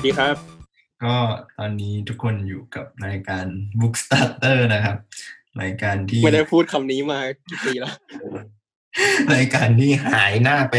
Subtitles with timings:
[0.00, 0.36] สวัสดีครับ
[1.04, 1.16] ก็
[1.58, 3.46] ตอนนี้ทุกคนอยู่กับรายการ
[3.80, 4.96] Book Starter นะครับ
[5.62, 7.94] รายการที่ไม่ได้พูดคำนี้มากี่ปีแล้ว
[9.34, 10.76] รายการที่หายหน้าไป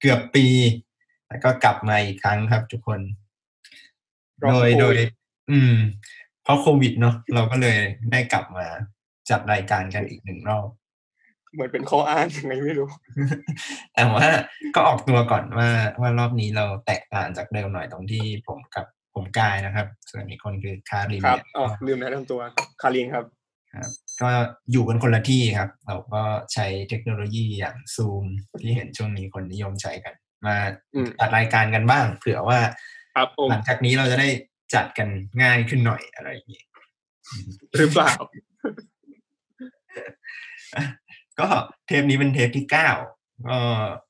[0.00, 0.46] เกือบปี
[1.28, 3.00] แล้วก็กลับมาอีกครั้งครับทุกคน
[4.42, 4.98] รอบโดยโควิดโดย
[5.50, 5.74] อืม
[6.42, 7.78] เพราะโควิดเนาะเราก็เลย
[8.12, 8.66] ได้กลับมา
[9.30, 10.66] จัดรายการกันอีกหนึ่งรอบ
[11.52, 12.88] เหมือนเป็นข้ออ้างยังไงไม่รู้
[13.94, 14.26] แต่ว่า
[14.74, 15.68] ก็ออกตัวก่อนว่า
[16.00, 22.40] ว่ารอบนี้เราแตกต่างจากเดิมหน่อยตรงที่ผมกับผมกายนะครับ ส่วนอีกคนคือคารินครับเนี่ยอ๋อลืมแนะนำตัว
[22.82, 23.24] คารินครับ
[23.74, 23.90] ครับ
[24.22, 24.30] ก็
[24.72, 28.24] อยู่กันคนละที่ครับ เราก็ใช้เทคโนโลยีอย่างซูม
[28.60, 30.14] ที่เห็นช่วงนี้คนนิยมใช้กัน
[30.46, 30.56] มา
[30.94, 32.58] อืมจัดรายการกันบ้าง เผื่อว่า
[33.16, 34.28] ครับผมหลังจากนี้เราจะได้
[34.74, 35.08] จัดกัน
[35.42, 36.62] ง่ายขึ้นหน่อยอะไรอย่างนี้
[37.76, 38.12] หรือเปล่า
[41.42, 41.48] ก็
[41.86, 42.90] เทปนี้เป็นเทปที่เก้า
[43.48, 43.58] ก็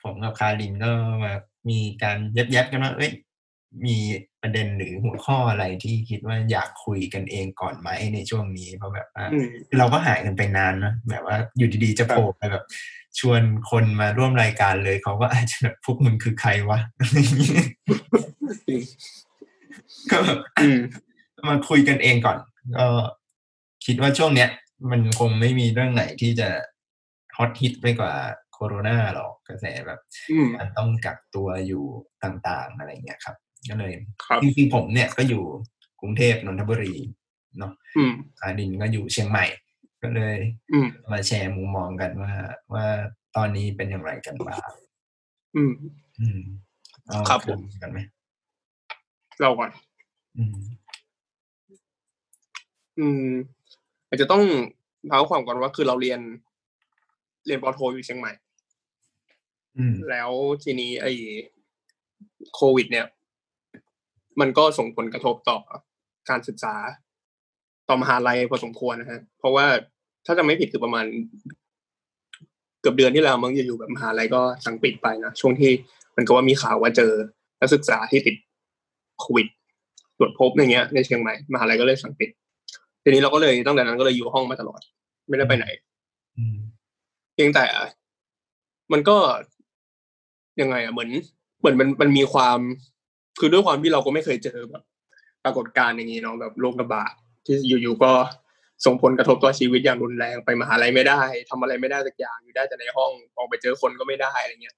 [0.02, 0.90] ผมกับคารินก็
[1.24, 1.34] มา
[1.70, 3.12] มีการแยบๆกันว่าเอ้ย
[3.86, 3.96] มี
[4.42, 12.64] ประเด็นหรือหัวข้ออะไรที่คิดว่าอยากคุยกันเองก่อนไหมในช่วงนี้เพราะแบบว่าอืมคือเราก็หายกันไปนานนะแบบว่าอยู่ดีๆจะโผล่ไปแบบ
[13.18, 17.66] ชวนคนมาร่วมรายการเลยเขาก็อาจจะแบบพวกมึงคือใครวะอะไรอย่างเงี้ย
[20.10, 20.78] ก็แบบอืม
[21.48, 22.38] มาคุยกันเองก่อน
[22.76, 22.86] ก็
[23.86, 24.50] คิดว่าช่วงเนี้ย
[24.90, 26.48] มันคงไม่มีเรื่องไหนที่จะ
[27.36, 28.12] ฮอตฮิตไปกว่า
[28.52, 31.84] โคโรนาหรอกกระแสแบบอืมมันต้องกักตัวอยู่
[32.24, 33.36] ต่างๆอะไรเงี้ยครับ
[33.68, 33.92] ก็เลย
[34.24, 35.44] ครับจริงๆผมเนี่ยก็อยู่
[36.00, 36.94] กรุงเทพนนทบุรี
[37.58, 39.46] เนาะอืมอาดินก็อยู่เชียงใหม่
[40.02, 40.36] ก็เลย
[40.72, 42.32] อืมมาแชร์มุมมองกันว่า
[42.72, 42.86] ว่า
[43.36, 44.58] ตอนนี้เป็นอย่างไรกันบ้าง
[45.56, 45.72] อืม
[46.20, 46.40] อืม
[47.06, 47.98] เอาครับผมกันไหม
[49.40, 49.70] เราก่อน
[50.38, 50.58] อืม
[52.98, 53.28] อืม
[54.08, 54.42] อาจจะต้อง
[55.08, 56.20] เท้าความก่อนว่าคือเราเรียน
[57.46, 58.32] เรียนปอโทอยู่เชียงใหม่
[59.76, 60.30] อืมแล้ว
[60.64, 61.12] ทีนี้ไอ้
[62.54, 63.06] โควิด เนี่ย
[64.40, 65.58] มันก็ส่งผลกระทบต่อ
[66.28, 66.74] การศึกษา
[67.88, 69.66] ต่อมหาลัยพอสมควรนะฮะ เพราะว่า
[70.26, 71.06] ถ้าจะไม่ผิดคือประมาณ
[72.80, 75.70] เกือบเดือนที่แล้วมั้งอยู่ๆแบบมหาลัยก็สั่งปิดไปนะช่วงที่
[76.16, 77.12] มันก็ว่ามีข่าวว่าเจอ
[77.60, 78.36] นักศึกษาที่ติด
[79.20, 79.46] โควิด
[80.18, 82.30] ตรวจพบอย่างเงี้ยในเชียงใหม่มหาลัยก็เลยสั่งปิด
[83.02, 84.80] ทีนี้เราก็เลยตั้งแต่นั้นก็เลยอยู่ห้องมาตลอด
[85.28, 85.66] ไม่ได้ไปไหน
[86.38, 86.56] อืม
[87.34, 87.64] เพียงแต่
[88.92, 89.16] มันก็
[90.60, 91.10] ยังไงอะเหมือน
[91.60, 92.58] เหมือนมันมันมีความ
[93.38, 94.82] คือด้วยความที่เราก็ไม่เคยเจอแบบ
[95.44, 97.12] ปรากฏการณ์อย่างนี้เนาะแบบโรคระบาด
[97.46, 98.12] ที่อยู่ๆก็
[98.84, 104.76] ส่งผลกระทบต่อชีวิตอย่างรุนแรงไปมหาลัยไม่ได้ทำอะไรไม่ได้สักอย่างอยู่ได้แต่ในห้องออกไปเจอคนก็ไม่ได้อะไรเงี้ย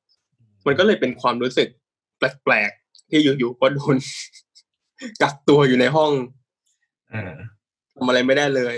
[0.67, 1.69] มันก็เลยเป็นความรู้สึก
[2.19, 3.97] แปลกๆที่อยู่ๆก็โดน
[5.23, 6.13] กักตัวอยู่ในห้อง
[7.11, 7.35] เออ
[7.97, 8.77] ทำอะไรไม่ได้เลย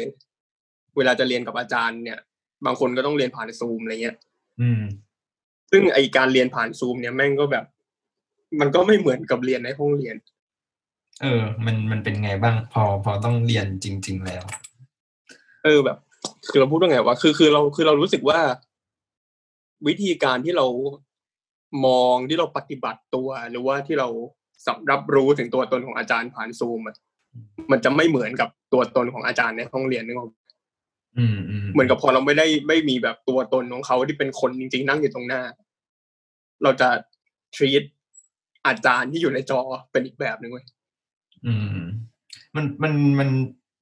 [0.97, 2.19] เวลาจะเรียนกับอาจารย์เนี่ย
[2.64, 4.16] บางคนก็ต้องเรียนผ่านซูมอะไรเงี้ย
[4.60, 4.82] อืม
[5.70, 7.64] ซึ่งไอการเรียนผ่านซูมเนี่ยแม่งก็แบบ
[8.60, 10.16] มันก็ไม่เหมือนกับเรียนในห้องเรียน
[11.22, 14.44] เออ มันมันเป็นไงบ้าง พอพอต้องเรียนจริง ๆ แล้ว
[15.64, 15.98] เออแบบ
[16.50, 18.38] คือเราพูดว่าไงวะคือคือเราคือเรารู้สึกว่า
[19.86, 20.66] วิธีการที่เรา
[21.86, 24.08] มองที่เราปฏิบัติตัว หรือว่าที่เรา
[24.66, 26.96] สับรับรู้ถึงตัวตนของอาจารย์ผ่านซูมอะ
[27.70, 30.45] มันจะไม่เหมือนกับตัวตนของอาจารย์ในห้องเรียนนึกออกปะอืมอืม
[31.72, 35.43] เหมือนกับพอเราไม่ได้ไม่มีแบบตัวตนของเขาที่เป็นคนจริง ๆ นั่งอยู่ตรงหน้า
[36.62, 36.88] เราจะ
[37.56, 37.82] treat
[38.66, 39.60] อาจารย์ที่อยู่ในจอ
[39.93, 40.66] เป็นอีกแบบหนึ่งเว้ย
[41.47, 41.81] อืม
[42.56, 43.28] มันมันมัน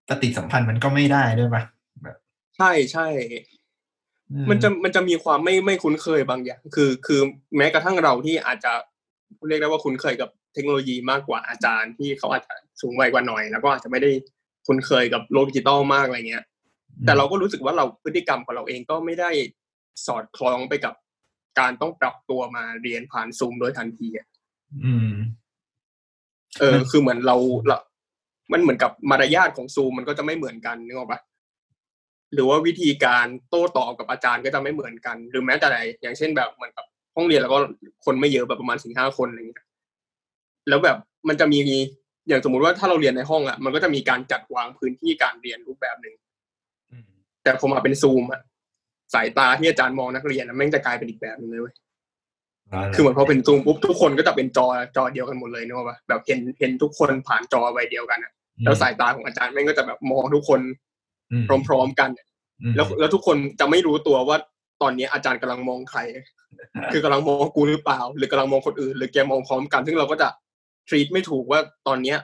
[0.09, 1.63] ปฏิสัมพันธ์มันก็ไม่ได้ด้วยปะ
[2.03, 2.17] แบบ
[2.57, 3.07] ใช่ใช่
[4.31, 7.21] อืมันจะมันจะมีความไม่ไม่คุ้นเคยบางอย่าง คือ คือ
[7.57, 8.73] แม้กระทั่งเราที่อาจจะ
[9.49, 14.11] เรียกได้ว่าคุ้นเคยกับเทคโนโลยีมากกว่าอาจารย์ที่เขาอาจจะสูงวัยกว่าหน่อย แล้วก็อาจจะไม่ได้
[14.67, 16.45] คุ้นเคยกับโลกดิจิตอลมากอะไรเงี้ย
[17.03, 19.31] แต่เราก็รู้สึกว่าเราพฤติกรรมของเราเองก็ไม่ได้
[20.07, 20.95] สอดคล้องไปกับ
[21.59, 24.27] การต้องปรับตัวมาเรียนผ่านซูมโดยทันทีอะ
[24.85, 25.13] อืม
[26.59, 27.37] เออมันคือเหมือนเรา
[27.67, 27.79] เรา
[28.53, 31.21] มันเหมือนกับมารยาทของซูมมันก็จะไม่เหมือนกันนึกออกปะ
[32.35, 36.85] หรือว่าวิธีการโต้ตอบกับอาจารย์ก็จะไม่เหมือนกัน หรือแม้แต่ไหนอย่างเช่นแบบเหมือนกับ
[37.17, 37.59] ห้องเรียนแล้วก็
[38.05, 39.67] คนไม่เยอะแบบประมาณสี่ห้าคนอะไรอย่างเงี้ย
[40.69, 40.97] แล้วแบบ
[41.29, 41.59] มันจะมี
[42.29, 46.34] อย่างสมมุติว่าถ้าเราเรียนในห้องอะมันก็จะมีการจัดวางพื้นที่การเรียนรูปแบบหนึ่งอืม
[47.45, 48.41] แต่พอมาเป็นซูมอะ
[49.15, 51.75] สายตาที่อาจารย์มองนักเรียนอะแม่งจะกลายเป็นอีกแบบหนึงเลยเว้ย
[52.95, 58.33] คือเหมือนพอเป็นซูมปุ๊บทุกคนก็จะเป็นจอจอเดียวกันหมดเลยเนกอะปะแบบเห็นเห็นทุกคนผ่านจอใบเดียวกันอะ
[58.65, 60.61] แล้วสายตาของอาจารย์แม่งก็จะแบบมองทุกคน
[61.33, 62.11] อืมพร้อมๆกัน
[62.63, 64.37] อืมแล้วแล้วทุกคนจะไม่รู้ตัวว่า
[64.83, 66.01] ตอนนี้อาจารย์กำลังมองใคร
[66.93, 70.29] คือกำลังมองกูหรือเปล่า หรือกำลังมองคนอื่น หรือแกมองพร้อมกัน ซึ่งเราก็จะ
[70.89, 72.19] treat ไม่ถูกว่าตอนเนี้ย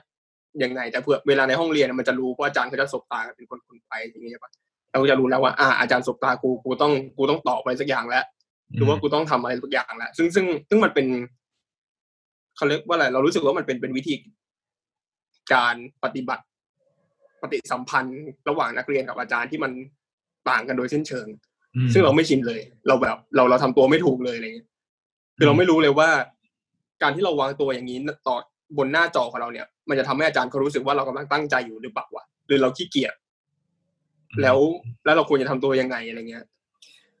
[0.63, 4.51] ยังไงแต่เผื่อเวลาในห้องเรียนมันจะรู้ว่าอาจารย์เขาจะสบตากันเป็นคนคนไปอย่างเงี้ยใช่ปะ
[4.91, 8.25] เราก็จะรู้แล้วว่าอ่าอาจารย์สบตากูกูต้องกูต้องตอบอะไรสักอย่างแล้ว
[8.75, 11.07] หรือว่ากูต้องทำอะไรทุกอย่างแหละซึ่งซึ่งซึ่งมันเป็น
[12.55, 14.15] เขาเรียกว่าอะไรเรารู้สึกว่ามันเป็นเป็นวิธี
[15.53, 16.43] การปฏิบัติ
[17.41, 19.71] ปฏิสัมพันธ์ระหว่างนักเรียนกับอาจารย์ที่มัน
[20.49, 21.27] ต่างกันโดยสิ้นเชิง
[21.75, 24.67] อืมซึ่งเราไม่ชินเลย เราแบบ เราเราทำตัวไม่ถูกเลยอะไรเงี้ย
[25.37, 26.09] คือเราไม่รู้เลยว่า
[27.01, 28.35] การที่เราวางตัวอย่างนี้ต่อ
[28.77, 33.13] บนหน้าจอของเราเนี่ย มันจะทำให้อาจารย์เขารู้สึกว่าเรากำลังตั้งใจอยู่หรือเปล่าวะหรือเราขี้เกียจ
[34.41, 34.57] แล้ว
[35.03, 36.45] แล้วเราควรจะทำตัวยังไงอะไรเงี้ย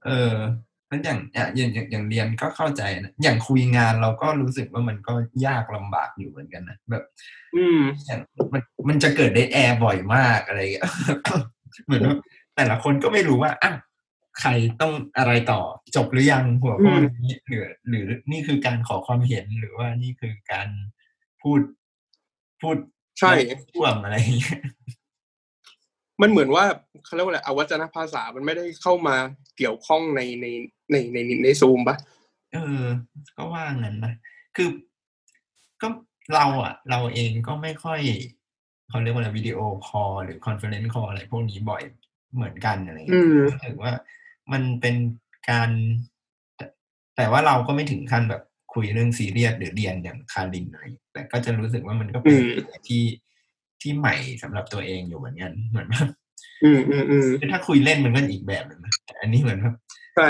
[0.05, 0.35] เออ
[0.87, 5.13] แล้วอย่างอะอย่างอย่างอย่างเรียนก็เข้าใจนะอย่างคุยงานเราก็รู้สึกว่ามันก็
[5.45, 7.03] ยากลำบากอยู่เหมือนกันนะแบบ
[7.55, 8.19] อืมอย่าง
[8.53, 10.85] มันมันจะเกิดได้แอร์บ่อยมากอะไรอย่างเงี้ย
[11.85, 12.15] เหมือนว่า
[12.55, 13.71] แต่ละคนก็ไม่รู้ว่าอะ
[14.39, 14.49] ใคร
[14.81, 15.61] ต้องอะไรต่อ
[15.95, 20.67] จบหรือยังหัวข้ออืมนี้หรือหรือนี่คือการขอความเห็นหรือว่านี่คือการ
[21.41, 21.61] พูด
[22.61, 22.77] พูด
[23.19, 23.31] ใช่
[23.73, 24.59] ช่วงอะไรอย่างเงี้ย
[26.21, 26.65] มันเหมือนว่า
[27.05, 29.15] เขาเรียกว่าอะไรอวัจนภาษามันไม่ได้เข้ามา
[29.57, 30.45] เกี่ยวข้องในใน
[30.91, 31.97] ในในในในซูมปะ
[32.53, 32.85] เออ
[33.37, 34.13] ก็ว่างั้นนะ
[34.55, 34.69] คือ
[35.81, 35.87] ก็
[36.33, 37.99] เราอะเราเองก็ไม่ค่อย
[38.89, 41.81] เขาเรียกว่าอะไร video call หรือ conference call อะไรพวกนี้บ่อย
[42.35, 43.93] เหมือนกันอะไรอืเงี้ยอืมรู้สึกว่า
[44.51, 44.95] มันเป็น
[45.49, 45.69] การ
[46.57, 46.65] แต่
[47.15, 50.83] แต่ว่าเราก็ไม่ถึงขั้นแบบคุยเรื่องซีเรียสหรือเรียนอย่างคารินอะไร
[51.13, 53.03] แต่ก็จะรู้สึกว่ามันก็เป็นอืมอะไรที่
[53.81, 56.03] ที่ใหม่สำหรับตัวเองอยู่เหมือนกันเหมือนว่า
[56.63, 59.75] อืมอืมอืมคือถ้าคุยเล่นมันก็อีกแบบหนึ่งนะแต่อันนี้เหมือนแบบ
[60.15, 60.29] ใช่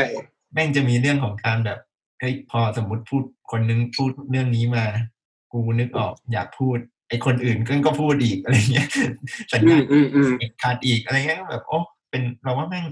[0.53, 1.79] แม่งจะมีเรื่องของการแบบ
[2.19, 4.85] เฮ้ยพอสมมติพูดคนนึงพูดเรื่องนี้มา
[5.53, 6.77] กูนึกออกอยากพูด
[7.09, 8.87] ไอ้คนอื่นก็ก็พูดอีกอะไรเงี้ย
[9.51, 10.31] สัญอืญามอืมอืม
[10.63, 12.85] ขาดอีกอะไรเงี้ยก็แบบโอ้เป็นเราว่าแม่ง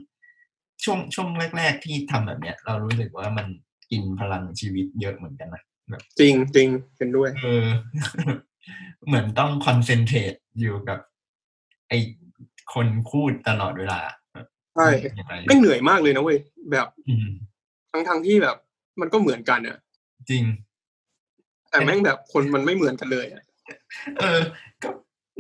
[0.83, 1.27] ช่วงช่วง
[1.57, 3.47] แรก ๆ ที่ทำแบบเนี้ย เรารู้สึกว่ามัน
[3.91, 5.61] กินพลังชีวิตเยอะเหมือนกันนะ
[6.19, 6.67] จริงจริง
[6.97, 7.65] เห็นด้วย เออ
[9.07, 10.99] เหมือนต้องคอนเซนเทรตอยู่กับ
[11.89, 11.97] ไอ้
[12.73, 13.99] คนพูดตลอดเวลา
[14.75, 14.89] ใช่
[15.19, 16.39] ยังไงไม่งเหนื่อยมากเลยนะเว้ย
[16.71, 17.27] แบบอืม
[17.91, 18.57] ทั้งทั้งที่แบบ
[19.01, 19.77] มันก็เหมือนกันอะ
[20.29, 20.43] จริง
[21.69, 23.43] แต่แม่งแบบคนมันไม่เหมือนกันเลยอะ
[24.19, 24.39] เออ
[24.83, 24.89] ก็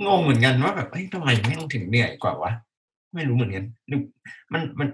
[0.05, 2.51] งงเหมือนกันว่าแบบเอ้ยททำไมแม่งถึงเหนื่อยกว่าวะ
[3.15, 4.01] ไม่รู้เหมือนกันหรือ
[4.53, 4.89] มันมัน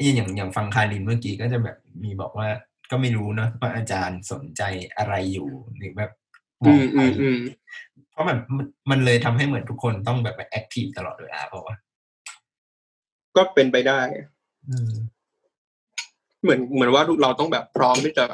[0.00, 2.48] อย่างอย่างฟังคารินเมื่อกี้ก็จะแบบมีบอกว่า
[2.90, 4.62] ก็ไม่รู้เนอะว่าอาจารย์สนใจ
[4.96, 6.10] อะไรอยู่หรือแบบ
[6.62, 7.38] อืมมองไปอืมอืม
[8.10, 11.74] เพราะแบบมันมันเลยทำให้เหมือนทุกคนต้องแบบ active ตลอดเวลาเพราะว่า
[13.36, 14.00] ก็เป็นไปได้
[14.68, 14.92] อืม
[16.42, 18.24] เหมือนเหมือนว่าเราต้องแบบพร้อมที่จะ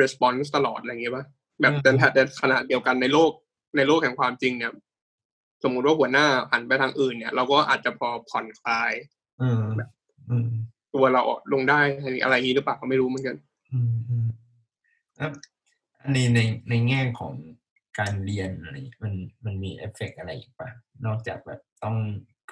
[0.00, 1.24] response ตลอดอะไรอย่างเงี้ยป่ะ
[1.60, 3.30] แบบอืมแต่แต่ขณะเดียวกันในโลก
[3.76, 4.72] ในโลกแห่งความจริงเนี่ย
[5.62, 8.92] สมมุติว่าหัวหน้าหันไปทางอื่นเนี่ย เราก็อาจจะพอผ่อนคลาย
[9.38, 9.62] เออ
[10.30, 10.48] อืม
[10.94, 11.22] ตัวเรา
[11.52, 11.80] ลงได้
[12.22, 13.36] อะไรอย่างนี้หรือเปล่าก็ไม่รู้เหมือนกัน
[16.06, 17.32] อืมอืมแล้วอันนี้ในในแง่ของ
[17.98, 19.14] การเรียนอะไรมัน
[19.44, 20.68] มันมีเอฟเฟกต์อะไรอีกปะ
[21.06, 21.96] นอกจากแบบต้อง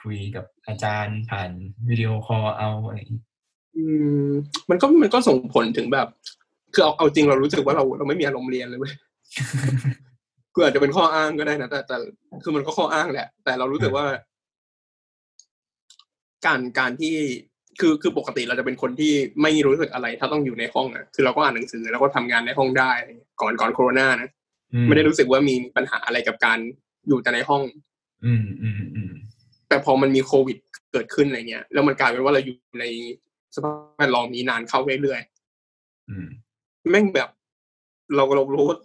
[0.03, 1.51] คุยกับอาจารย์ผ่าน
[1.89, 2.99] video call เอาอะไร
[3.77, 3.85] อื
[4.25, 4.29] ม
[4.71, 6.09] มันก็มันก็ส่งผลถึงแบบ
[6.75, 8.95] คือเอาเอาจริงเรารู้สึกว่าเราเราไม่มีอารมณ์เรียนเลยเว้ย
[10.55, 11.97] คืออาจจะเป็นข้ออ้างก็ได้นะแต่แต่
[12.43, 14.07] คือมันก็ข้ออ้างแหละ แต่เรารู้สึกว่า
[16.47, 17.17] การการที่
[17.81, 22.93] คือคือปกติเราจะเป็นคนที่ไม่รู้สึกอะไร ถ้าต้องอยู่ในห้องอะคือเราก็อ่านหนังสือแล้วก็ทำงานในห้องได้
[23.41, 24.29] ก่อนก่อนโควิดนะ
[24.75, 26.59] อืไม่ได้รู้สึกว่ามีปัญหาอะไรกับการ
[27.09, 27.63] อยู่แต่ในห้อง
[28.25, 29.13] อืมอืมอืม
[29.69, 30.59] แต่พอมันมีโควิด
[30.93, 32.85] เกิดขึ้นอะไรเงี้ย แล้วมันกลายเป็นว่าเราอยู่ใน
[33.55, 35.21] สภาพแวดล้อมนี้นานเข้าเรื่อยๆ
[36.11, 37.29] อืมแม่งแบบ
[38.15, 38.79] เราเรารู้ว่า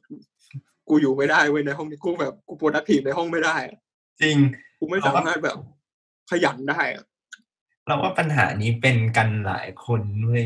[0.90, 3.78] กูอยู่ไม่ได้เว้ยในห้องนี้กูแบบกู productive ในห้องไม่ได้อะ
[4.22, 4.36] จริง
[4.80, 5.58] กูไม่สามารถแบบ
[6.32, 7.04] ขยันได้อะ
[7.88, 10.46] เราว่าปัญหานี้เป็นกันหลายคนเว้ย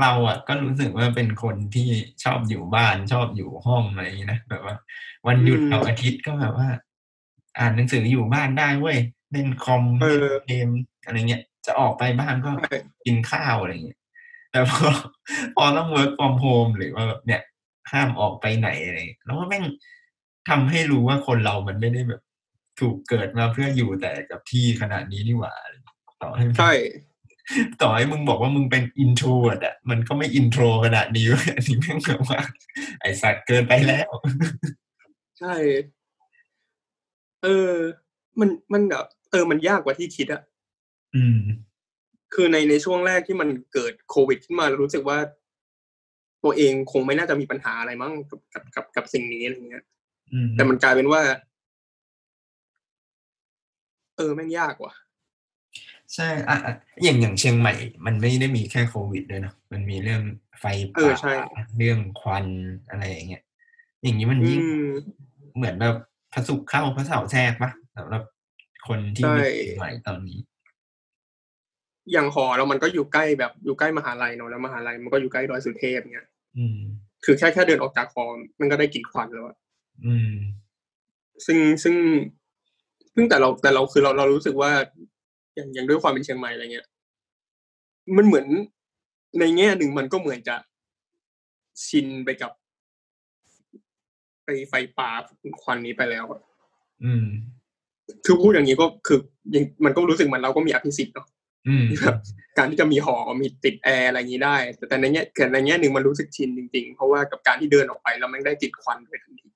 [0.00, 1.88] เราอะก็รู้สึกว่าเป็นคนที่
[2.24, 4.76] ชอบอยู่บ้านชอบอยู่ห้องอะไรอย่างนี้นะแบบว่า
[5.26, 6.68] วันหยุดเสาร์อาทิตย์ก็แบบว่า
[7.58, 8.98] อ่านหนังสืออยู่บ้านได้เว้ย
[9.32, 10.68] เล่นคอมเออเล่นเกม
[11.04, 13.98] อะไรเงี้ย จะออกไปบ้านก็ใช่กินข้าวอะไรเงี้ย
[14.50, 14.88] แต่พอ
[15.56, 17.42] พอต้อง work from home หรือว่าแบบเนี่ย
[17.92, 19.64] ห้ามออกไปไหนอะไรเงี้ยแล้วว่าแม่ง
[20.48, 22.22] ทำให้รู้ว่าคนเรามันไม่ได้แบบ
[22.80, 25.54] ถูกเกิดมาเพื่ออยู่แต่กับที่ขนาดนี้นี่หว่า
[26.22, 26.72] ต่อให้ใช่
[27.82, 32.40] ต่อให้มึงบอกว่ามึงเป็น introvert อะมันก็ไม่ introvert ขนาดนี้เว้ยอันนี้แม่งแบบว่า
[33.00, 34.10] ไอสัตว์เกินไปแล้ว
[35.38, 35.54] ใช่
[37.42, 37.72] เออ
[38.40, 40.42] มันมันแบบเออมันยากกว่าที่คิดอะ
[41.16, 41.38] อืม
[42.34, 45.18] คือในในช่วงแรกที่มันเกิดโควิดขึ้นมาเรารู้สึกว่า
[46.44, 49.84] ตัวเองคงไม่น่าจะมีปัญหาอะไรมั้งกับกับกับกับสิ่งนี้อะไรเงี้ย
[50.32, 51.22] อืมแต่มันกลายเป็นว่า
[54.16, 54.92] เออแม่งยากว่ะ
[56.14, 57.74] ใช่อะอะอย่างอย่างเชียงใหม่
[58.06, 60.22] มันไม่ได้มีแค่โควิดด้วยเนอะมันมีเรื่อง
[60.60, 61.32] ไฟเอป่าอใช่
[61.76, 62.46] เรื่องควัน
[62.90, 63.42] อะไรอย่างเงี้ย
[64.02, 65.16] อย่างนี้มันอืยิ่งม
[65.56, 65.96] เหมือนแบบ
[66.32, 68.22] พระศุกร์เข้าพระเสาร์แทรกปะสำหรับ
[68.88, 70.38] คนที่ใช่มีเชียงใหม่ตอนนี้
[72.12, 76.78] อย่างหอเรามันก็อยู่ใกล้แบบอยู่ใกล้มหาลัยเนาะแล้วมหาลัยมันก็อยู่ใกล้ดอยสุเทพเงี้ยอืม
[77.24, 78.24] คือแค่แค่เดินออกจากหอ
[78.60, 79.56] มันก็ได้กลิ่นควันแล้วอะ
[80.04, 80.30] อืม
[81.46, 81.96] ซึ่งซึ่ง
[83.14, 84.70] ซึ่งแต่เราแต่เราคือเราเรารู้สึกว่า
[85.56, 86.86] อย่างอย่างด้วยความเป็นเชียงใหม่อะไรเงี้ย
[88.16, 88.46] มันเหมือน
[89.38, 90.56] ในแง่หนึ่งมันก็เหมือนจะ
[91.86, 92.52] ชินไปกับ
[94.42, 95.10] ไฟไฟป่า
[95.62, 96.40] ควันนี้ไปแล้วอะ
[97.04, 97.26] อืม
[98.24, 99.18] คือพูดอย่างนี้ก็คือ
[99.54, 101.26] ยังมันก็รู้สึกเหมือนเราก็มีอภิสิทธิ์เนาะ
[101.68, 102.16] อืมที่แบบ
[102.58, 109.48] การที่จะมีหอมีติดแอร์อะไรอย่างนี้ได้แต่แต่ในแง่แต่ในแง่หนึ่งมันรู้สึกชินจริงๆ เพราะว่ากับการที่เดินออกไปแล้วมันได้ติดควันไปทันที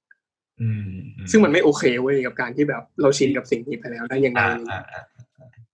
[0.60, 0.90] อืม
[1.30, 5.02] ซึ่งมันไม่โอเคเว้ยกับการที่แบบเราชินกับสิ่งนี้ไปแล้วได้ยังไงอ่าอ่าอ่า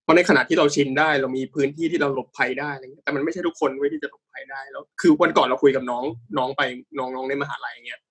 [0.07, 6.03] เพราะในขณะที่เราชินได้ เรามีพื้นที่ที่เราหลบภัยได้อะไรเงี้ยแต่มันไม่ใช่ทุกคนเว้ยที่จะหลบภัยได้แล้ว คือวันก่อนเราคุยกับน้อง
[6.37, 6.61] น้องไป
[6.97, 8.01] น้องน้องในมหาลัยเงี้ย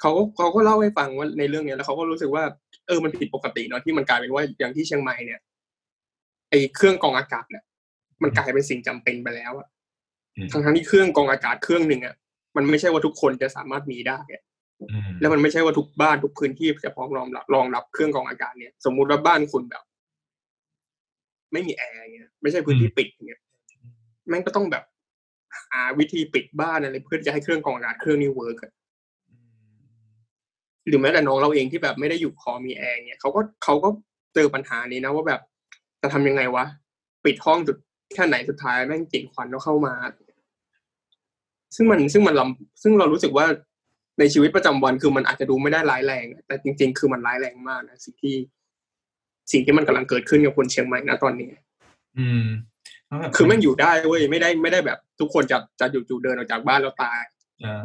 [0.00, 2.44] เขาก็เขาก็เล่าให้ฟังว่าในเรื่องเนี้ยแล้วเขาก็รู้สึกว่า
[2.86, 5.40] เออมันผิดปกติเนาะที่มันกลายเป็นว่าอย่างที่เชียงใหม่เนี่ย
[6.50, 7.64] ไอเครื่องกรองอากาศเนี่ย
[8.22, 9.68] มันกลายเป็นสิ่งจำเป็นไปแล้วอะ
[10.36, 12.14] อืมทั้งทั้งๆที่เครื่องกรองอากาศเครื่องหนึ่งอะ
[12.56, 14.42] มันไม่ใช่ว่าทุกคนจะสามารถมีได้อะ
[14.80, 19.82] อืมแล้วมันไม่ใช่ว่าทุกบ้านทุกพื้นที่จะพร้อมรองรับรองรับเครื่องกรองอากาศเนี่ย สมมุติว่าบ้านคุณแบบ
[21.54, 23.40] ไม่มีแอร์เงี้ยไม่ใช่พื้นที่ปิดเงี้ย
[24.28, 24.84] แม่งก็ต้องแบบ
[25.70, 28.58] หาวิธีปิดบ้านอะไรเพื่อจะให้เครื่องกรองอากาศเครื่องนี้ work
[30.86, 33.88] หรือแม้แต่น้องเราเองที่แบบไม่ได้อยู่ห้องมีแอร์เนี่ยเขาก็เขาก็
[34.34, 35.40] เจอปัญหานี้นะว่าแบบ
[36.02, 36.64] จะทำยังไงวะ
[37.24, 37.76] ปิดห้องสุด
[38.14, 39.94] แค่ไหนสุดท้ายแม่งกลิ่นควันก็เข้ามา
[41.76, 43.46] ซึ่งมันซึ่งมันลำซึ่งเรารู้สึกว่า
[44.18, 48.36] ในชีวิตประจำวันคือมันอาจจะดูไม่ได้ร้ายแรง แต่จริง ๆ คือมันร้ายแรงมากนะสิ่งที่
[49.52, 51.50] สิ่งที่มันกำลังเกิดขึ้นกับคนเชียงใหม่นะตอนนี้
[52.18, 52.44] อืม
[53.06, 57.20] เพราะแบบคือแม่งอยู่ได้เว้ยไม่ได้ไม่ได้แบบ ทุกคนจะจะอยู่จู่ๆเดินออกจากบ้านแล้วตาย
[57.64, 57.84] อ่า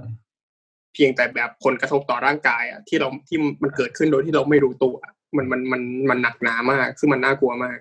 [0.93, 4.95] เพียงแต่แบบผลกระทบต่อร่างกายอะที่เราที่มันเกิดขึ้นโดยที่เราไม่รู้ตัว
[5.37, 7.77] มันมันมันมันหนักหนามากซึ่งมันน่ากลัวมาก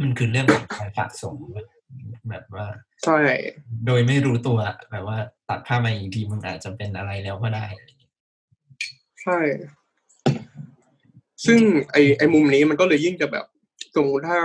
[0.00, 1.36] มันคือเรื่องของการสะสม
[2.30, 2.66] แบบว่า
[3.04, 3.18] ใช่
[3.86, 4.58] โดยไม่รู้ตัว
[4.90, 7.66] แบบว่าตัดภาพมาอีกทีมันอาจจะเป็นอะไรแล้วก็ได้
[9.22, 9.38] ใช่
[11.44, 11.60] ซึ่ง
[11.92, 13.44] ไอไอมุมนี้มันก็เลยยิ่งจะแบบ
[13.96, 14.38] สมมติถ้า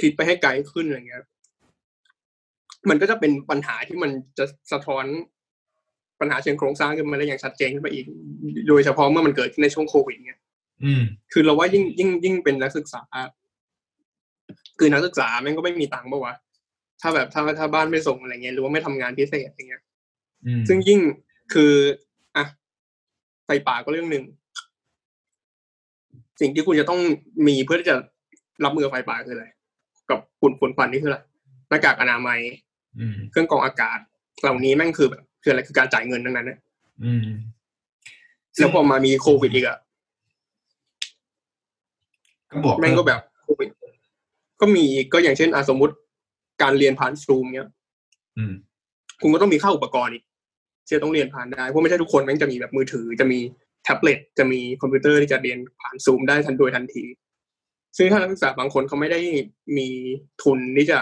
[0.00, 1.24] คิดไปให้ไกลขึ้นอะไรเงี้ย
[2.88, 5.04] มันก็จะเป็นปัญหาที่มันจะสะท้อน
[6.20, 8.04] ปัญหาเชิงโครงสร้างขึ้นมาได้อย่างชัดเจนขึ้นมาอีก
[8.68, 10.40] โดยเฉพาะเมื่อมันเกิดขึ้นในช่วงโควิดเนี่ย
[10.84, 11.02] อืม
[11.32, 13.02] คือเราว่ายิ่งยิ่งยิ่งเป็นนักศึกษา
[14.78, 16.34] คือนักศึกษาแม่งก็ไม่มีตังค์ปะวะ
[17.00, 19.82] ถ้าแบบถ้าถ้าบ้านไม่ส่งอะไรเงี้ยหรือว่าไม่ทำงานพิเศษอย่างเงี้ย
[20.46, 21.00] อืมซึ่งยิ่ง
[21.52, 21.72] คือ
[22.36, 22.44] อะ
[23.44, 24.24] ไฟป่าก็เรื่องหนึ่ง
[26.40, 27.00] สิ่งที่คุณจะต้อง
[27.48, 27.96] มีเพื่อที่จะ
[28.64, 29.46] รับมือกับไฟป่าคืออะไร
[30.10, 31.18] กับฝุ่นฝุ่นควันนี่คืออะไร
[31.68, 32.40] หน้ากากอนามัย
[32.98, 33.98] อืมเครื่องกรองอากาศ
[34.42, 36.58] เหล่านี้แม่งคือแบบคืออะไรคือการจ่ายเงินทั้งนั้นนะ
[37.04, 37.26] อืม
[38.58, 39.78] แล้วพอมามีโควิดอีกอะ
[42.50, 43.68] ก็บอกแม่งก็แบบโควิด
[44.60, 45.94] ก็มีก็อย่างเช่นอะสมมติ
[46.62, 47.68] การเรียนผ่านซูมเนี้ย
[48.38, 48.52] อืม
[49.22, 50.24] คุณก็ต้องมีค่าอุปกรณ์อีก
[50.86, 53.38] ที่จะต้องเรียนผ่านได้เพราะไม่ใช่ทุกคนแม่งจะมีแบบมือถือจะมี
[53.84, 57.04] แท็บเล็ตจะมีคอมพิวเตอร์ที่จะเรียนผ่านซูมได้ทันโดยทันที
[57.96, 59.20] ซึ่งถ้านักศึกษาบางคนเขาไม่ได้
[59.76, 59.88] มี
[60.42, 60.98] ทุนที่จะ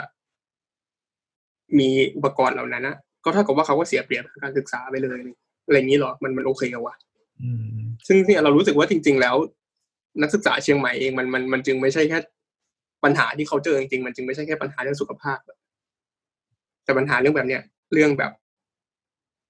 [1.78, 5.20] มีอุปกรณ์เหล่านั้นนะก็เท่ากับว่าเขาก็เสียเปรียบทางการศึกษาไปเลย
[5.66, 6.96] อะไรอย่างนี้เหรอมันมันโอเคเหรอวะ
[7.42, 9.36] อืมซึ่งเนี่ยเรารู้สึกว่าจริง ๆ แล้ว
[10.22, 12.18] นักศึกษาเชียงใหม่เองมันมันมันจึงไม่ใช่แค่
[13.04, 15.38] ปัญหาที่เขาเจอจริงๆมันจึงไม่ใช่แค่ปัญหาเรื่องสุขภาพ
[16.84, 18.32] แต่ปัญหาเรื่องแบบเนี้ยเรื่องแบบ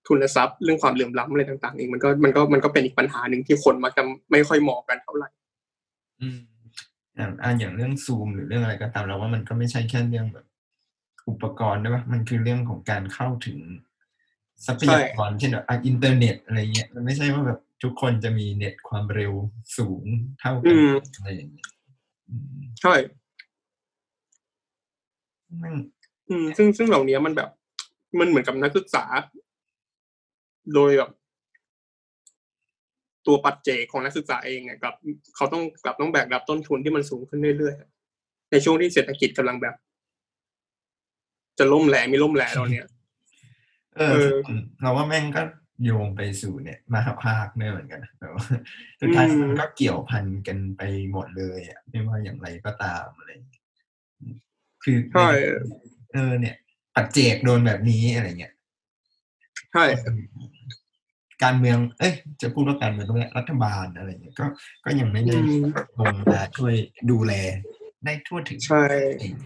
[0.09, 5.29] ทุนทรัพย์เรื่องความเหลื่อมล้ำอะไรต่างๆเองมันก็มันก็มันก็เป็นอีกปัญหาหนึ่งที่คนมักจะไม่ค่อยมองกันเท่าไหร่
[6.21, 6.39] อืม
[7.17, 10.47] อย่างอ่าอย่างเรื่องซูมหรือเรื่องอะไรก็ตามเราว่ามันก็ไม่ใช่แค่เรื่องแบบ
[11.29, 13.59] อุปกรณ์ด้วยปะมันคือเรื่องของการเข้าถึง
[14.67, 19.33] ทรัพยากรเช่นแบบอะอินเทอร์เน็ตอะไรเงี้ยมันไม่ใช่ว่าแบบทุกคนจะมีเน็ตความเร็ว
[19.77, 20.05] สูง
[20.41, 21.69] เท่ากัอืนมอะไรอย่างเงี้ย
[22.29, 22.95] อืมใช่
[25.63, 25.75] มัน
[26.29, 27.51] อืมซึ่งซึ่งเหล่านี้มันแบบ
[28.19, 29.05] มันเหมือนกับนักศึกษา
[30.75, 31.11] โดยแบบ
[33.27, 34.95] ตัวปัจเจกของนักศึกษาเองเนี่ยกับ
[35.37, 39.75] เขาต้องกลับต้องแบกรับต้นทุนที่มันสูงขึ้นเรื่อยๆในช่วงที่เศรษฐกิจกำลังแบบ
[41.59, 42.87] จะล่มแหลไม่ล่มแหลเราเนี่ย
[43.97, 44.13] เออ
[44.45, 45.43] เออเราว่าแม่งก็
[45.85, 48.47] โยงไปสู่เนี่ยมหาภาคด้วยเหมือนกันนะแบบว่า
[49.01, 50.83] สุดท้ายอืมมันก็เกี่ยวพันกันไป
[51.13, 53.65] หมดเลยอะไม่ว่าอย่างไรก็ตามอะไรอย่างเงี้ย
[54.83, 55.31] คือใช่
[56.13, 56.57] เออเนี่ย
[56.95, 58.53] ปัจเจกโดนแบบนี้อะไรเงี้ย
[59.73, 59.85] ใช่
[61.45, 64.47] การเมือง เอ้ย จะพูดว่าการเมืองก็ไม่ได้รัฐบาลอะไรเงี้ยก็
[64.85, 65.65] ก็ยังไม่ได้อืม
[65.99, 66.75] ลงมาช่วย
[67.11, 67.33] ดูแล
[68.05, 68.85] ได้ทั่วถึงใช่
[69.23, 69.37] จริง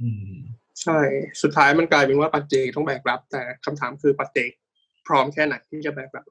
[0.00, 0.34] อืม
[0.82, 0.98] ใช่
[1.42, 4.50] สุดท้ายมันกลายเป็นว่าปัจเจกต้องแบกรับ แต่คำถามคือปัจเจก
[5.06, 6.26] พร้อมแค่ไหนที่จะแบกรับ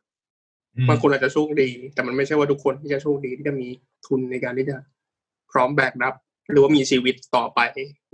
[0.76, 3.68] อืมบางคนอาจจะโชคดี แต่มันไม่ใช่ว่าทุกคนที่จะโชคดีที่จะมี
[4.08, 4.78] ทุนในการที่จะ
[5.52, 6.14] พร้อมแบกรับ
[6.52, 7.60] หรือว่ามีชีวิตต่อไป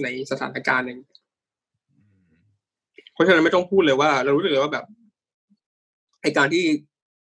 [0.04, 1.00] ในสถานการณ์หนึ่ง
[3.14, 4.86] เพราะฉะนั้นไม่ต้องพูดเลยว่า เรารู้สึกเลยว่าแบบ
[6.22, 6.64] ไอการที่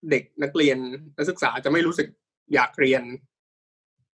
[0.10, 0.78] เด็กนักเรียน
[1.18, 2.08] นักศึกษาจะไม่รู้สึก
[2.54, 3.04] อยากเรียน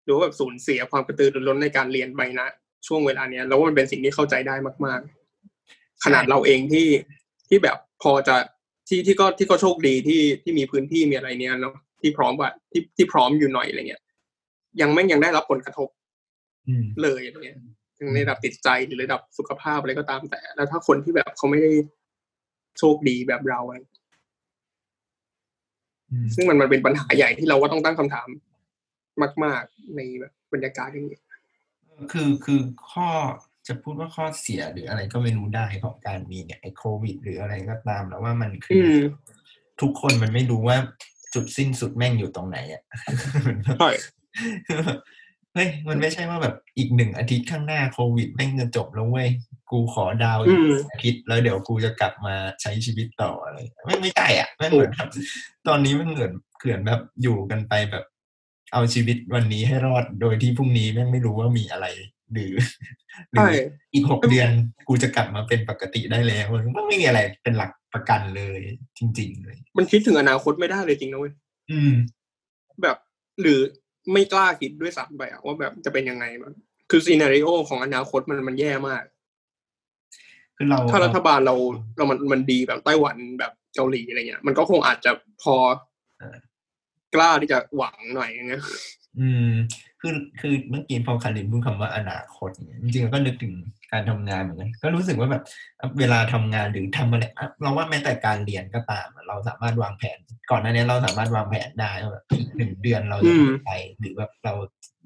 [0.05, 2.47] หรือว่าแบบสูญเสียความกระตือรือร้นในการเรียนไปนะ
[2.87, 5.01] ช่วงเวลาเนี้ยแล้วว่ามันเป็นสิ่งที่เข้าใจได้มาก
[5.51, 6.87] ๆ ขนาดเราเองที่
[7.49, 8.35] ที่แบบพอจะ
[8.89, 14.01] ที่ที่ก็ที่ก็โชคดีที่ที่มีพื้นที่มีอะไรเนี้ยเนาะที่พร้อมว่าที่ที่พร้อมอยู่หน่อยอะไรเงี้ย
[14.81, 15.89] ยังแม่งยังได้รับผลกระทบ
[16.67, 17.59] อืมเลยอะไรเงี้ย
[17.97, 21.71] ทั้งในระดับติดใจหรือระดับสุขภาพอะไรก็ตามแต่ แล้วถ้าคนที่แบบเขาไม่ได้
[22.79, 23.92] โชคดีแบบเราอะไรอืม
[26.35, 28.27] ซึ่งมันมันเป็นปัญหาใหญ่ที่เราก็ต้องตั้งคำถาม
[29.43, 31.19] มาก ๆ ในแบบบรรยากาศอย่างนี้
[32.11, 32.59] คือคือ
[32.91, 33.07] ข้อ
[33.67, 38.95] จะพูดว่าข้อเสียหรืออะไรก็ไม่รู้ได้ของการมีเนี่ยไอ้โควิด หรืออะไรก็ตามแล้วว่ามันคือือม
[39.81, 40.77] ทุกคนมันไม่รู้ว่า
[41.33, 42.83] จุดสิ้นสุดแม่งอยู่ตรงไหนอะ
[43.79, 43.89] ใช่
[45.53, 49.29] เฮ้ยมันไม่ใช่ว่าแบบอีกหนึ่งอาทิตย์ข้างหน้าโควิดแม่งจะจบแล้วเว้ย
[49.71, 55.09] กูขอดาวอีอืกมอาทิตย์แล้วเดี๋ยวกูจะกลับมาใช้ชีวิตต่ออะไรไม่ไม่ใช่อะไม่เหมือนแบบ
[55.67, 58.05] ตอนนี้มันเหมือนเขื่อนแบบอยู่กันไปแบบ
[58.73, 61.85] เอาชีวิตวันนี้ให้รอดโดยที่พรุ่งนี้แม่งไม่รู้ว่ามีอะไร
[62.33, 62.53] หรือ
[63.31, 63.51] หรืใช่อ
[63.93, 64.49] อีกหกเดือน
[64.87, 68.59] กูจะกลับมาเป็นปกติได้แล้วมันไม่มีอะไรเป็นหลักประกันเลย
[68.97, 71.33] จริง ๆ เลย มันคิดถึงอนาคตไม่ได้เลยจริงนะเว้ย
[71.71, 71.93] อืม
[72.81, 72.97] แบบ
[73.41, 73.59] หรือ
[74.11, 76.53] ไม่กล้าคิดด้วยซ้ำไปอะว่าแบบจะเป็นยังไงมัน
[76.91, 79.03] คือซีนารีโอของอนาคตมันมันแย่มาก
[80.57, 81.55] คือเราถ้ารัฐบาลเรา
[81.97, 85.11] เรามันมันดีแบบไต้หวันแบบเกาหลีอะไรเงี้ย มันก็คงอาจจะ
[85.43, 85.55] พอ
[86.19, 86.37] เออ
[87.15, 88.63] กล้าที่จะหวังหน่อยอย่างเงี้ย
[89.19, 89.49] อืม
[90.01, 93.53] คือคือเมื่อกี้พอคารินพูดคำว่าอนาคตเนี่ยจริงๆเราก็นึกถึง
[93.93, 95.43] การทำงานเหมือนกันก็รู้สึกว่าแบบ
[95.99, 100.17] เวลาทำงานหรือทำอะไรอะเราว่าแม้แต่การเรียนก็ตามอะเราสามารถวางแผน
[100.51, 103.69] ก่อนหน้านี้เราสามารถวางแผนได้ว่าแบบอีกหนึ่งเดือนเราจะอืมทำไป
[103.99, 104.53] หรือแบบเรา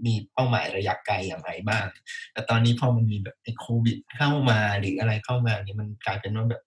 [0.05, 1.85] มีเป้าหมายระยะไกลอย่างไรบ้าง
[2.33, 6.61] แต่ตอนนี้พอมันมีแบบไอ้โควิดเข้ามาหรืออะไรเข้ามาเนี่ยมันกลายเป็นว่าแบบ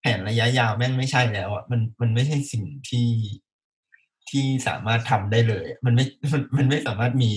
[0.00, 3.08] แผนระยะยาวแม่งไม่ใช่แล้วอะมันมันไม่ใช่สิ่งที่
[4.30, 7.30] ที่สามารถทำได้เลย มันไม่มันมันไม่สามารถมี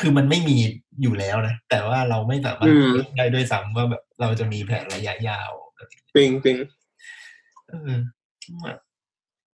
[0.00, 0.56] คือมันไม่มี
[1.02, 6.56] อยู่แล้วนะ แต่ว่าเราไม่สามารถอืมเลือกได้ด้วยซ้ำว่าแบบเราจะมีแผนระยะยาวแบบนี้จริงจริง
[7.68, 7.92] เออ
[8.62, 8.78] แบบ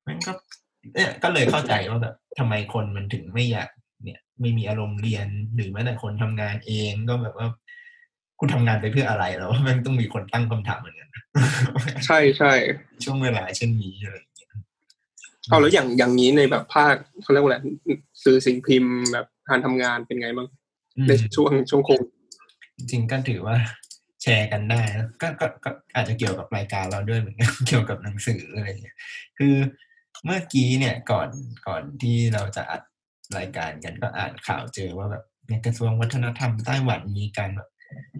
[0.07, 0.33] มันก็
[0.94, 3.68] เนี่ยก็เลยเข้าใจว่าแบบทำไมคนมันถึงไม่อยาก
[4.04, 7.46] เนี่ย ไม่มีอารมณ์เรียนหรือแม้แต่คนทำงานเองก็แบบว่า
[8.38, 11.11] คุณทำงานไปเพื่ออะไรแล้วมันต้องมีคนตั้งคำถามเหมือนกัน
[12.07, 12.52] ใช่ใช่
[13.04, 14.34] ช่วงเวลาเช่นนี้อะไรอย่างเงี้ย
[15.48, 17.59] เอาแล้วอย่างอย่างนี้ในแบบภาคเขาเรียกว่าอะไร
[18.24, 20.48] สื่อสิ่งพิมพ์แบบการทำงานเป็นไงบ้าง
[20.96, 22.11] อืมในช่วงช่วงโควิด
[22.76, 23.57] จริงๆก็ถือว่า
[24.22, 28.96] แชร์กันได้นะก็ก็ก็อาจจะเกี่ยวกับรายการเราด้วยเหมือนกันเกี่ยวกับหนังสืออะไรอย่างเงี้ย
[29.38, 29.54] คือ
[30.24, 31.28] เมื่อกี้เนี่ยก่อน
[31.66, 32.83] ก่อนที่เราจะอัด
[33.38, 37.68] รายการกันก็อ่านข่าวเจอว่าแบบในกระทรวงวัฒนธรรมไต้หวันมีการแบบ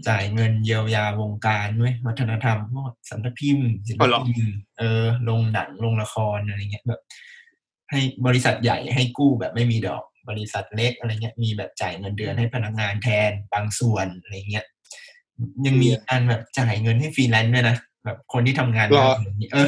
[0.09, 4.47] จ่ายเงินเยียวยาวงการด้วยวัฒนธรรมพวกสำนักพิมพ์ศิลอ๋อเหรอปิน
[4.79, 7.01] เออลงหนังลงละครอะไรเงี้ยแบบ
[7.91, 14.65] ให้บริษัทใหญ่ให้กู้แบบไม่มีดอกบริษัทเล็กอะไรเงี้ยมีแบบจ่ายเงินเดือนให้พนักงานแทนบางส่วนอะไรเงี้ย
[15.67, 19.09] ยังมีการแบบจ่ายเงินให้ฟรีแลนซ์ด้วยนะแบบคนที่ทำงานหรอ
[19.53, 19.67] เออ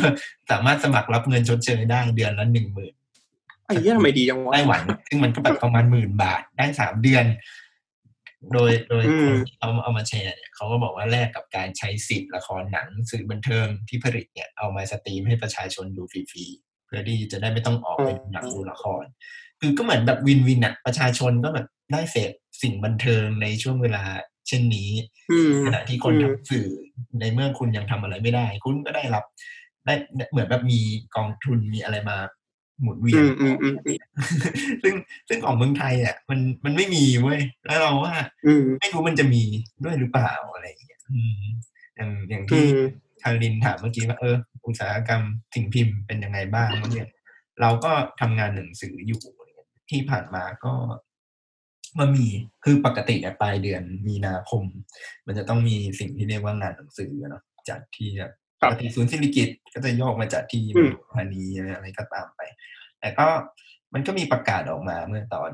[0.51, 2.95] สามารถสมัครรับเงินชดเชยได้เดือนละหนึ่งหมื่น
[3.67, 7.25] ไอ้เหี้ยทำไมดีจังวะไต้หวันซึ่งมันก็แบบประมาณหมื่นบาทได้สามเดือน
[8.55, 19.05] โดยโดยอืคมนที่เอาเอามาแชร์เนี่ยเขาก็บอกว่าแลกกับการใช้สิทธิ์ละครหนังสื่อบันเทิงที่ผลิตเนี่ยเอามาสตรีมให้ประชาชนดูฟรีๆเพื่อที่จะได้ไม่ต้องออกไปดูหนังดูละคร
[19.61, 22.33] คือก็เหมือนแบบวินวินอะประชาชนก็แบบได้เสพ
[22.63, 24.05] สิ่งบันเทิงในช่วงเวลา
[24.49, 24.91] เช่นนี้
[25.31, 26.69] อืมขณะที่คนอืมทำสื่อ
[27.21, 29.25] ในเมื่อคุณยังทำอะไรไม่ได้ คุณก็ได้รับ
[29.87, 29.95] ได้
[30.31, 30.81] เหมือนแบบมี
[31.17, 32.17] กองทุนมีอะไรมา
[32.83, 33.99] หมุนเวียอืนมอืมอืมอืม
[34.83, 34.95] ซึ่ง
[35.29, 38.15] ซึ่งของเมืองไทยอะมันมันไม่มีเว้ยแล้วเราว่า
[38.47, 39.43] อืมไม่รู้มันจะมี
[39.85, 41.41] ด้วยหรือเปล่าอะไรอย่างเงี้ยอืม
[41.97, 44.37] อย่างอย่างอืที่มคารินถามเมื่อกี้ว่าเออ
[44.67, 45.23] อุตสาหกรรม
[45.55, 47.09] สิ่งพิมพ์เป็นยังไงบ้างแล้วเนี่ย
[47.61, 49.21] เราก็ทำงานหนังสืออยู่
[49.91, 50.75] ที่ผ่านมาก็
[51.99, 52.27] มามี
[52.65, 54.63] คือปกติเนี่ยปลายเดือนมีนาคม
[55.27, 58.11] มันจะต้องมีสิ่งที่เรียกว่างานหนังสือเนาะจัดที่
[58.59, 62.41] แบบครัปบกติศูนย์ศิริกิตก็จะโยกมาจัดที่อืมธานีอะไรก็ตามไป
[63.01, 63.27] แต่ก็
[63.95, 65.51] มันก็มีประกาศออกมาเมื่อตอน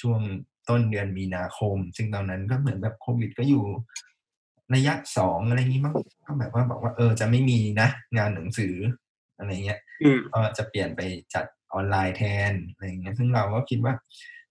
[0.00, 0.20] ช่วง
[0.68, 3.64] ต้นเดือนมีนาคม ซึ่งตอนนั้นก็เหมือนแบบโควิดก็อยู่
[4.74, 5.94] ระยะสองอะไรอย่างนี้มั้ง
[6.26, 8.74] ก็แบบว่าบอกว่าเออจะไม่มีนะ งานหนังสือ
[9.38, 11.00] อะไรเงี้ยอืมก็จะเปลี่ยนไป
[11.34, 13.94] จัดออนไลน์แทนอะไรอย่างเงี้ยซึ่งเราก็คิดว่า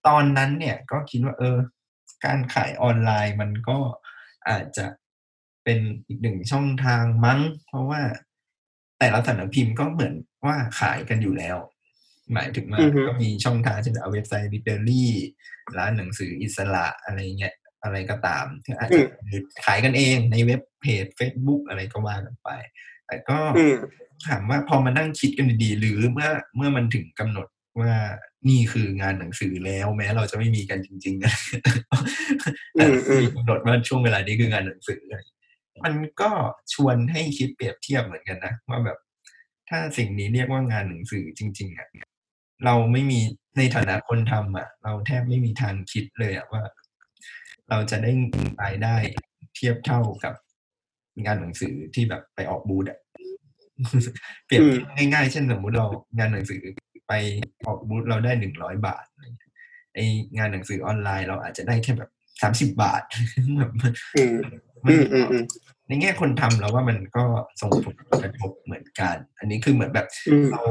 [0.06, 1.56] ตอนนั้นเนี่ยก็คิดว่า เออ
[2.24, 3.78] การขายออนไลน์มันก็
[4.48, 4.86] อาจจะ
[5.66, 8.00] เป็นอีกหนึ่งช่องทางมั้ง เพราะว่า
[8.98, 10.14] แต่ละสำนักพิมพ์ก็เหมือน
[10.46, 11.56] ว่าขายกันอยู่แล้ว
[12.32, 15.12] หมายถึงว่าอือฮึก็มีช่องทางเช่นเอาเว็บไซต์ลิเ r อรี่
[15.78, 19.02] ร้านหนังสืออิสระอะไรเงี้ยอะไรก็ตามที่อาจจะ
[19.66, 22.48] ขายกันเองในเว็บเพจ Facebook อะไรก็ว่ากันไป
[23.06, 23.76] แต่ก็อืม
[24.28, 27.46] ถามว่าพอมานั่งคิดกันดีๆ หรือเมื่อเมื่อมันถึงกำหนด
[27.80, 27.94] ว่า
[28.48, 31.32] นี่คืองานหนังสือแล้วแม้เราจะไม่มีกันจริงๆนะ
[32.76, 35.00] อืมอืมมีกำหนดว่าช่วงเวลานี้คืองานหนังสือ
[35.84, 36.30] มันก็
[36.74, 38.98] ชวนให้คิดเปรียบเทียบเหมือนกันนะว่าแบบ
[39.68, 41.88] ถ้าสิ่งนี้เรียกว่างานหนังสือจริง ๆอะ
[42.64, 43.20] เราไม่มี
[43.58, 46.62] ในฐานะคนทำอะ เราแทบไม่มีทางคิดเลยอะว่า
[47.70, 48.12] เราจะได้
[48.62, 48.96] รายได้
[49.54, 50.34] เทียบเท่ากับ
[51.24, 52.98] งานหนังสือที่แบบไปออกบูธอะ
[54.46, 55.86] เปรียบเทียบง่ายๆ เช่นสมมุติเรา
[56.18, 56.60] งานหนังสือ
[57.08, 57.12] ไป
[57.66, 59.04] ออกบูธเราได้หนึ่งร้อยบาท
[59.94, 60.00] ไอ
[60.38, 62.10] งานหนังสือออนไลน์เราอาจจะได้แค่แบบ
[62.42, 63.02] สามสิบบาท
[63.58, 63.72] แบบ
[64.90, 65.44] อืมมันอืมอืมอืม
[65.88, 67.24] ในแง่คนทำเราว่ามันก็
[67.60, 70.62] ส่งผลกระทบเหมือนกัน อันนี้คือเหมือนแบบอืมเรา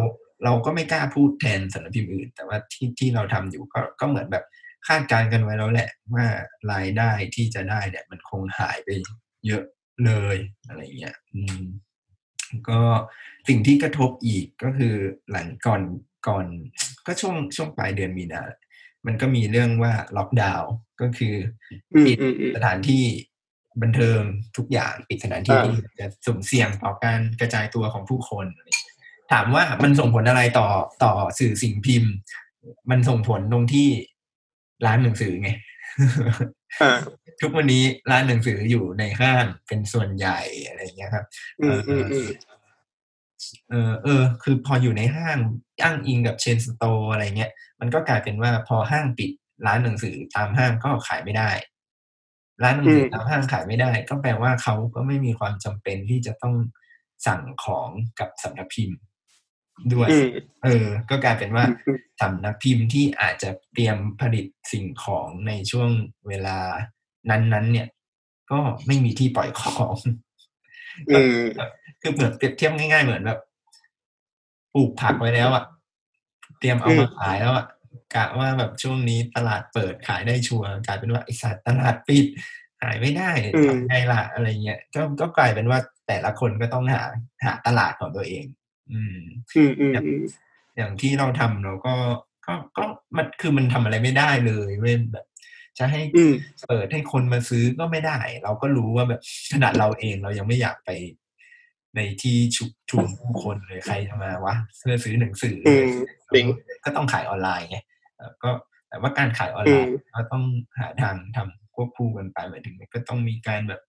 [0.44, 4.46] เราก็ไม่กล้าพูดแทนสำนักพิมพ์อื่น แต่ว่าที่ที่เราทำอยู่ก็ก็เหมือนแบบ
[4.88, 6.26] คาดการณ์กันไว้แล้วแหละ ว่า
[6.72, 8.90] รายได้ที่จะได้เนี่ย มันคงหายไป
[9.48, 9.64] เยอะ
[10.06, 11.62] เลยอะไรเงี้ย อืม
[12.70, 12.80] ก็
[13.48, 14.96] สิ่งที่กระทบอีกก็คือ
[15.32, 15.82] หลังก่อน
[16.28, 16.46] ก่อน
[17.06, 18.42] ก็ช่วงช่วงปลายเดือนมีนา
[19.06, 21.36] มันก็มีเรื่องว่าล็อกดาวน์ก็คือ
[21.94, 23.04] อืมปิดอืมอืมสถานที่
[23.82, 24.20] บันเทิง
[24.58, 28.98] ทุกอย่างปิดสถานที่อ่าที่จะสุ่มเสี่ยงต่อการกระจายตัวของผู้คนอะไรอย่างเงี้ย
[29.32, 30.70] ถามว่ามันส่งผลอะไรต่อ
[31.04, 32.12] ต่อสื่อสิ่งพิมพ์
[32.90, 33.90] มันส่งผลตรงที่
[34.86, 35.50] ร้านหนังสือไง
[36.82, 37.00] อ่า
[37.42, 41.26] ทุกวันนี้ร้านหนังสืออยู่ในห้างเป็นส่วนใหญ่อะไรอย่างเงี้ยครับ
[41.62, 42.28] อืมอืมอืม
[43.70, 45.38] เออเออ คือพออยู่ในห้าง
[45.84, 49.32] อ้างอิงกับเชนสโตร์อะไรเงี้ย มันก็กลายเป็นว่าพอห้างปิด
[49.68, 51.50] ร้านหนังสือตามห้างก็ขายไม่ได้
[52.64, 56.56] ร้านหนังสืออืมตามห้างขายไม่ได้ ก็แปลว่าเขาก็ไม่มีความจำเป็นที่จะต้อง
[57.28, 57.90] สั่งของ
[58.20, 58.98] กับสำนักพิมพ์
[59.94, 60.28] ด้วยอืม
[60.64, 65.90] เออ ก็กลายเป็นว่าอืมสำนักพิมพ์ที่อาจจะเตรียมผลิตสิ่งของในช่วง
[66.28, 66.58] เวลา
[67.30, 67.88] นั้นๆ เนี่ย
[68.52, 69.96] ก็ไม่มีที่ปล่อยของ
[71.10, 71.40] อืม
[72.02, 73.40] คือเหมือนเปรียบเทียบง่ายๆ เหมือนแบบ
[74.74, 75.64] ปลูกผักไว้แล้วอะ
[76.60, 77.66] เตรียมเอาอืมมาขายแล้วอะ
[78.16, 82.26] กะว่าแบบช่วงนี้ตลาดเปิดขายได้ชัวร์กลายเป็นว่าไอสัตว์ตลาดปิด
[82.82, 83.32] ขายไม่ได้
[83.68, 87.04] ทำไงล่ะอะไรเงี้ยก็ก็กลายเป็นว่าแต่ละคนก็ต้องหา
[87.46, 88.46] หาตลาดของตัวเอง
[88.92, 89.20] อืม
[89.56, 90.22] อืมอืมอืม
[90.78, 91.96] อย่างที่เราทำเราก็
[92.46, 92.84] ก็ก็
[93.18, 95.26] มันคือมันทำอะไรไม่ได้เลยเว้ยแบบ
[95.78, 96.34] จะให้อืม
[96.68, 100.90] เปิดให้คนมาซื้อก็ไม่ได้ เราก็รู้ว่าแบบขนาดเราเองเรายังไม่อยากไป
[101.96, 105.88] ในที่ชุมชุมผู้คนเลยใครจะมาวะเพื่อซื้อหนังสืออืม
[106.34, 106.46] จริง
[106.86, 107.95] ก็ต้องขายออนไลน์ไงเอ่อ
[108.44, 108.52] ก็
[108.90, 110.44] แต่ว่าการขายออนไลน์ก็ต้อง
[110.80, 113.82] หาทางทำควบคู่กันไปหมายถึงก็ต้องมีการแบบ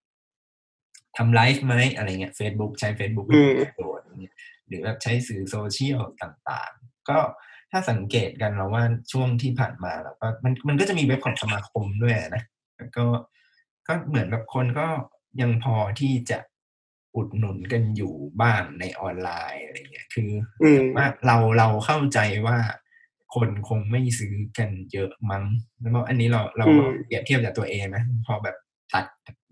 [1.16, 4.34] ทำไลฟ์ไหมอะไรเงี้ย Facebook ใช้ Facebook อืมโดดเนี่ย
[4.66, 7.18] หรือแบบใช้สื่อโซเชียลต่างๆ ก็
[7.70, 12.42] ถ้าสังเกตกันเราว่าช่วงที่ผ่านมาแล้วก็มันมันก็จะมีเว็บของสมาคมด้วยนะ
[12.76, 13.04] แล้วก็
[13.86, 14.86] ก็เหมือนแบบคนก็
[15.40, 16.38] ยังพอที่จะ
[17.16, 20.30] อุดหนุนกันอยู่บ้างในออนไลน์อะไรเงี้ยคือ
[20.62, 22.58] อืมว่าเราเราเข้าใจว่า
[23.36, 25.44] คนคงไม่ซื้อกันเยอะมั้ง
[25.80, 28.56] แล้วก็อันนี้เราเราก็อืมเปรียบเทียบจากตัวเองนะพอแบบ
[28.92, 29.04] ตัด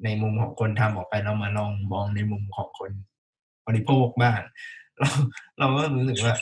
[0.04, 2.90] ในมุมของคนทำออกไปเรามาลองมองในมุมของคน
[3.66, 4.40] บริโภคบ้าง
[4.98, 5.08] เรา
[5.58, 6.34] เราก็รู้สึกว่า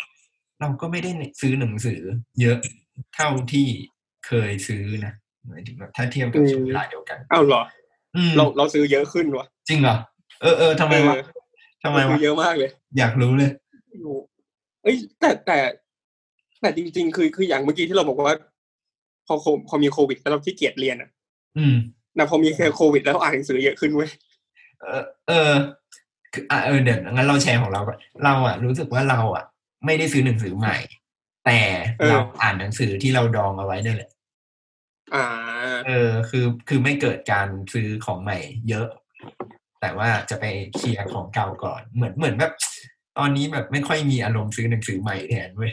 [0.61, 2.01] เราก็ไม่ได้ซื้อหนังสือ
[2.41, 2.59] เยอะ
[3.15, 3.69] เท่าที่
[4.27, 5.13] เคยซื้อนะ
[5.47, 7.63] หมายถึงแบบถ้าเทียบกับช่วงเวลาเดียวกันอ้าวเหรอ
[8.17, 9.97] อืมเราเราซื้อเยอะขึ้นวะจริงเหรอ
[10.43, 11.17] เออเออทำไมวะ
[11.85, 13.51] เออทำไมเราซื้วะอเยอะมากเลย อยากรู้เลย
[14.83, 15.59] เอ้ยแต่แต่
[16.63, 18.37] แต่จริง ๆ คือคืออย่างเมื่อกี้ที่เราบอกว่า
[19.27, 21.11] พอโคพอมีโควิดแล้วเราขี้เกียจเรียนอะ
[21.59, 21.77] อืม
[22.17, 24.11] แต่พอมีแค่โควิด แล้วอ่านหนังสือเยอะขึ้นเว้ย
[24.81, 25.53] เออ เออ
[26.33, 29.45] คืออะเออเดี๋ยวงั้นเราแชร์ของเราก่อนเราอะ รู้สึกว่าเราอะ
[29.87, 30.77] ไม่ได้ซื้อหนังสือใหม่
[31.47, 31.59] แต่
[32.09, 34.11] เราอ่านหนังสือที่เราดองเอาไว้นั่นแหละ
[35.15, 35.27] อ่า
[35.87, 38.87] เออ คือคือไม่เกิดการซื้อของใหม่ เยอะ
[39.81, 40.45] แต่ว่าจะไป
[40.77, 42.53] เคลียร์ของเก่าก่อน เหมือนเหมือนแบบ
[43.19, 45.73] ตอนนี้แบบไม่ค่อยมีอารมณ์ซื้อหนังสือใหม่แทนเว้ย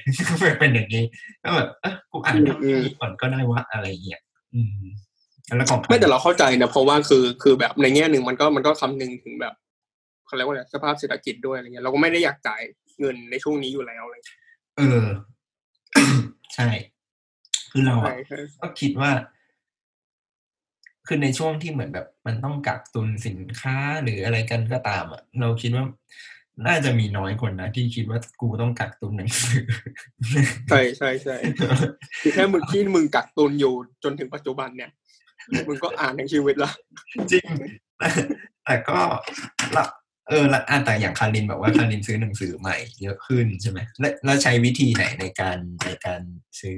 [0.59, 1.03] เป็นอย่างนี้
[1.43, 4.21] ก็แบบเออกูอ่านเรื่องนี้ก่อนก็ได้วะอะไรเงี้ย
[4.53, 4.83] อืม
[5.57, 9.53] แล้วของไม่แต่เราเข้าใจนะเพราะว่าคือคือแบบในแง่หนึ่งมันก็มันก็คำนึงถึงแบบ
[10.25, 12.61] เขาเรียกว่าอะไรสภาพเศรษฐกิจด้วยอะไรเงี้ยเราก็ไม่ได้อยากจ่าย
[12.99, 14.37] เงินในช่วงนี้อยู่แล้วอะไรเลย
[14.77, 15.05] เออ
[16.55, 16.69] ใช่
[17.71, 19.11] คือเราใช่อะใช่ก็คิดว่า
[21.07, 25.85] คือในช่วงที่เหมือนแบบมันต้องกักตุนสินค้าหรืออะไรกันก็ตามอะเราคิดว่า
[26.67, 29.63] น่าจะมีน้อยคนนะที่คิดว่ากูต้องกักตุนหนังสือ
[30.69, 31.35] ใช่ใช่ใช่
[32.21, 34.91] คือแค่มึงที่มึงกักตุนอยู่จนถึงปัจจุบันเนี่ย
[35.67, 36.71] มึงก็อ่านทั้งชีวิตละ
[37.31, 37.45] จริง
[38.65, 38.99] แต่ก็
[39.75, 39.83] ละ
[40.29, 46.21] เออละอะแต่อย่างคารินบอกว่าคารินซื้อหนังสือใหม่เยอะขึ้นใช่ไหมแล้วแล้วใช้วิธีไหนในการในการ
[46.59, 46.77] ซื้อ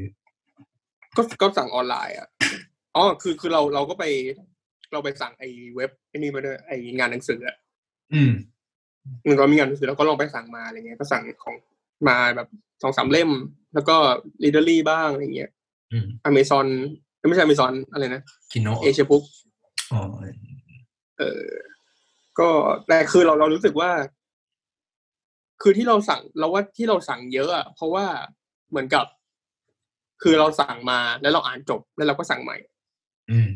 [1.16, 2.28] ก็ก็สั่งออนไลน์อะ
[2.96, 4.06] อ๋อคือคือเราเราก็ไป
[4.92, 7.56] เราไปสั่งไอ้เว็บไอ้นี่มาด้วยไอ้งานหนังสืออะ
[8.14, 8.32] อืม
[9.28, 11.56] มันก็มีงานหนังสือเราก็ลองไปสั่งมาอะไรเงี้ย ก็สั่งของ
[12.08, 12.48] มาแบบ
[12.82, 13.30] สองสามเล่ม
[13.74, 13.96] แล้วก็
[14.44, 15.52] ลีเดอรี่บ้างอะไรเงี้ย
[15.92, 16.68] อืมอเมซอน
[17.28, 19.24] ไม่ใช่อเมซอนอะไรนะคิโนเอเชียบุ๊ก
[19.94, 20.02] อ๋อ
[21.18, 21.46] เออ
[22.40, 22.50] ก็
[22.88, 23.92] แต่คือเราเรารู้สึกว่า
[25.62, 28.06] คือที่เราสั่งเราว่าที่เราสั่งเยอะอะเพราะว่า
[28.70, 29.06] เหมือนกับ
[30.24, 32.58] คือเราสั่งมาแล้วเราอ่านจบแล้วเราก็สั่งใหม่
[33.32, 33.52] อืม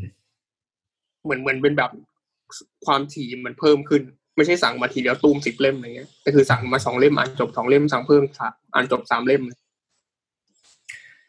[1.23, 1.91] เหมือนเหมือนเป็นแบบ
[2.85, 4.03] ความถี่มันเพิ่มขึ้น
[4.35, 9.41] ไม่ใช่สั่งมาทีเดียวตูมสิบเล่มอะไรเงี้ยแต่คือสั่งมาสองเล่มอ่านจบสองเล่มสั่งเพิ่มสามอ่านจบสามเล่ม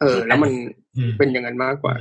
[0.00, 0.50] เออ แล้วมัน
[0.96, 1.94] อืมเป็นอย่างนั้นมากกว่า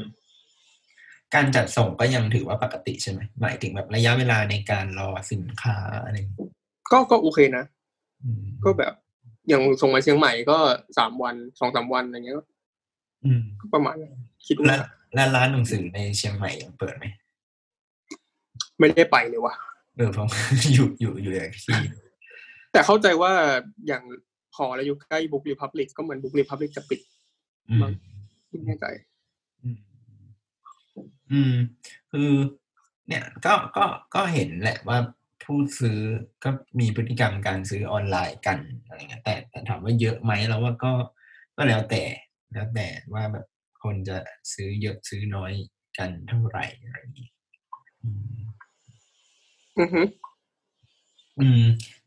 [1.35, 6.51] การจัดส่งก็ยังถือว่าปกติใช่ไหมหมายถึงแบบระยะเวลาในการรอสินค้าอะไรอย่างเงี้ย
[6.91, 7.63] ก็ก็โอเคนะ
[8.23, 8.93] อืมก็แบบ
[9.47, 10.57] อย่างส่งมาเชียงใหม่ก็
[10.97, 12.37] สามวันสองสามวันอะไรเงี้ย
[13.25, 14.15] อืมก็ประมาณนั้น
[14.47, 17.05] คิดแล้ว่าวแล้วร้านหนังสือในเชียงใหม่ยังเปิดไหม
[18.79, 19.53] ไม่ได้ไปเลยว่ะ
[19.97, 20.27] เออผม
[20.73, 21.79] อยู่อยู่อยู่อย่างที่
[22.71, 23.31] แต่เข้าใจว่า
[23.87, 24.03] อย่าง
[24.55, 26.99] พอแล้วอยู่ใกล้ Book Republic ก็เหมือน Book Republic จะปิด
[27.69, 27.79] อืม
[28.49, 28.85] ไม่แน่ใจ
[29.63, 29.77] อืม
[31.31, 31.55] อืม
[32.11, 32.31] คือ
[33.07, 34.97] เนี่ย ก็ก็ก็เห็นแหละว่า
[35.43, 35.99] ผู้ซื้อ
[36.43, 40.91] ก็มีพฤติกรรมการซื้อออนไลน์กันอะไรเงี้ยแต่แต่ถามว่าเยอะไหมแล้วว่าก็
[41.57, 42.03] ก็แล้วแต่
[42.53, 43.45] แล้วแต่ว่าแบบ
[43.83, 44.17] คนจะ
[44.53, 45.51] ซื้อเยอะซื้อน้อย
[45.97, 47.29] กันเท่าไหร่อะไรอย่างนี้
[49.77, 50.01] อืมอือฮึ
[51.39, 51.63] อืม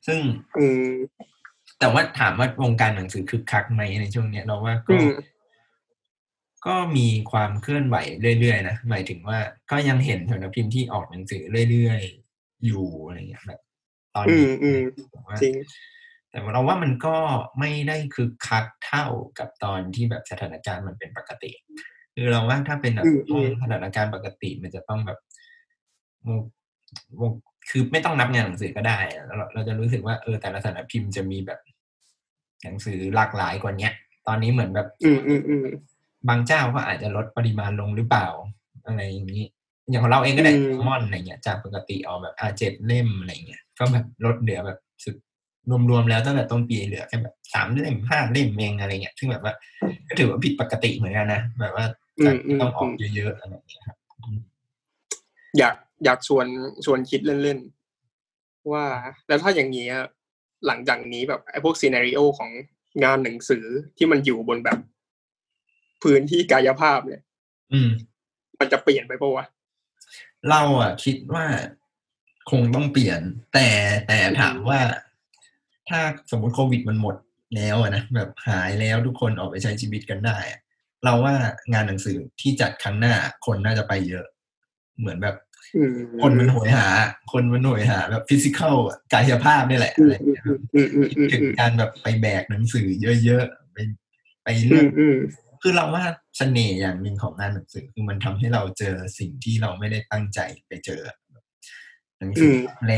[0.07, 0.21] ซึ่ง
[0.57, 0.93] อืม
[1.79, 5.09] แต่ว่าถามว่าวงการหนังสือคึกคักไหมในช่วงเนี้ยเราว่าอืก็ม
[6.67, 7.97] ก็มีความเคลื่อนไหว
[8.41, 9.39] เรื่อยๆนะหมายถึงว่า
[9.71, 13.61] ก็ยังเห็นสำนักพิมพ์ที่ออกหนังสือเรื่อยๆอยู่อะไรเงี้ยแบบ
[14.17, 14.81] ตอนอืนี้มอืม
[15.13, 15.55] ผมว่าจริง
[16.31, 17.17] แต่ว่าเราว่ามันก็
[17.59, 19.07] ไม่ได้คึกคักเท่า
[19.39, 21.53] กับตอนที่แบบสถานการณ์มันเป็นปกติ
[22.15, 25.19] คือเราว่าถ้าเป็นแบบอืมอืช่วงมสถานการณ์ปกติมันจะต้องแบบ
[26.27, 26.41] วง
[27.21, 27.33] วง
[27.71, 31.61] คือไม่ต้องนับงานหนังสือก็ได้อะเราเราจะรู้สึกว่าเออแต่ละสำนักพิมพ์จะมีแบบ
[32.65, 33.93] หนังสือหลากหลายกว่าเนี้ย
[34.27, 35.67] ตอนนี้เหมือนแบบ อืมอืมอืม
[36.29, 38.27] บางเจ้าก็อาจจะลดปริมาณลงหรือเปล่า
[38.87, 39.45] อะไรอย่างนี้
[39.91, 45.17] อย่างของเราเองก็ได้อืมมอนอะไรเงี้ยจากปกติออกแบบอาเจ็ดเล่มอะไรเงี้ยก็แบบลดเหลือแบบสุด
[45.91, 49.55] รวมๆแล้วตั้งแต่ต้นปีเหลือแค่แบบสามเล่มห้าเล่มเองอะไรเงี้ยซึ่งแบบว่า
[50.09, 51.85] ก็ถือว่าผิดปกติเหมือนกันนะแบบว่า
[52.21, 53.97] อืจากมอืที่มต้องออือกมเยอะๆอะไรเงี้ยครับ
[55.59, 56.47] อยาก อยากชวน
[56.85, 58.85] ชวนคิดเล่นๆ ว่า
[59.29, 59.93] แล้วถ้าอย่างนี้ย
[60.67, 62.51] หลังจากนี้แบบไอ้พวกซีนารีโอของ
[63.05, 63.65] งานหนังสือ
[63.97, 64.79] ที่มันอยู่บนแบบ
[66.03, 67.23] พื้นที่กายภาพเนี่ย
[67.73, 67.91] อืม
[68.61, 69.47] มันจะเปลี่ยนไปปะวะ
[70.51, 71.45] เราอะ คิดว่า
[72.51, 73.21] คงต้องเปลี่ยน
[73.55, 73.69] แต่
[74.07, 74.81] แต่ถามว่า
[75.89, 77.17] ถ้าสมมติโควิดมันหมด
[77.57, 80.61] แล้วอะนะแบบหายแล้วทุกคนออกไปใช้ชีวิตกันได้อะ
[81.05, 81.35] เราว่า
[81.73, 83.15] งานหนังสือที่จัดครั้งหน้า
[83.47, 84.27] คนน่าจะไปเยอะ
[84.99, 85.48] เหมือนแบบอืม
[86.23, 86.87] คนมันโหยหา
[87.33, 88.75] คนมันโหยหาแบบฟิสิกอล
[89.13, 92.87] กายภาพนี่แหละอือะไรมอย่างเงี้ยครับอืมอืมคิดอืมถึงอืมการแบบไปแบกหนังสือ
[93.25, 93.79] เยอะๆไป
[94.45, 95.17] ไปอืเลือกมอืม
[95.63, 96.05] คือเราว่า
[96.39, 101.03] เสน่ห์อย่างหนึ่งของงานหนังสือคือมันทำให้เราเจอสิ่งที่เราไม่ได้ตั้งใจไปเจอ
[102.21, 102.93] หนังสือแปล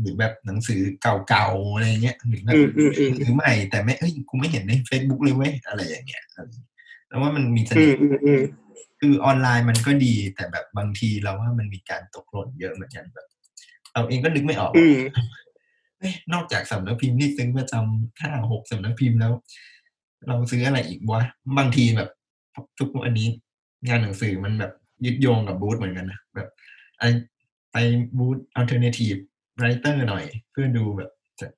[0.00, 0.80] หรือแบบหนังสือ
[1.28, 6.24] เก่าๆอะไรเงี้ยหรือแบบอืมอืมอืมหนังสือใหม่แต่ไม่เอ้ยกูไม่เห็นใน Facebook เลยเว้ยอะไรอย่างเงี้ย
[7.08, 8.40] แล้วว่ามันมีเสอืน่มห์อืมอืม
[9.00, 13.26] คือออนไลน์มันก็ดี แต่แบบบางทีเราว่ามันมีการตกหล่นเยอะเหมือนกันแบบ
[13.92, 14.98] เราเองก็นึกไม่ออกอืว่าม
[15.98, 19.32] เอ้ยนอกจากสำนักพิมพ์ที่ซื้อประจำห้าหกสำนักพิมพ์แล้ว
[20.26, 21.22] เราซื้ออะไรอีกวะ
[21.58, 22.10] บางทีแบบ
[22.78, 23.28] ทุกวันนี้
[23.88, 24.72] งานหนังสือมันแบบ
[25.04, 26.48] ยึดโยงกับบูธเหมือนกันนะแบบ
[26.98, 27.04] ไอ
[27.72, 27.76] ไป
[28.18, 29.20] บูธ alternative
[29.60, 31.10] writer หน่อย เพื่อดูแบบ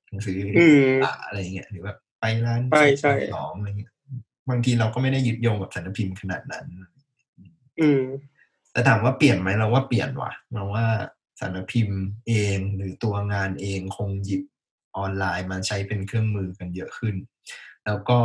[0.09, 0.89] หนังสืออืม
[1.25, 3.91] อะไรเงี้ยหรือแบบไปร้านใช่ใช่สองอะไรเงี้ย
[4.49, 6.65] บางทีเราก็ไม่ได้ยึดโยงกับสำนักพิมพ์ขนาดนั้น
[7.81, 8.03] อืม
[8.71, 10.85] แต่ถามว่าเปลี่ยนไหมเราว่าเปลี่ยนว่ะเราว่า
[11.39, 14.43] สำนักพิมพ์เองหรือตัวงานเองคงหยิบ
[14.97, 17.15] ออนไลน์มาใช้เป็นเครื่องมือกันเยอะขึ้น
[17.85, 18.19] แล้วก็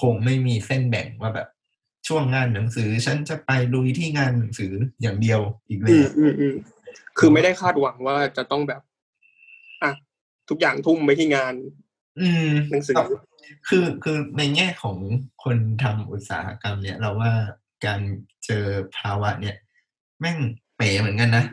[0.00, 1.48] คงไม่มีเส้นแบ่งว่าแบบ
[2.08, 6.54] ช่วงงานหนังสือ ฉันจะไปลุยที่งานหนังสืออย่างเดียวอีกเลอืยมอืมอืม
[7.18, 8.82] คือไม่ได้คาดหวังว่าจะต้องแบบ
[9.82, 9.92] อะ
[10.48, 11.54] ทุกอย่างทุ่มไปที่งาน
[12.20, 12.96] อืมหนังสือ
[13.68, 14.96] คือคือในแง่ของ
[15.44, 17.32] คนทำอุตสาหกรรมเนี่ย เราว่า
[17.84, 18.00] การ
[18.44, 18.64] เจอ
[18.98, 19.56] ภาวะเนี่ย
[20.20, 20.38] แม่ง
[20.76, 21.44] เป๋เหมือนกันนะ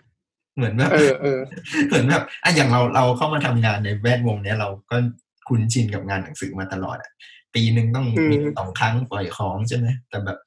[0.56, 1.40] เหมือนแบบเออเออ
[1.88, 4.98] เหมือนแบบอะอย่างเราเราเข้ามาทำงานในแวดวงเนี้ยเราก็
[5.48, 7.12] คุ้นชินกับงานหนังสือมาตลอดอะ
[7.54, 10.38] ปีหนึ่งต้องอืมมีสองครั้งปล่อยของใช่ไหมแต่แบบ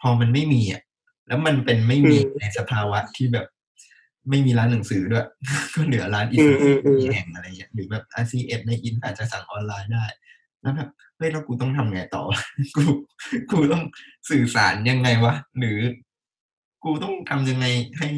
[0.00, 0.82] พอมันไม่มีอะ
[1.28, 3.46] แล้วมันเป็นไม่มีอืมในสภาวะที่แบบ
[4.30, 5.26] ไม่มีร้านหนังสือด้วย
[5.74, 10.04] ก็เหลือร้านอิอืสมระอืมอืมมีแห่งอะไรเงี้ยหรือแบบ RCS ในอินอาจจะสั่งออนไลน์ได้
[10.62, 12.22] แล้วแบบเฮ้ยแล้วกูต้องทำไงต่อ
[12.76, 12.84] กู
[13.50, 13.82] กูต้อง
[14.30, 15.78] สื่อสารยังไงวะหรือ
[16.84, 17.66] กูต้องทำยังไง
[17.98, 18.10] ให้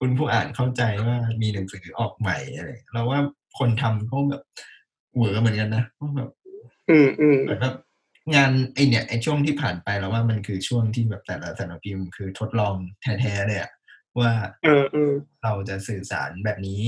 [0.00, 3.20] คุณผู้อ่านเข้าใจว่ามีหนังสือออกใหม่อะไรเราว่า
[3.58, 4.42] คนทำเขาแบบ
[5.14, 6.30] เหวอเหมือนกันนะเขาแบบ
[6.90, 7.76] อืมอืมเหมือนแบบ
[8.34, 13.70] งานไอเนี่ยไอช่วงที่ผ่านไปแล้วว่ามันคือช่วงที่แบบแต่ละสำนักพิมพ์คือทดลองแท้ๆเลยอะ
[14.20, 14.32] ว่า
[14.64, 15.12] เออเออ
[15.42, 16.82] เราจะสื่อสารแบบนี้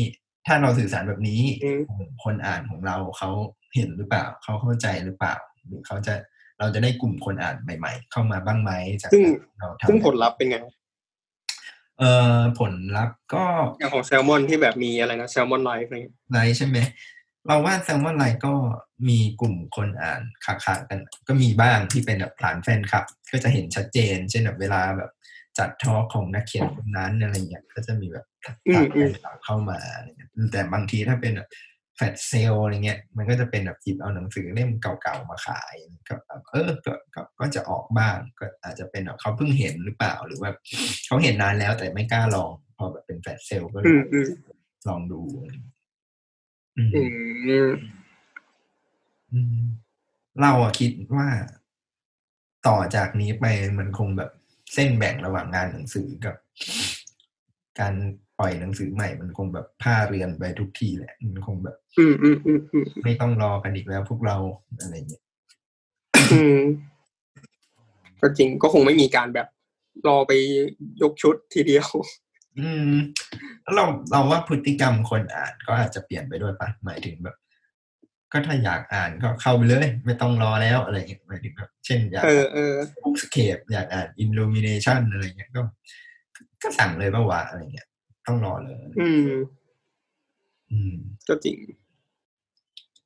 [0.46, 1.81] ถ้าเราสื่อสารแบบนี้อืม
[2.24, 3.31] คนอ่านของเราเขา
[3.74, 5.35] เห็นหรือเปล่า เขาเข้าใจหรือเปล่า
[5.66, 6.14] หรือเขาจะ
[6.59, 8.70] เราจะได้กลุ่มคนอ่านใหม่ ๆ เข้ามาบ้างไหม
[9.02, 9.24] จากซึ่ง
[9.59, 10.59] เราทำซึ่งผลลัพธ์เป็นไง
[11.98, 13.44] เอ่อผลลัพธ์ก็
[13.78, 16.78] อย่างของแซลมอนที่แบบมีอะไรนะแซลมอนไลฟ์อะไรเงี้ยไลฟ์ใช่ไหม
[17.46, 18.54] เราว่าแซลมอนไลฟ์ก็
[19.09, 25.11] มีกลุ่มคนอ่านขาดๆกัน ก็มีบ้างที่เป็นแบบฐานแฟนคลับ ก็จะเห็นชัดเจน เช่นแบบเวลาแบบ
[25.59, 28.57] จัด talk ของนักเขียนคนนั้นอะไรเงี้ยก็จะมีแบบฐาน
[28.92, 31.33] แฟนคลับเข้ามาอะไรเงี้ยแต่บางทีถ้าเป็น
[31.99, 35.75] แบบ flash sale อะไรเงี้ยมันก็จะเป็นแบบหยิบเอาหนังสือเล่มเก่าๆมาขาย
[36.09, 40.51] ก็แบบเออก็ก็ก็จะออกบ้างก็อาจจะเป็นแบบเขาเพิ่งเห็นหรือเปล่าหรือว่า
[41.07, 44.29] เขาเห็นนานแล้วแต่ไม่กล้าลองพอแบบเป็น flash sale ก็เลอืมอืม
[44.89, 45.77] ลองดูอะไรเงี้ย
[46.77, 47.03] อืมอื
[47.67, 47.71] ม
[49.33, 49.59] อืม
[50.41, 51.29] เราอะคิดว่า
[52.67, 53.45] ต่อจากนี้ไป
[53.79, 54.31] มันคงแบบ
[54.75, 56.37] เส้นแบ่งระหว่างงานหนังสือกับ
[57.81, 57.95] การ
[58.38, 64.37] ปล่อยหนังสือใหม่มันคงแบบผ้าเรียนไปทุกทีแหละ มันคงแบบ อืมอืมอืมอืมไม่ต้องรอกันอีกแล้วพวกเรา
[64.81, 65.22] อะไรเงี้ย
[66.33, 66.59] อืม
[68.20, 69.48] ก็จริงก็คงไม่มีการแบบ
[70.09, 70.33] รอไป
[71.03, 71.88] ยกชุดทีเดียว
[72.59, 72.94] อืม
[73.62, 77.37] แล้วเราเราว่าพฤติกรรมคนอ่านก็อาจจะเปลี่ยนไปด้วยปะหมายถึงแบบ
[78.33, 85.62] ก็ถ้าอยากอ่านก็เข้าไปเลย ไม่ต้องรอแล้วอะไรเงี้ยหมายถึงแบบเช่นอยากเออเออ Bookscape อยากอ่าน illumination อะไรเงี้ยก็
[86.62, 87.88] ก็สั่งเลยปะวะอะไรเงี้ย
[88.29, 89.31] ไม่ต้องรอเลย อืม
[90.71, 90.95] อืม
[91.29, 91.57] ก็จริง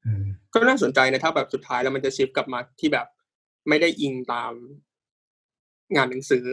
[0.03, 3.07] เออก็น่าสนใจนะถ้าแบบสุดท้ายแล้วมันจะ shift กลับมาที่แบบ
[3.69, 4.53] ไม่ได้อิงตาม
[5.97, 6.45] งานหนังสือ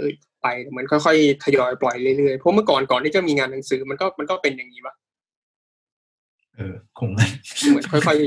[0.41, 4.95] ไปมันค่อยๆทยอยปล่อยเรื่อยๆเพราะเมื่อก่อนก่อนที่จะมีงานหนังสือ มันก็มันก็เป็นอย่างนี้ปะ
[6.55, 7.25] เออคงไม่
[7.69, 8.17] เหมือนค่อย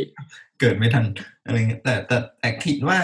[0.61, 1.05] เกิดไม่ทัน
[1.45, 2.99] อะไรเงี้ยแต่แต่แต่คิดว่า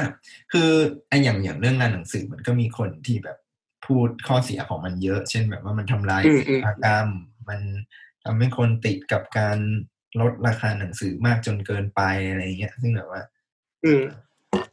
[0.53, 0.70] คือ
[1.09, 3.38] ไออย่างอย่างเรื่องงานหนังสือมันก็มีคนที่แบบ
[3.86, 7.08] พูดข้อเสียของมันเยอะ เช่นแบบว่ามันทำลายอืมอืมอุตสาหกรรม
[7.48, 7.60] มัน
[8.24, 9.58] ทำให้คนติดกับการ
[10.20, 14.02] ลดราคาหนังสือมากจนเกินไปอะไรเงี้ย ซึ่งแบบว่าๆอืม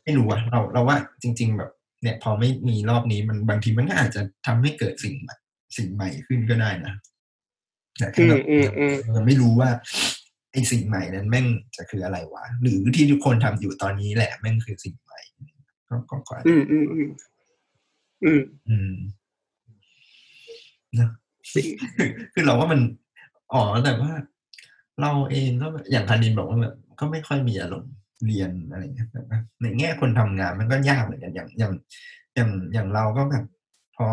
[0.03, 5.35] ไม่รู้อะเราเราว่าจริง ๆ แบบ เนี่ย พอไม่มีรอบนี้มันบางทีมันก็อาจจะทำให้เกิดสิ่งใหม่
[5.77, 6.93] สิ่งใหม่ขึ้นก็ได้นะ
[7.97, 9.69] แต่แค่เราอืมอืมอืมยังไม่รู้ว่า
[10.51, 15.19] ไอ้สิ่งใหม่นั้นแม่งจะคืออะไรวะ หรือที่ทุกคนทำอยู่ตอนนี้แหละแม่งคือสิ่งใหม่
[15.89, 17.09] ก็ก็ก็อาจจะอืมอืมอืม
[18.23, 18.91] อืมอืม
[20.99, 21.09] นะ
[21.53, 22.79] สิ่งคือคือเราว่ามัน
[23.53, 24.11] อ๋อแต่ว่า
[25.01, 27.93] เราเองก็แบบอย่างคารินบอกว่าแบบก็ไม่ค่อยมีอารมณ์
[28.25, 31.73] เรียนอะไรเงี้ยแบบว่าในแง่คนทำงานมันก็ยากเหมือนกันอย่างอย่าง
[32.35, 33.43] อย่างอย่างเราก็แบบ
[33.95, 34.07] พอ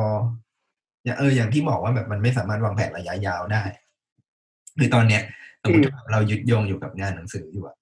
[1.04, 3.62] อย่างเอออย่างที่บอกว่าแบบมันไม่สามารถวางแผนระยะยาวได้
[4.78, 5.22] คือตอนเนี้ย
[5.62, 7.76] สมมติว่าเรายึดโยงอยู่กับงานหนังสืออยู่อะ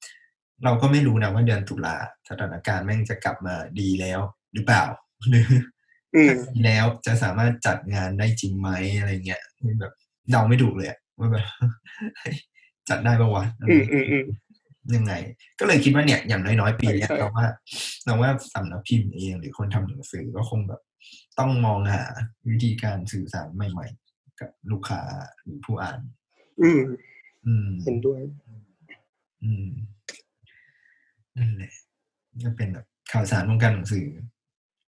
[0.65, 1.97] เราก็ไม่รู้นะว่าเดือนตุลา
[2.29, 4.21] สถานการณ์แม่งจะกลับมาดีแล้ว
[4.55, 4.83] หรือเปล่า
[5.29, 5.80] หรืออืมถ้าดี
[6.65, 9.93] แล้วจะสามารถจัดงานได้จริงไหมอะไรเงี้ยคือแบบ
[10.31, 11.47] เดาไม่ถูกเลยอะว่าแบบ
[12.89, 14.25] จัดได้ปะวะอืมอืมอืม
[14.95, 15.13] ยังไง
[15.59, 17.47] ก็เลยคิดว่าเนี่ยอย่างน้อยๆปีเนี้ยใช่ใช่เราว่า
[18.05, 20.81] เราว่าสำนักพิมพ์เองหรือคนทำหนังสือก็คงแบบ
[21.39, 22.03] ต้องมองหา
[22.51, 25.03] วิธีการสื่อสารใหม่ ๆ กับลูกค้า
[25.43, 26.01] หรือผู้อ่าน
[26.63, 26.81] อืม
[27.47, 28.21] อืมเห็นด้วย
[29.45, 29.69] อืม
[31.37, 31.73] นั่นแหละ
[32.45, 34.07] ก็เป็นแบบข่าวสารวงการหนังสือ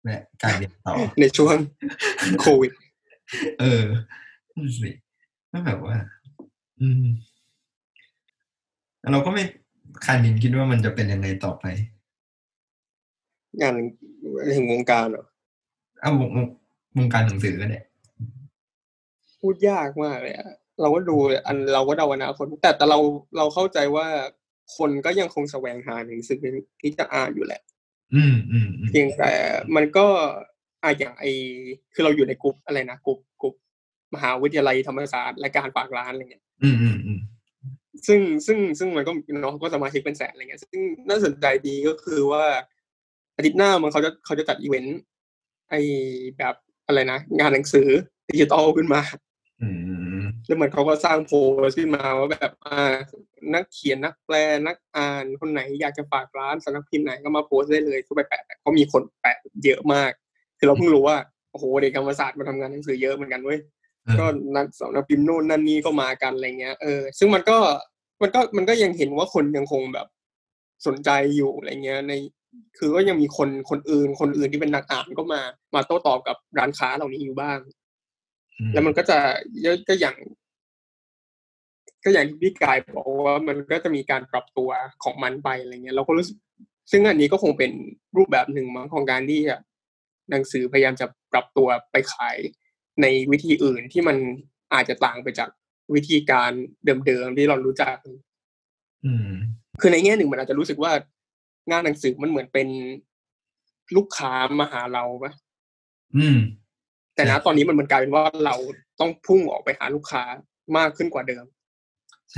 [0.05, 1.57] และการเรียนต่อในช่วง
[2.41, 2.73] โควิด
[3.61, 3.85] เออ
[4.55, 4.91] นั่นสิ
[5.53, 5.97] ก็แบบว่า
[6.81, 7.05] อืม
[9.01, 9.43] แล้วเราก็ไม่
[10.05, 11.65] คานินคิดว่ามันจะเป็นยังไงต่อไป
[13.61, 13.75] งาน
[14.57, 15.25] ถึงวงการเหรอ
[16.01, 16.47] เอาวงวง
[16.97, 17.81] วงการหนังสือก็ได้
[19.41, 22.99] พูดยากมากเลยอะเราก็ดูอันเราก็เดาอนาคตแต่แต่เรา
[23.37, 24.07] เราเข้าใจว่า
[24.77, 26.39] คนก็ยังคงแสวงหาหนังสือ
[26.81, 27.63] ที่จะอ่านอยู่แหละ
[28.15, 29.33] อืมอืมอืมเพียงแต่
[29.77, 30.07] มันก็
[30.83, 31.25] อะอย่างไอ
[31.95, 33.55] คือเราอยู่ในกลุ่มอะไรนะกลุ่มกลุ่ม
[34.15, 37.21] มหาวิทยาลัยธรรมศาสตร์และการฝากร้านอะไรเงี้ยอืมอืมอืม
[38.07, 39.13] ซึ่งซึ่งซึ่งมันก็
[39.45, 42.45] น้องก็สมาชิกเป็นแสนอะไรเงี้ย ซึ่งน่าสนใจดีก็คือว่า
[43.37, 45.01] อาทิตย์หน้ามันเขาจะเขาจะจัดอีเวนต์
[45.71, 45.75] ไอ
[46.39, 46.55] แบบ
[46.87, 47.89] อะไรนะงานหนังสือ
[48.31, 49.01] ดิจิตอลขึ้นมา
[49.63, 49.69] อื
[50.21, 51.33] มแล้วเหมือนเขาก็สร้างโพ
[51.65, 52.95] สต์ขึ้นมาว่าแบบอ่า
[53.55, 54.35] นักเขียนนักแปล
[54.67, 60.11] นักอ่านคนไหนอยากจะฝากร้านสำนักพิมพ์ไหนก็มาโพสต์ได้เลยก็ไปแปะเขามีคนแปะเยอะมาก
[60.59, 61.17] คือเราเพิ่งรู้ว่า
[61.51, 63.59] โอ้โหเด็กธรรมศาสตร์มาทำงานหนังสือเยอะเหมือนกันเว้ย
[64.05, 64.27] เออก็
[64.57, 67.59] นักสำนักพิมพ์โน่นนั่นนี่ก็มากันอะไรเงี้ยเออซึ่งมันก็
[68.23, 70.07] มันก็มันก็ยังเห็นว่าคนยังคงแบบ
[70.87, 72.13] สนใจอยู่อะไรเงี้ยใน
[72.79, 75.41] คือก็ยังมีคนคนอื่น คนอื่นที่เป็นนักอ่านก็มา
[75.75, 77.59] มาโต้ตอบกับร้านค้าเหล่านี้อยู่บ้าง
[78.73, 79.19] แล้วมันก็จะ
[79.63, 80.17] เยอะก็อย่าง
[82.05, 84.71] ก็อย่างที่พี่กายบอกว่ามันก็จะมีการปรับตัว
[85.05, 86.37] ของมันไปอะไรเงี้ยเราก็รู้สึก
[86.91, 87.71] ซึ่งอันนี้ก็คงเป็น
[88.17, 89.41] รูปแบบหนึ่งมั้งของการที่
[90.31, 92.37] หนังสือพยายามจะปรับตัวไปขาย
[93.03, 94.17] ในวิธีอื่นที่มัน
[94.75, 95.49] อาจจะต่างไปจาก
[95.95, 96.51] วิธีการ
[97.07, 97.97] เดิมๆที่เรารู้จัก
[99.05, 99.31] อืม
[99.81, 100.93] คือในแง่หนึ่งมันอาจจะรู้สึกว่า
[101.71, 102.69] งานหนังสือมันเหมือนเป็น
[103.97, 105.33] ลูกค้ามาหาเราปะ
[106.17, 106.39] อืม
[107.15, 108.57] แต่นะตอนนี้มันมันกลายเป็นว่าเรา
[109.01, 110.23] ต้องพุ่งออกไปหาลูกค้า
[110.77, 111.45] มากขึ้นกว่าเดิม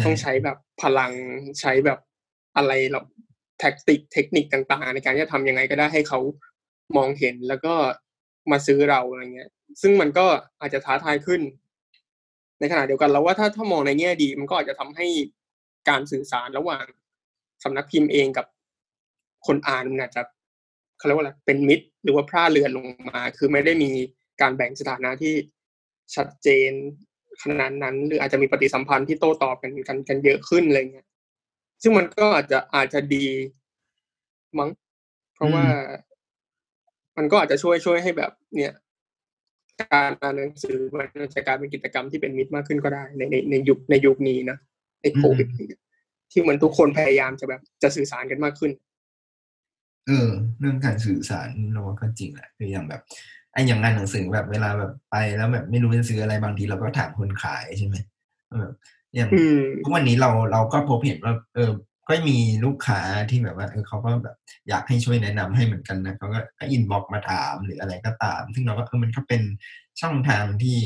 [0.05, 1.13] ต้องใช้แบบพลัง
[1.61, 1.99] ใช้แบบ
[2.57, 3.01] อะไรเรา
[3.61, 6.21] แท็กติกเทคนิคต่างๆ ในการจะทำยังไงก็ได้ให้เขา
[6.97, 7.75] มองเห็นแล้วก็
[8.51, 9.51] มาซื้อเราอะไรเงี้ย
[9.83, 10.27] ซึ่งมันก็
[10.61, 11.41] อาจจะท้าทายขึ้น
[12.61, 15.07] ในขณะเดียวกันเราว่าถ้าถ้ามองในแง่ดี มันก็อาจจะทำให้
[15.89, 16.85] การสื่อสารระหว่าง
[17.65, 18.47] สำนักพิมพ์เองกับ
[19.47, 20.23] คนอ่านมันอาจจะ
[20.99, 23.91] เขาเรียกว่าอะไรเป็นมิตร หรือว่าพร่าเรือนลงมา คือไม่ได้มี
[24.41, 25.35] การแบ่งสถานะที่
[26.15, 26.73] ชัดเจน
[27.43, 31.07] ขนาดนั้น หรืออาจจะมีปฏิสัมพันธ์ที่โต้ตอบกันกันกันเยอะขึ้นอะไรเงี้ย
[31.83, 33.27] ซึ่งมันก็อาจจะอาจจะดี
[34.59, 34.71] มั้ง
[35.35, 35.65] เพราะว่า
[37.17, 38.75] มันก็อาจจะช่วยช่วยให้แบบ เนี่ย
[39.93, 44.57] การอ่านหนังสือมันจะกลายเป็นกิจกรรมที่เป็นมิตรมากขึ้นก็ได้ในในในยุคในยุคนี้นะ
[45.03, 45.49] ในโควิด
[46.31, 48.73] ที่เหมือนทุกคนพยายามจะแบบ จะสื่อสารกันมากขึ้น
[50.07, 50.31] เออ
[50.61, 53.03] เรื่องการสื่อสารเราว่าก็จริงแหละคืออย่างแบบ
[53.53, 57.97] ไอ้อย่างงานหนังสือแบบเวลาแบบไปแล้วแบบไม่รู้จะซื้ออะไรบางทีเราก็ถามคนขายใช่ไหม
[58.61, 58.75] แบบ
[59.15, 61.71] อย่างอืมทุกวันนี้เราเราก็พบเห็นว่าเออ
[62.09, 63.01] ก็มีลูกค้า
[63.31, 64.37] ที่แบบว่าเออเขาก็แบบ
[64.69, 66.41] อยากให้ช่วยแนะนำให้เหมือนกันนะเขาก็
[66.71, 69.43] อินบ็อกมาถามหรืออะไรก็ตาม ซึ่งเราก็เออมันก็เป็น
[70.01, 70.79] ช่องทางที่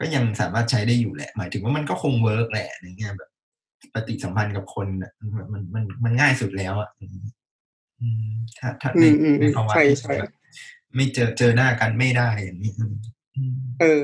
[0.00, 3.30] ก็ยังสามารถใช้ได้อยู่แหละ หมายถึงว่ามันก็คงเวิร์กแหละในแง่แบบ
[3.94, 6.88] ปฏิสัมพันธ์กับคนอะมันมันมันมันง่ายสุดแล้วอะ
[8.00, 10.32] อืมถ้าถ้าในอืมอืมในภาวะใช่ที่ใช่แบบ
[10.94, 12.94] ไม่เจอเจอหน้ากันไม่ได้อย่างนี้อืม
[13.36, 14.02] อืมเออ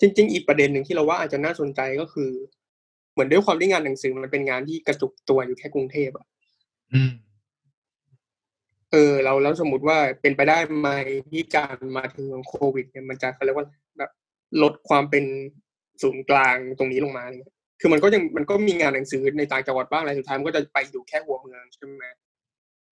[0.00, 2.30] จริง ๆ อีกประเด็นหนึ่งที่เราว่าอาจจะน่าสนใจก็คือ
[3.12, 6.26] เหมือนด้วยความที่งานหนังสือมันเป็นงานที่กระจุกตัวอยู่แค่กรุงเทพอะ
[6.94, 7.12] อืม
[8.92, 10.88] เออ เราแล้วสมมติว่าเป็นไปได้ไหม
[11.30, 13.66] ที่การมาถึงของโควิด เนี่ยมันจะเขาเรียกว่า
[13.98, 14.10] แบบ
[14.62, 15.24] ลดความเป็น
[16.02, 22.04] ศูนย์กลางตรงนี้ลงมาอะไรเงี้ยคือมันก็ยังมันก็มีงานหนังสือในต่างจังหวัดบ้างอะไรสุดท้ายมันก็จะไปอยู่แค่หัวเมืองใช่ไหม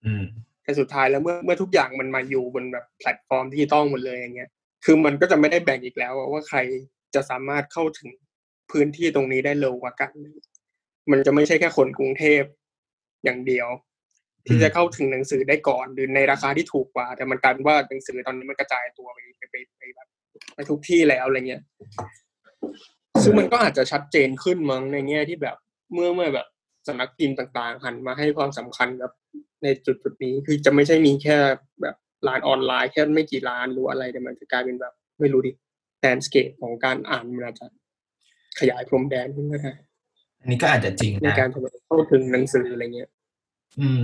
[0.04, 0.24] อืม
[0.66, 4.50] แต่สุดท้ายแล้วเมื่อเมื่อทุกอย่างมันมาอยู่บนแบบแพลตฟอร์มที่ต้องหมดเลยอย่างเงี้ย
[4.84, 6.58] คือมันก็จะไม่ได้แบ่งอีกแล้วว่าใคร
[7.14, 8.10] จะสามารถเข้าถึง
[8.70, 10.10] พื้นที่ตรงนี้ได้เร็วกว่ากัน
[11.10, 12.42] มันจะไม่ใช่แค่คนกรุงเทพ
[13.24, 13.68] อย่างเดียว
[14.46, 20.08] ที่จะเข้าถึงหนังสือได้ก่อนหรือในราคาที่ถูกกว่า แต่มันกลายว่าหนังสือตอนนี้มันกระจายตัวไปไปไปไปแบบ
[20.54, 21.62] ไปทุกที่แล้วอะไรเงี้ย
[23.22, 25.56] ซึ่งมันก็อาจจะชัดเจนขึ้นมั้งในแง่ที่แบบ
[25.92, 26.46] เมื่อเมื่อแบบ
[26.88, 29.10] สำนักพิมพ์ต่างๆ หันมาให้ความสำคัญกับ
[29.62, 31.36] ในจุดจุดๆนี้คือจะไม่ใช่มีแค่
[31.82, 31.96] แบบ
[32.28, 35.52] ร้านออนไลน์แค่ไม่กี่ร้านหรืออะไรแต่มันจะกลายเป็นแบบ ไม่รู้ดิ
[36.00, 37.66] แลนสเคปของการอ่านมันอาจจะ
[38.60, 39.72] ขยายพรมแดนขึ้นก็ได้
[40.40, 41.48] อันนี้ก็อาจจะจริงในนะการ
[41.86, 43.10] เข้าถึงหนังสืออะไรเงี้ย
[43.80, 44.02] อืม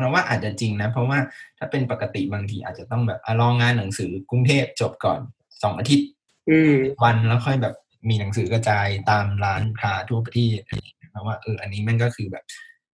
[0.00, 1.18] เราว่าอาจจะจริงนะ เพราะว่า
[1.58, 5.20] ถ้าเป็นปกติบางทีอาจจะต้องแบบอะลองงานหนังสือกรุงเทพจบก่อน
[5.62, 6.08] สองอาทิตย์
[6.50, 7.74] อืมวันแล้วค่อยแบบ
[8.08, 12.44] มีหนังสือกระจายตามร้านค้าทั่วประเทศอะไรอย่างเงี้ยเพราะว่าเอออันนี้มันก็คือแบบ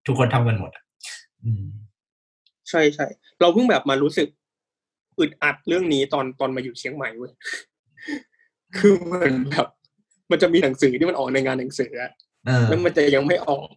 [0.06, 0.84] ทุกคนเท่ากันหมดอะ
[1.44, 1.64] อืม
[2.70, 3.06] ใช่ใช่
[3.40, 4.28] เราเพิ่งแบบมารู้สึก
[5.18, 7.32] อึดอัดเรื่องนี้ตอนตอนมาอยู่เชียงใหม่เว้ย
[8.78, 9.66] คือเหมือนแบบ
[10.30, 12.12] มันจะมีหนังสือที่มันออกในงานหนังสืออะ
[12.46, 13.68] เออแล้วมันจะยังไม่ออก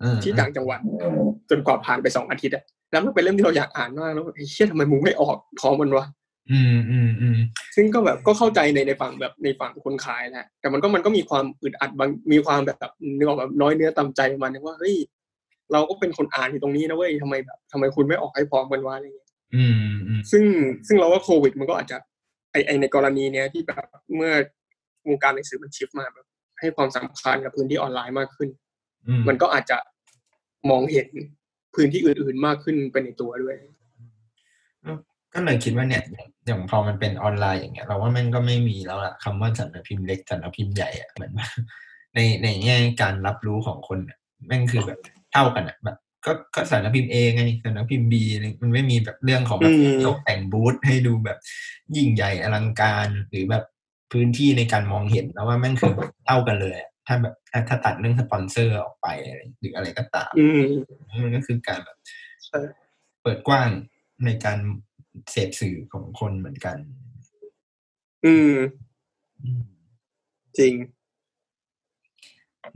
[0.00, 0.80] เออที่ต่างจังหวัด
[1.50, 6.06] จนกว่าผ่านไปสองอาทิตย์อะแล้วมันเป็นเล่มที่เราอยากอ่านมากแล้วไอ้เชี่ยทำไมมึงไม่ออกพร้อมมันวะ
[6.52, 7.38] อืมอืมอืม
[7.76, 14.96] ซึ่งก็แบบก็เข้าใจในในฝั่งแบบในฝั่งคนขายแหละแต่มันก็มันก็มีความอึดอัดบางมีความแบบนึกออกแบบน้อยเนื้อต่ำใจประมาณนึงว่าเฮ้ย
[15.72, 20.44] เราก็เป็นคนอ่านอยู่ตรงนี้นะเว้ยทำไมแบบทำไมคุณไม่ออกให้พร้อมกันวะอะไรเงี้ยอืมอืมซึ่ง
[20.86, 21.96] ซึ่งเราว่าโควิด มันก็อาจจะ
[22.52, 23.84] ไอไอในกรณีเนี้ยที่แบบ
[24.16, 24.32] เมื่อ
[25.08, 26.26] วงการหนังสือมันชิฟมาแบบ
[26.60, 28.48] ให้ความสำคัญกับพื้นที่ออนไลน์มากขึ้น
[29.08, 29.78] อืมมันก็อาจจะ
[30.70, 31.08] มองเห็น
[31.74, 33.56] พื้นที่อื่นๆมากขึ้นไปในตัวด้วย
[35.34, 41.48] ก็เลยคิดว่าเนี่ยอย่างอย่างพอมันเป็นออนไลน์อย่างเงี้ย เราว่ามันก็ไม่มีแล้วล่ะคำว่าสำนักพิมพ์เล็กสำนักพิมพ์ใหญ่อะเหมือนว่า
[42.14, 45.00] ในในแง่การรับรู้ของคนอะแม่งคือแบบ
[45.32, 48.22] เท่ากันอะแบบก็ก็สำนักพิมพ์เอไงสำนักพิมพ์บี
[48.62, 51.38] มันไม่มีแบบเรื่องของแบบอืมตกแต่งบูธให้ดูแบบ
[51.96, 53.64] ยิ่งใหญ่อลังการหรือแบบ
[54.12, 55.94] พื้นที่ในการมองเห็นแล้วว่าแม่งคือ
[56.26, 60.62] เท่ากันเลยอะถ้าแบบถ้าถ้าตัดเรื่องสปอนเซอร์ออกไปอะไรหรืออะไรก็ตามอืม
[61.24, 61.96] มันก็คือการแบบ
[62.44, 62.58] ใช่
[63.22, 63.68] เปิดกว้าง
[64.24, 64.58] ในการ
[65.30, 66.76] เสพสื่อของคนเหมือนกัน
[68.26, 68.54] อืม
[69.42, 69.62] อืม
[70.58, 70.74] จริง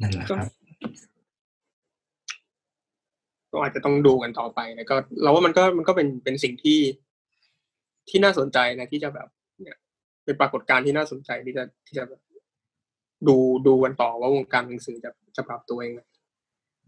[0.01, 0.49] นั่นแหละครับ
[3.55, 6.81] ก็อาจจะต้องดูกันต่อไปนะก็เราว่ามันก็มันก็เป็นเป็นสิ่งที่
[8.09, 9.29] ที่น่าสนใจนะที่จะแบบ
[9.63, 9.77] เนี่ย
[10.25, 12.21] เป็นปรากฏการณ์ที่น่าสนใจที่จะที่จะแบบ
[13.29, 13.37] ดู
[13.67, 16.01] ดูกันต่อว่าวงการหนังสือจะจะปรับตัวเองไง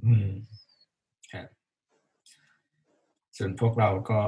[0.05, 0.29] อืม
[1.33, 1.49] ครับ
[3.37, 4.19] ส่วนพวกเราก็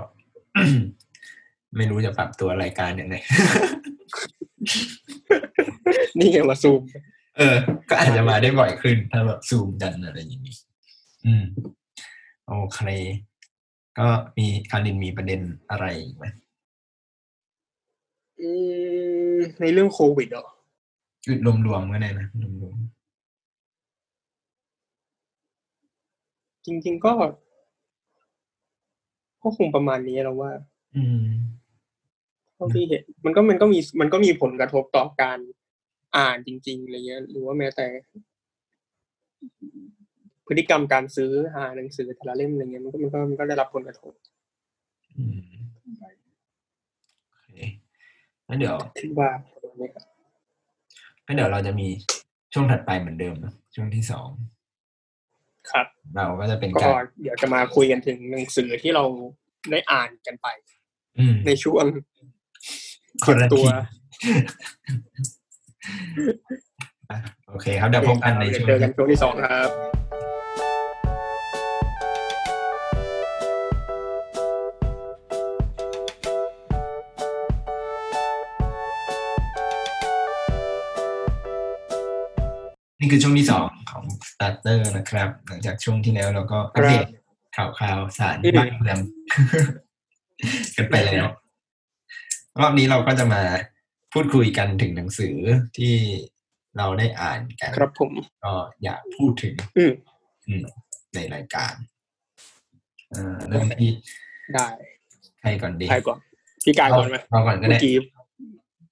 [1.76, 3.16] ไม่รู้จะปรับตัวรายการยังไง
[6.18, 6.80] นี่ไงมาซูม
[7.36, 7.56] เออ
[7.88, 10.56] ก็อาจจะมาได้บ่อยขึ้น ถ้าแบบซูมกันอะไรอย่างนี้
[11.26, 11.44] อืม
[12.48, 12.80] โอเค
[13.98, 15.40] ก็มีคารินมีประเด็น
[15.70, 16.26] อะไรอีกไหม
[18.40, 18.50] อื
[19.34, 20.46] มในเรื่องโควิดเหรอ
[21.24, 21.36] คือ
[21.66, 22.76] รวมๆก็ได้นะรวม
[26.66, 27.12] จริง ๆ ก็
[29.42, 31.26] ก็คงประมาณนี้เราว่าๆอืม
[32.54, 35.38] เท่าที่เห็นมันก็มันก็มีมันก็มีผลกระทบต่อการ
[36.16, 37.86] อ่านจริงๆอะไรเงี้ยหรือว่าแม้แต่
[40.48, 44.12] พฤติกรรมการซื้อหาหนังสือแต่ละเล่มอะไรเงี้ยมันก็มันก็มันก็ได้รับผลกระทบ
[45.18, 45.40] อืม
[47.30, 47.50] โอเค
[48.48, 50.04] งั้นเดี๋ยวคิดว่าประมาณนี้ครับ
[51.26, 51.88] งั้นเดี๋ยวเราจะมี
[52.52, 54.28] ช่วงถัดไปเหมือนเดิมนะช่วงที่สอง
[55.70, 55.86] ครับ
[56.16, 59.04] เราก็จะเป็นก็การเดี๋ยวจะมาคุยกันถึงหนังสือที่เรา
[59.70, 60.46] ได้อ่านกันไป
[61.18, 61.84] อืมในช่วง
[63.24, 64.30] คนละตัวที
[67.10, 67.18] อะ
[67.48, 70.07] โอเคครับเดี๋ยวพบกันในเดี๋ยวช่วงเจอกันช่วงที่สองครับ
[83.00, 87.06] นี่คือช่วงที่สองของ Starter นะครับ หลังจากช่วงที่แล้วเราก็อัปเดต
[87.56, 88.98] ข่าวข่าวสารบ้านเมือง
[90.76, 91.26] กันไปแล้ว
[92.60, 93.42] รอบนี้เราก็จะมา
[94.12, 95.36] พูดคุยกันถึงหนังสือ
[95.78, 95.94] ที่
[96.76, 98.12] เราได้อ่านกัน ครับผม
[98.44, 99.92] ก็อยากพูดถึงอืม
[100.46, 100.64] อืม
[101.14, 101.74] ในรายการ
[103.10, 103.90] เอ่อเริ่มที่
[104.54, 104.66] ได้
[105.40, 106.18] ใครก่อนดีใครก่อน
[106.64, 107.94] พี่กายก่อนไหมเราก่อนก็เมื่ได้อกี้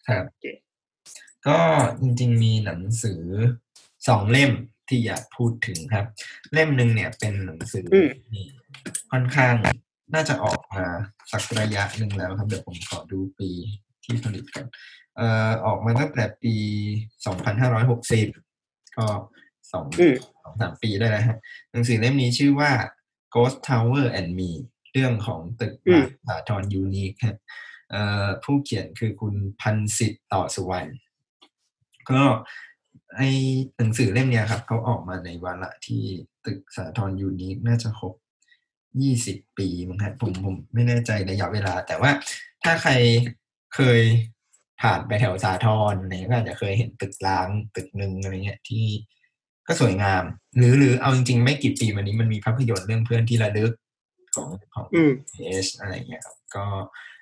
[0.09, 0.47] ครับโอเค
[1.47, 1.59] ก็
[2.01, 3.23] จริงๆมีหนังสือ
[4.09, 4.53] สองเล่ม
[4.89, 6.07] ที่อยากพูดถึงครับ
[6.53, 7.87] เล่มหนึ่งเนี่ยเป็นหนังสือ
[8.31, 8.45] ที่
[9.11, 9.55] ค่อนข้าง
[10.15, 10.85] น่าจะออกมา
[11.33, 13.51] สักระยะหนึ่งแล้วครับ เดี๋ยวผมขอดูปี
[14.05, 14.67] ที่ผลิตกัน
[15.17, 16.55] เอ่อออกมาตั้งแต่ปี
[17.27, 18.29] สองพันห้าร้อยหกสิบ
[18.97, 19.07] ก็
[19.73, 21.39] สองอืมสองสามปีได้แล้วฮะ
[21.73, 22.73] หนังสือเล่มนี้ชื่อว่า
[23.35, 24.51] Ghost Tower and Me
[24.93, 27.39] เรื่องของตึกอืมสาทรยูนิคฮะ
[27.91, 30.91] เอ่อผู้เขียนคือคุณพันสิทธิ์ต่อสุวรรณ
[32.11, 32.23] ก็
[33.15, 33.21] ไอ
[33.77, 36.03] หนังสือเล่มเนี้ยครับเขาออกมาในวาระที่
[36.47, 38.15] ตึกสาทรยูนิคน่าจะครบ
[39.03, 42.11] ยี่สิบปีมั้งครับผมผมไม่แน่ใจระยะเวลา แต่ว่า
[42.65, 42.93] ถ้าใคร
[43.75, 44.01] เคย
[44.83, 48.85] ผ่านไปแถวสาทรอะไรเงี้ยก็อาจจะเคยเห็นตึกร้างตึกหนึ่งอะไรเงี้ยที่
[49.67, 50.25] ก็สวยงาม
[50.57, 53.73] หรือหรือเอาจริงๆ ไม่กี่ปีมานี้มันมีภาพยนตร์เรื่องเพื่อนที่ระลึก
[54.35, 55.13] ของของอืม
[55.45, 56.65] เอสอะไรเงี้ยครับก็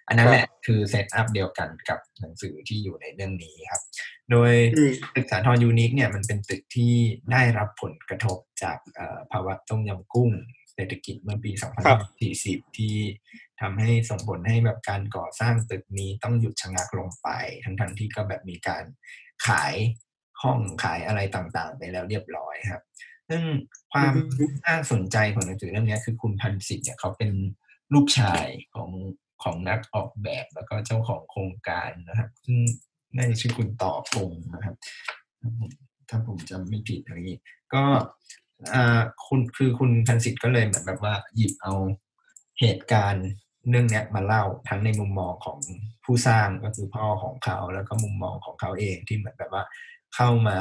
[0.08, 3.82] อันนั้นแหละคือเซตอัพเดียวกันกับหนังสือที่อยู่ในเรื่องนี้ครับ
[4.30, 6.94] โดยอืมตึกสาทรยูนิคเนี่ยมันเป็นตึกที่
[7.32, 10.30] ได้รับผลกระทบจากเอ่อภาวะต้มยำกุ้ง
[10.74, 11.52] เศรษฐกิจเมื่อปี
[12.14, 12.96] 2540 ที่
[13.60, 17.28] ทำให้ส่งผลให้แบบการก่อสร้างตึกนี้ต้องหยุดชะงักลงไป
[17.64, 18.84] ทั้งๆที่ก็แบบมีการ
[19.46, 19.74] ขาย
[20.42, 22.82] ห้องขายอะไรต่างๆ ไปแล้วเรียบร้อยครับ
[23.28, 23.42] ซึ่ง
[23.92, 27.30] ความอืมน่าสนใจของหนังสือเรื่องนี้คือคุณพันสิทธิ์เนี่ยเขาเป็น
[27.94, 28.90] ลูกชายของ
[29.42, 32.58] ของนักออกแบบแล้วก็เจ้าของโครงการนะครับ ซึ่ง
[33.16, 34.76] น่าจะชื่อคุณต่อพงนะครับ
[36.08, 37.40] ถ้าผมจำไม่ผิดอะไรอย่างนี้
[37.74, 37.84] ก็
[39.26, 41.74] คุณคือคุณพันสิทธิ์ก็เลยเหมือนแบบว่าหยิบเอา
[42.60, 43.26] เหตุการณ์
[43.70, 45.58] เรื่องนี้มาเล่าทั้งในมุมมองของ
[46.04, 49.64] ผู้สร้างก็คือพ่อของเขา แล้วก็มุมมองของเขาเองที่เหมือนแบบว่า
[50.14, 50.58] เข้ามา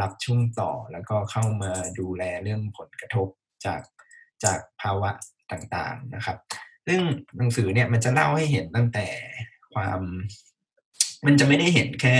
[0.00, 3.28] รับช่วงต่อแล้วก็เข้ามาดูแลเรื่องผลกระทบ
[3.64, 3.80] จาก
[4.44, 5.10] จากภาวะ
[5.52, 6.38] ต่างๆนะครับ
[6.86, 7.00] ซึ่ง
[7.36, 9.06] หนังสือเนี่ยมันจะเล่าให้เห็นตั้งแต่
[9.74, 10.00] ความ
[11.26, 12.16] มันจะไม่ได้เห็นแค่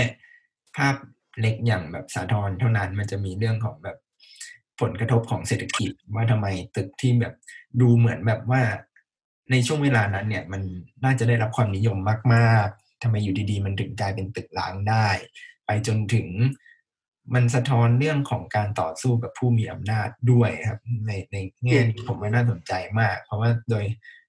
[0.77, 0.95] ภาพ
[1.39, 3.97] เล็กอย่างแบบสาทรเท่านั้น มันจะมีเรื่องของแบบ
[4.81, 7.33] ผลกระทบของเศรษฐกิจว่าทำไมตึกที่แบบ
[7.81, 8.61] ดูเหมือนแบบว่า
[9.51, 10.61] ในช่วงเวลานั้นเนี่ยมัน
[11.03, 11.97] น่าจะได้รับความนิยม
[12.33, 15.07] มากๆทำไมอยู่ดีๆ มันถึงกลายเป็นตึกร้างได้
[15.65, 16.27] ไปจนถึง
[17.33, 23.85] มันสะท้อนเรื่องของการต่อสู้กับผู้มีอำนาจด้วยครับ ในในแง่นี้ผมว่าน่าสนใจมาก เพราะว่าโดย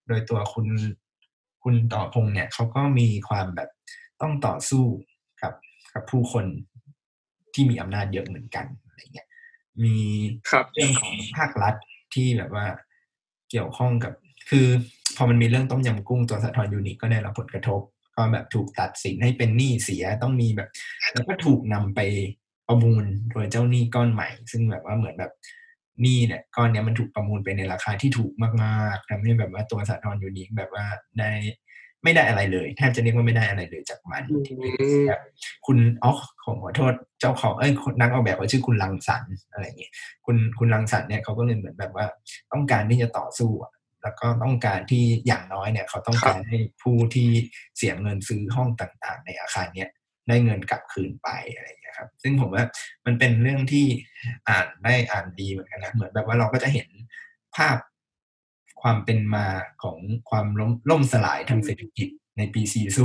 [0.08, 0.66] โดยตัวคุณ
[1.62, 3.70] คุณต่อพงเนี่ยเขาก็มีความแบบ
[4.20, 4.84] ต้องต่อสู้
[5.42, 5.52] กับ
[5.94, 6.44] กับผู้คน
[7.54, 9.28] ที่มีอำนาจเยอะเหมือนกันอะไรเงี้ย
[9.84, 9.96] มี
[10.50, 11.74] ครับเรื่องของภาครัฐ
[12.14, 12.66] ที่แบบว่า
[13.50, 14.12] เกี่ยวข้องกับ
[14.50, 14.66] คือ
[15.16, 17.80] พอมันมีเรื่องต้มยำกุ้งตัวสะทอนยูนิคก็ได้รับผลกระทบ
[18.16, 20.68] ก็แบบถูกตัดสินให้เป็นหนี้เสียต้องมีแบบ
[21.12, 22.00] แล้วก็ถูกนำไป
[22.68, 25.32] ประมูลโดยเจ้าหนี้ก้อนใหม่ ซึ่งแบบว่าเหมือนแบบ
[26.02, 28.50] หนี้เนี่ยก้อนเนี้ยมันถูกประมูลไปในราคาที่ถูกมา
[28.94, 30.84] กๆทำให้แบบว่าตัวสะทอนยูนิคแบบว่า
[31.18, 31.30] ได้
[32.04, 34.36] ไม่ได้อะไรเลย แทบจะเรียกว่าไม่ได้อะไรเลยจากมันอื
[35.00, 35.22] มแบบ
[35.66, 36.12] คุณอ๋อ
[36.44, 39.92] ของขอโทษเจ้าของเอ้ยคนนักออกแบบเขาชื่อคุณลังสรรค์อะไรอย่างเงี้ย
[40.26, 42.06] คุณคุณลังสรรค์เนี่ยเขาก็เลยเหมือนแบบว่า
[42.52, 43.72] ต้องการที่จะต่อสู้อะ
[44.02, 47.28] แล้วก็ต้องการที่อย่างน้อยเนี่ยเขาต้องการให้ผู้ที่
[47.76, 49.90] เสียเงินซื้อห้องต่างๆ ในอาคารเนี้ย
[50.28, 52.64] ได้เงินกลับคืนไปอะไรอย่างเงี้ยครับ ซึ่งผมว่า
[53.06, 53.86] มันเป็นเรื่องที่
[54.48, 56.88] อ่านได้อ่านดีเหมือนกันนะเหมือนแบบว่าเราก็จะเห็น
[57.56, 57.76] ภาพ
[58.86, 59.46] ความเป็นมา
[59.82, 59.98] ของ
[60.30, 62.08] ความล้มล่มสลายทางเศรษฐกิจ
[62.38, 62.96] ในปี 40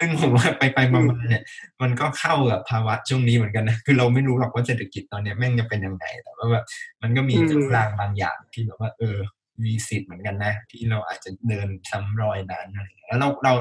[0.00, 1.44] ซึ่งผมว่าไปไปมาเนี่ย
[1.82, 6.64] มันก็เข้ากับภาวะช่วงนี้เหมือนกันนะ คือเราไม่รู้หรอกว่าเศรษฐกิจตอนนี้แม่งจะเป็นยังไง แต่ว่าแบบ
[7.02, 9.16] มันก็มีจุดรางบางอย่างที่แบบว่า เออ
[9.64, 13.52] มีสิทธิ์เหมือนกันนะ ที่เราอาจจะเดินซ้ำรอยนั้นอะไรอย่างเงี้ยแล้วเราเรา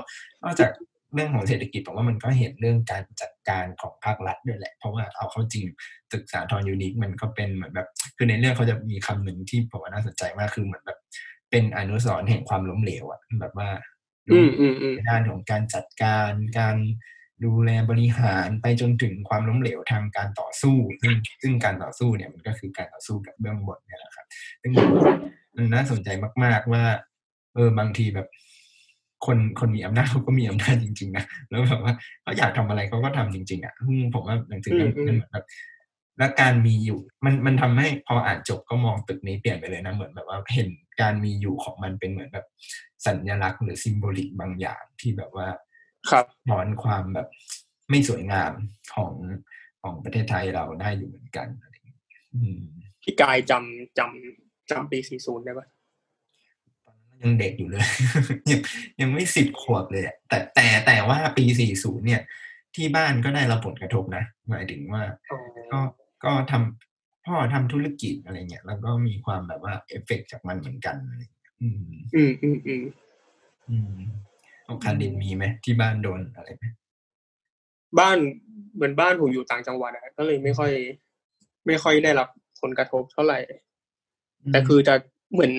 [0.44, 0.70] นอกจาก
[1.14, 5.66] เรื่องของเศรษฐกิจผมว่ามันก็เห็นเรื่องการจัดการของภาครัฐด้วยแหละ เพราะว่าเอาเข้าจริง
[6.14, 7.88] ศึกษาทอนยูนิคมันก็เป็นเหมือนแบบ
[8.18, 11.00] คือในเรื่องเขาจะมีคำหนึ่งที่ผมว่าน่าสนใจมากคือเหมือนแบบ
[11.52, 13.70] เป็นอนุสรณ์แห่งความล้มเหลวอะแบบว่า
[14.26, 16.78] ในด้านของการจัดการการ
[17.46, 24.26] ดูแลบริหารไปจนถึงความล้มเหลวทางการต่อสู้ ซึ่งซึ่งการต่อสู้เนี่ยมันก็คือการต่อสู้กับเบื้องบนเนี่ยแหละครับ
[24.62, 24.72] ซึ่ง
[25.56, 26.10] มันน่าสนใจ
[26.44, 26.84] มาก ๆว่า
[27.56, 28.28] เออบางทีแบบ
[29.26, 33.74] คนคนมีอำนาจเขาก็มีอำนาจจริง ๆ นะแล้วแบบว่าเขาอยากทำอะไรเขาก็ทำจริง ๆ อะ
[34.14, 35.46] ผมว่าหนังสือเล่มนี้เหมือนแบบ
[36.20, 40.70] และการมีอยู่ มันมันทำให้พออ่านจบก็มองตึกนี้เปลี่ยนไปเลยนะเหมือนแบบว่าเห็น
[41.02, 42.46] การมีอยู่ของมันเป็นเหมือนแบบ
[43.06, 45.48] สัญลักษณ์หรือซิมโบลิกบางอย่างที่แบบว่า
[46.10, 47.28] ครับถอนความแบบ
[47.90, 48.52] ไม่สวยงาม
[48.96, 49.14] ของ
[49.82, 51.48] ของประเทศไทยเราได้อยู่เหมือนกัน
[53.02, 55.68] พี่กายจำจำจำปีสี่ศูนย์ได้ปะ
[57.22, 57.86] ยังเด็กอยู่เลย
[58.50, 58.60] ยัง
[59.02, 62.22] ยังไม่สิบขวบเลยแต่แต่แต่ว่าปีสี่ศูนย์เนี่ย
[62.76, 65.04] ที่บ้านก็ได้รับผลกระทบนะ หมายถึงว่า
[65.72, 65.80] ก็
[66.24, 71.24] ก็ทำพ่อทำธุรกิจอะไรเงี้ยแล้วก็มีความแบบว่าเอฟเฟกจากมันเหมือนกันอะไร
[71.62, 71.82] อืม
[72.16, 72.84] อืมอืมอืม
[73.70, 73.92] อืม
[74.66, 76.66] ของคารินมีไหมที่บ้านโดนอะไรไหม
[78.00, 78.18] บ้าน
[78.76, 80.72] เหมือนบ้านผมอยู่ต่างจังหวัดอะก็เลยไม่ค่อย
[81.68, 82.28] ไม่ค่อยได้รับ
[82.62, 83.40] ผลกระทบเท่าไหร่
[84.52, 84.96] แต่คือจะ
[85.34, 85.54] เหมือน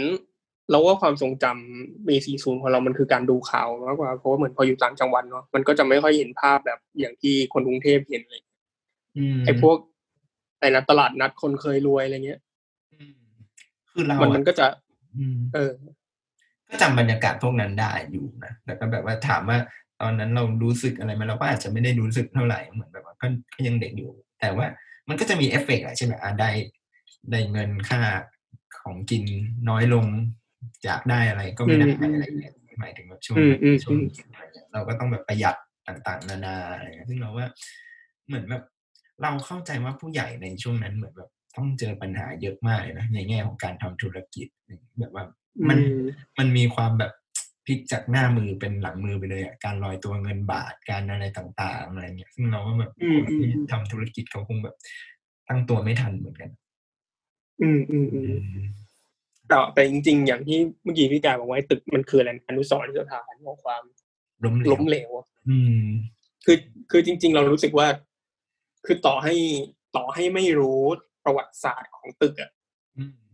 [0.71, 8.43] เราว่าความทรงจำปีสี่ศูนย์ของเรามันคือการดูข่าวมากกว่าเพราะว่าเหมือนพออยู่ต่างจังหวัดเนาะมันก็จะไม่ค่อยเห็นภาพแบบอย่างที่คนกรุงเทพเห็นเลย
[9.45, 9.77] ไอ้พวก
[10.61, 12.41] ไอ้นัดตลาดนัดคนเคยรวยอะไรเงี้ย
[13.93, 14.67] คือเรามันมันก็จะ
[15.55, 15.71] เออ
[16.69, 19.59] ก็จำบรรยากาศพวกนั้นได้อยู่นะแต่ก็แบบว่าถามว่า
[20.01, 24.67] ตอนนั้นเรารู้สึกอะไรไหมเราก็อาจจะไม่ได้รู้สึกเท่าไหร่เหมือนแบบว่าก็ยังเด็กอยู่ แต่ว่า
[25.09, 26.51] มันก็จะมีเอฟเฟกต์อะใช่ไหมอ่าได้
[27.31, 28.01] ได้เงินค่า
[28.81, 29.25] ของกิน
[29.69, 30.07] น้อยลง
[30.85, 33.39] อยากได้อะไรก็ไม่ได้อะไรเงี้ยหมายถึงแบบช่วง
[33.85, 33.99] ช่วง
[34.73, 35.57] เราก็ต้องแบบประหยัด
[35.89, 37.47] ต่างๆ นานาอะไรซึ่งเราว่า
[38.27, 38.63] เหมือนแบบ
[39.23, 44.47] เราเข้าใจว่าผู้ใหญ่ในช่วงนั้นเหมือนแบบต้องเจอปัญหาเยอะมากเลยนะในแง่ของการทำธุรกิจ
[44.99, 45.25] แบบว่า
[45.69, 45.79] มัน
[46.39, 47.13] มันมีความแบบ
[47.67, 54.77] พลิกจากหน้ามือเป็นหลังมือไปเลยอะการลอยตัวเงินบาทการอะไรต่างๆอะไรเงี้ยซึ่งเราว่าแบบคนที่ทำธุรกิจเขาคงแบบ
[55.49, 56.51] ตั้งตัวไม่ทันเหมือนกัน
[57.63, 58.35] อืมอืมอืม
[59.49, 63.83] แต่แต่จริง ๆ อย่างที่เมื่อกี้พี่กายบอกไว้ตึกมันคืออะไรอนุสรณ์สถานของความ
[64.45, 65.11] ล้มเหลว
[65.49, 65.85] อืม
[66.45, 66.57] คือ
[66.91, 67.89] คือจริง ๆ เรารู้สึกว่า
[68.87, 69.35] คือต่อให้
[69.97, 70.83] ต่อให้ไม่รู้
[71.25, 72.51] ประวัติศาสตร์ของตึกอะ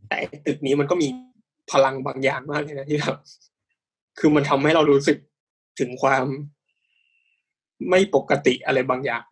[0.08, 1.08] แต่ตึกนี้มันก็มี
[1.72, 3.16] พลังบางอย่างมากเลยนะที่แบบ
[4.18, 5.18] คือมันทำให้เรารู้สึก
[5.80, 6.24] ถึงความ
[7.90, 9.24] ไม่ปกติอะไรบางอย่าง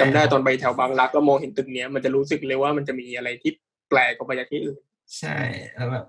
[0.00, 3.50] จำได้ตอนไปแถวบางรักก็มองเห็นตึกเนี้ย มันจะรู้สึกเลยว่ามันจะมีอะไรที่
[3.88, 4.80] แปลกกว่าจากที่อื่น
[5.18, 5.36] ใช่
[5.74, 6.06] แล้วแบบ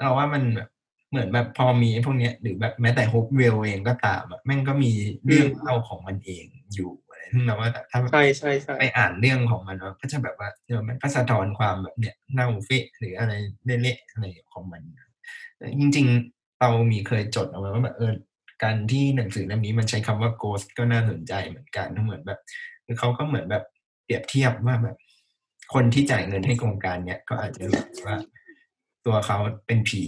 [0.00, 0.68] เราว่ามันแบบ
[1.10, 4.92] เหมือนแบบพอมีพวกเนี้ยหรือแบบแม้แต่ฮกเวลเองก็ตามแบบแม่งก็มี
[5.26, 6.92] เรื่องเล่าของมันเองอยู่
[7.32, 13.32] ซึ่งเราว่าถ้าใช่ใช่ใช่ไปอ่านเรื่องของมันก็จะแบบว่าเดี๋ยวมันก็สะท้อนความแบบเนี้ยเน่าเฟะหรืออะไร
[13.82, 14.24] เละๆอะไร
[14.54, 14.82] ของมัน
[15.80, 18.12] จริง ๆ เรามีเคยจดเอาไว้ว่าแบบเออ
[18.62, 22.40] การที่หนังสือเล่มนี้มันใช้คำว่า ghost ก็น่าสนใจเหมือนกันเหมือนแบบ
[22.84, 23.64] คือเขาก็เหมือนแบบ
[24.04, 24.96] เปรียบเทียบว่าแบบ
[25.74, 28.16] คนที่จ่ายเงินให้โครงการเนี้ยก็อาจจะรู้ว่า
[29.06, 30.02] ตัวเขาเป็นผี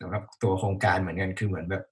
[0.00, 1.84] สำหรับตัวโครงการเหมือนกันคือเหมือนแบบ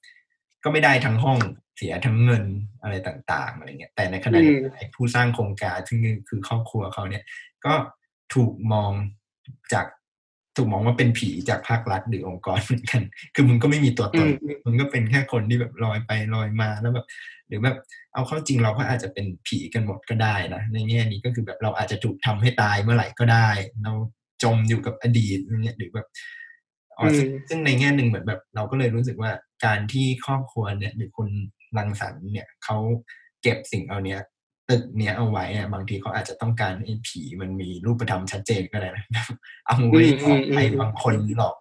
[0.65, 1.39] ก็ไม่ได้ทั้งห้อง
[1.77, 2.45] เสียทั้งเงิน
[2.83, 5.99] อะไรต่างๆอะไรเงี้ยแต่ในขณะเดียวกันผู้สร้างโครงการซึ่ง
[6.29, 7.25] คือครอบครัวเขาเนี่ย
[7.65, 7.73] ก็
[8.35, 8.93] ถูกมอง
[9.73, 9.87] จาก
[10.57, 13.03] ถูกมองว่าเป็นผีจากภาครัฐหรือองค์กรเหมือนกัน
[13.35, 14.29] คือมึงก็ไม่มีตัวตน
[14.65, 17.07] มึงก็เป็นแค่คนที่แบบลอยไปลอยมาแล้วแบบ
[17.49, 17.77] หรือแบบ
[18.15, 23.49] เอาเข้าจริงเราก็อาจจะเป็นผีกันหมดก็ได้นะในแง่นี้ก็คือแบบเราอาจจะถูกทำให้ตายเมื่อไหร่ก็ได้
[23.83, 23.93] เรา
[24.43, 26.07] จมอยู่กับอดีตเนี่ยหรือแบบ
[27.49, 29.31] ซึ่งในแง่หนึ่งเหมือนแบบ เราก็เลยรู้สึกว่า
[29.65, 31.29] การที่ครอบครัวเนี่ยหรือคน
[31.79, 32.77] รังสรรค์เนี่ยเขา
[33.43, 34.21] เก็บสิ่งเอาเนี้ย
[34.71, 39.05] ตึกเนี้ยเอาไว้อะบางทีเขาอาจจะต้องการให้ผีมันมีรูปธรรมชัดเจนก็ได้นะ
[39.67, 41.57] เอาไว้หลอกใครบางคนหลอก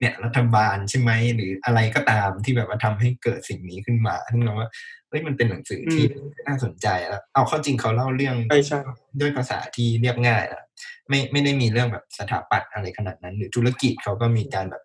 [0.00, 4.68] เนี่ยรัฐบาลใช่ไหมหรืออะไรก็ตามที่แบบว่าทำให้เกิดสิ่งนี้ขึ้นมาซึ่งเราว่า
[5.08, 6.04] เฮ้ยมันเป็นหนังสือที่
[6.46, 8.80] น่าสนใจแล้วเอาเข้าจริงเขาเล่าเรื่องใช่ใช่
[9.20, 10.64] ด้วยภาษาที่เรียบง่ายนะ
[11.08, 14.82] ไม่ไม่ได้มีเรื่องแบบสถาปัตย์อะไรขนาดนั้น หรือธุรกิจเขาก็มีการแบบ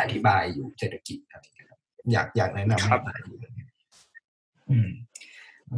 [0.00, 1.80] อธิบายอยู่เศรษฐกิจอะไรอย่างเงี้ยครับ
[2.12, 3.38] อยากอยากแนะนำให้อ่านอยู่
[4.70, 4.90] อืม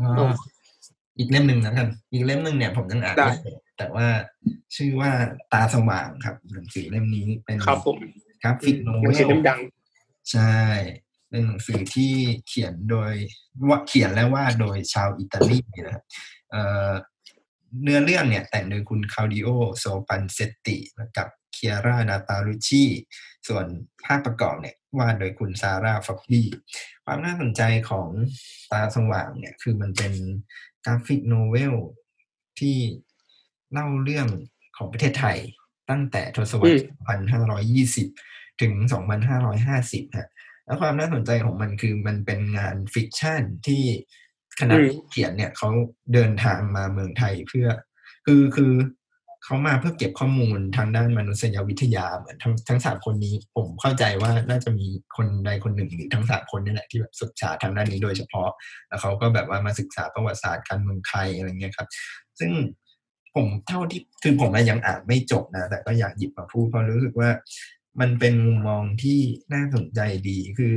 [0.01, 0.25] แล้วก็
[1.19, 4.07] อีกเล่มหนึ่งนะครับอีกเล่มหนึ่งเนี่ยผมยังอ่านไม่เสร็จแต่ว่า
[4.77, 5.11] ชื่อว่า
[5.53, 7.99] ตาสว่างครับหนังสือเล่มนี้เป็นครับผม
[8.43, 9.61] graphic novel หนังสือเล่มดัง
[10.33, 10.59] ใช่
[11.29, 12.13] เป็นหนังสือที่
[12.47, 13.13] เขียนโดย
[13.69, 16.05] ว่าเขียนและวาดโดยชาวอิตาลีนะครับ
[17.75, 19.49] เอ่อเนื้อเรื่องเนี่ยแต่งโดยคุณคา u ดิโอ
[19.79, 20.77] โซปันเซตติ
[21.17, 22.85] กับเคียร่านาตาลุชี
[23.49, 23.67] ส่วน
[24.05, 26.49] ภาพประกอบเนี่ยวาดโดยคุณซาร่าฟ็อกบี้
[27.05, 28.09] ความน่าสนใจของ
[28.71, 30.13] ตาสว่างเนี่ยคือมันเป็น
[30.85, 31.75] graphic novel
[32.59, 32.77] ที่
[33.73, 34.29] เล่าเรื่อง
[34.77, 35.39] ของประเทศไทย
[35.91, 36.83] ตั้งแต่ทศวรรษ
[37.91, 38.73] 1520 ถึง
[39.45, 40.29] 2550 ฮะ
[40.67, 43.83] แล้วความน่าสนใจของมันคือมันเป็นงานฟิกชันที่
[44.61, 45.69] คณะอืมเขียนเนี่ยเขา
[46.15, 47.67] เดินทางมาเมืองไทยเพื่อ
[48.27, 48.73] คือคือ
[49.45, 54.87] เขามาเพื่อเก็บข้อมูลทางด้านมนุษยวิทยาเหมือนทั้งทั้งสามคนนี้ ผมเข้าใจว่าน่าจะมี
[55.17, 58.51] คนใดคนหนึ่งหรือทั้งสามคนนี่แหละที่แบบศึกษาทางด้านนี้โดยเฉพาะ
[58.89, 61.89] แล้วเขาก็แบบว่ามาศึกษาประวัติศาสตร์การเมืองไทยอะไรเงี้ยครับ
[62.39, 62.51] ซึ่ง
[63.35, 67.31] ผมเท่าที่คือผมอะยังอ่านไม่จบนะ แต่ก็อยากหยิบมาพูดเพราะรู้สึกว่า
[68.01, 69.21] มันเป็นมุมมองที่
[69.53, 70.73] น่าสนใจดีคือ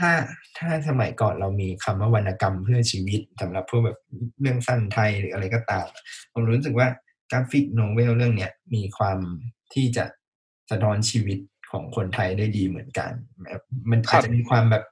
[0.00, 0.12] ถ้า
[0.58, 3.98] ถ้าสมัยก่อนเรามีคำว่าวรรณกรรมเพื่อชีวิตสำหรับพวกแบบ
[4.40, 5.86] เรื่องสั้นไทยหรืออะไรก็ตาม
[6.32, 6.88] ผมรู้สึกว่า
[7.30, 9.18] กราฟิกโนเวลเรื่องเนี้ยมีความ
[9.74, 10.04] ที่จะ
[10.70, 11.38] สะท้อนชีวิต
[11.70, 13.10] ของคนไทยได้ดีเหมือนกัน
[13.42, 14.84] แบบมันครัอาจบจะมีความแบบ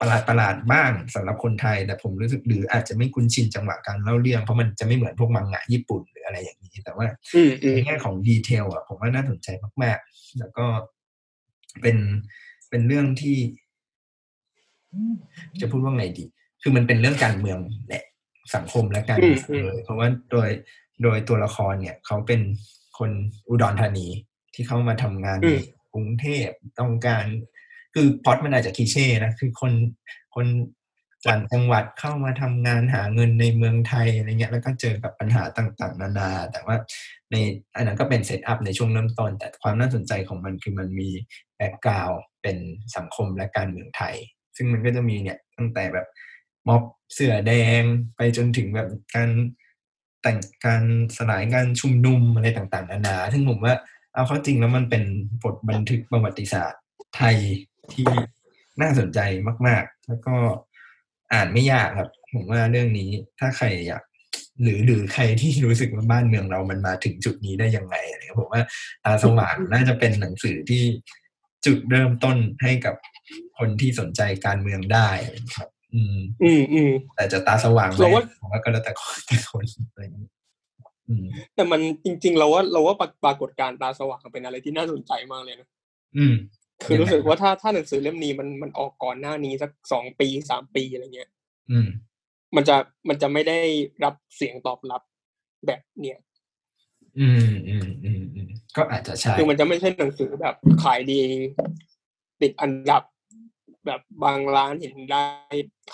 [0.00, 9.48] ประหลาดประหลาดๆบ้างสำหรับคนไทย แต่ผมรู้สึกหรืออาจจะไม่คุ้นชินจังหวะการเล่าเรื่อง เพราะมันจะไม่เหมือนพวกมังงะญี่ปุ่นหรืออะไรอย่างนี้ แต่ว่าอืมอืมในแง่ของดีเทลอะผมว่าน่าสนใจ
[9.82, 10.66] มาก ๆ แล้วก็
[11.82, 11.96] เป็น
[12.70, 13.36] เป็นเรื่องที่
[15.60, 16.24] จะพูดว่าไงดี
[16.62, 18.04] คือมันเป็นเรื่องการเมืองแหละ
[18.54, 20.48] สังคมและการเมืองอืมอืมเลยเพราะว่าโดย
[21.02, 22.40] โดยตัวละครเนี่ยเขาเป็น
[22.98, 23.10] คน
[23.48, 24.08] อุดรธานี
[24.54, 25.52] ที่เข้ามาทำงานใน
[25.94, 26.48] กรุงเทพ
[26.80, 27.24] ต้องการ
[27.94, 29.72] คือพล็อดมันอาจจะคลีเช่นะคือคน
[30.34, 30.46] คน
[31.28, 36.76] ต่างจังหวัดเข้ามาทำงานหาเงินในเมืองไทยอะไรเงี้ยแล้วก็เจอกับปัญหาต่างๆ นานา แต่ว่า
[37.30, 37.36] ใน
[37.76, 41.08] อันนั้นก็เป็น setup ในช่วงเริ่มต้น แต่ความน่าสนใจของมันคือมันมี
[41.56, 42.10] background
[42.42, 42.56] เป็น
[42.96, 44.14] สังคมและการเมืองไทย
[44.56, 46.06] ซึ่งมันก็จะมีเนี่ยตั้งแต่แบบ
[46.68, 46.82] ม็อบ
[47.12, 47.82] เสื้อแดง
[48.16, 49.30] ไปจนถึงแบบการ
[50.22, 50.82] แต่งการ
[51.16, 53.74] สลายการชุมนุมอะไรต่างๆ นานา ซึ่งผมว่า
[54.14, 55.02] เอาเข้าจริงแล้วมันเป็น
[55.42, 56.82] บทบันทึกประวัติศาสตร์
[57.16, 57.36] ไทย
[57.92, 58.06] ที่
[58.80, 59.20] น่าสนใจ
[59.66, 60.34] มาก ๆ แล้วก็
[61.32, 64.02] อ่านไม่ยากครับ ผมว่าเรื่องนี้ถ้าใครอยาก
[64.62, 68.62] หรือหรือใครที่รู้สึกว่าบ้านเมืองเรา มันมาถึงจุดนี้ได้ยังไงอะไรผมว่า
[69.04, 70.82] ตาสว่างน่าจะเป็นหนังสือที่
[71.66, 72.94] จุดเริ่มต้นให้กับ
[73.58, 75.08] คนที่สนใจการเมืองได้
[75.56, 80.28] ครับ อืม อืมอืมแต่จะตาสว่างไหมเราว่าผมว่าก็แล้วแต่คนแต่คนอะไรอย่างนี้
[81.08, 81.24] อืม
[81.54, 85.68] แต่มันจริง ๆ เราว่าเราว่าปรปรากฏการณ์ตาสว่างเป็นอะไรที่น่าสนใจมากเลยนะ
[86.16, 86.34] อืม
[86.86, 91.30] คือรู้สึกว่าถ้าถ้าหนังสือเล่มนี้มันมันออกก่อนหน้านี้สักสองปีสามปีอะไรเงี้ย
[91.70, 91.88] อืม
[92.56, 92.76] มันจะ
[93.08, 93.58] มันจะไม่ได้
[94.04, 95.02] รับเสียงตอบรับ
[95.66, 96.18] แบบเนี้ย
[97.18, 100.54] อืมอืมอืมอืมก็อาจจะใช่คือมันจะไม่ใช่หนังสือแบบ
[100.84, 101.20] ขายดี
[102.42, 103.02] ติดอันดับ
[103.86, 105.22] แบบบางร้านเห็นได้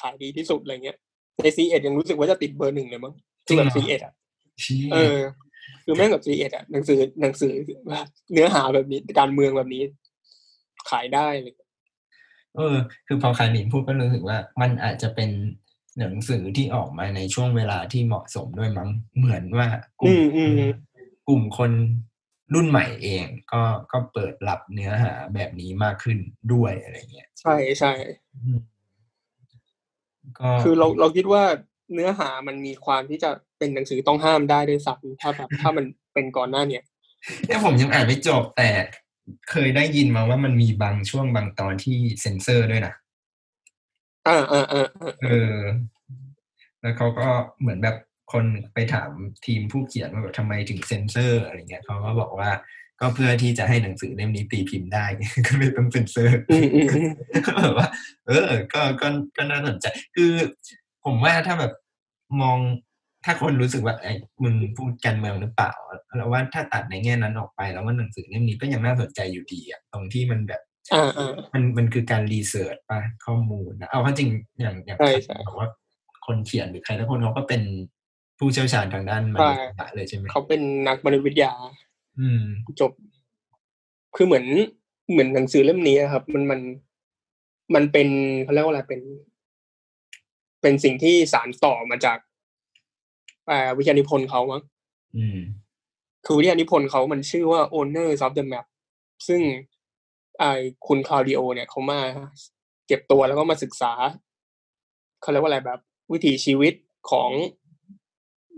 [0.01, 0.99] ขายดีที่สุดอะไรเงี้ย
[1.43, 3.15] ใน SE-ED ยังรู้สึกว่าจะติดเบอร์หนึ่งเลยมั้ง
[3.47, 5.19] คือแบบ SE-ED อะใช่เออ
[5.85, 7.53] คือแม่งกับ SE-ED อะหนังสือหนังสือ
[7.89, 9.83] แบบเนื้อหาแบบนี้การเมืองแบบนี้
[10.91, 11.55] ขายได้เลย
[12.57, 12.77] เออ
[13.07, 15.31] คือพอคารินพูดก็รู้สึกว่า มันอาจจะเป็น
[15.99, 19.69] หนังสือที่ออกมาในช่วงเวลาที่เหมาะสมด้วยมั้งเหมือนว่า
[20.01, 20.53] กลุ่อืมมอืม
[21.29, 21.71] กลุ่มคน
[22.55, 26.19] รุ่นใหม่เองก็ก็เปิดรับเนื้อหาแบบนี้มากขึ้น
[26.53, 27.93] ด้วยอะไรเงี้ย ใช่ใช่
[28.35, 28.59] อืม
[30.39, 31.43] ก็คือเราเราคิดว่า
[31.95, 35.85] เนื้อหามันมีความที่จะเป็นหนังสือต้องห้ามได้ด้วยซ้ำถ้าแบบถ้ามัน
[36.15, 36.85] เป็นก่อนหน้าเนี่ย
[37.47, 38.71] เนี่ยผมยังอ่านไม่จบแต่
[39.51, 42.95] เคยได้ยินมาว่ามันมีบางช่วงบางตอนที่เซ็นเซอร์ด้วยนะ
[44.29, 45.57] อ่าอ่าอ่าอ่าเออ
[46.81, 47.29] แล้วเขาก็
[47.61, 47.97] เหมือนแบบ
[48.33, 49.11] คนไปถาม
[49.47, 52.51] ทีมผู้เขียนว่าแบบทำไมถึงเซ็นเซอร์อะไรเงี้ยเขาก็บอกว่า
[53.01, 55.05] ก็เพื่อที่จะให้หนังสือเล่มนี้ตีพิมพ์ได้
[55.47, 57.11] ก็เลยต้องเซ็นเซอร์อืมอืมอืม
[57.47, 57.89] ก็แบบว่า
[58.27, 60.33] เออ ก็ก็ก็น่าสนใจคือ
[61.05, 61.73] ผมว่าถ้าแบบ
[62.41, 62.59] มอง
[63.25, 64.13] ถ้าคนรู้สึกว่าไอ้
[64.45, 65.73] มึงพูดการเมืองหรือเปล่า
[66.17, 70.63] แล้วว่าถ้าตัดในแง่นั้นออกไป แล้วว่าหนังสือเล่มนี้ก็ยังน่าสนใจอยู่ดีอะตรงที่มันแบบ
[70.95, 74.29] อ่าอ่ามันมันคือการรีเสิร์ชป่ะข้อมูลนะเอาเข้าจริง
[74.61, 75.69] อย่างอย่างใช่ใช่บอกว่า
[76.27, 77.63] คนเขียนหรือใครทุกคนเขาก็เป็น
[78.39, 81.53] ผู้เชี่ยวชาญทางด้านมนุษยศาสตร์เลยใช่ไหมเขาเป็นนักมนุษยวิทยา
[82.19, 82.43] อืม
[82.81, 82.93] จบ
[84.17, 84.47] คือเหมือน
[85.11, 86.61] เหมือนหนังสือเล่มนี้ครับ มันมัน
[87.75, 88.09] มันเป็น
[88.45, 89.01] เขาเรียกว่าอะไรเป็น
[90.63, 92.19] เป็นสิ่งที่สารต่อมาจาก
[93.79, 94.63] วิทยานิพนธ์เขามั้ง
[95.17, 95.39] อืม
[96.27, 98.67] คือวิทยานิพนธ์เขามันชื่อว่า Owners of the Map
[99.29, 99.41] ซึ่ง
[100.39, 100.53] ไอ้
[100.87, 102.01] คุณคลาวดิโอ เนี่ยเขามา
[102.87, 103.93] เก็บตัวแล้วก็มาศึกษา
[105.23, 105.81] เขาเรียกว่าอะไรแบบ
[106.13, 106.75] วิถีชีวิต
[107.11, 107.31] ของ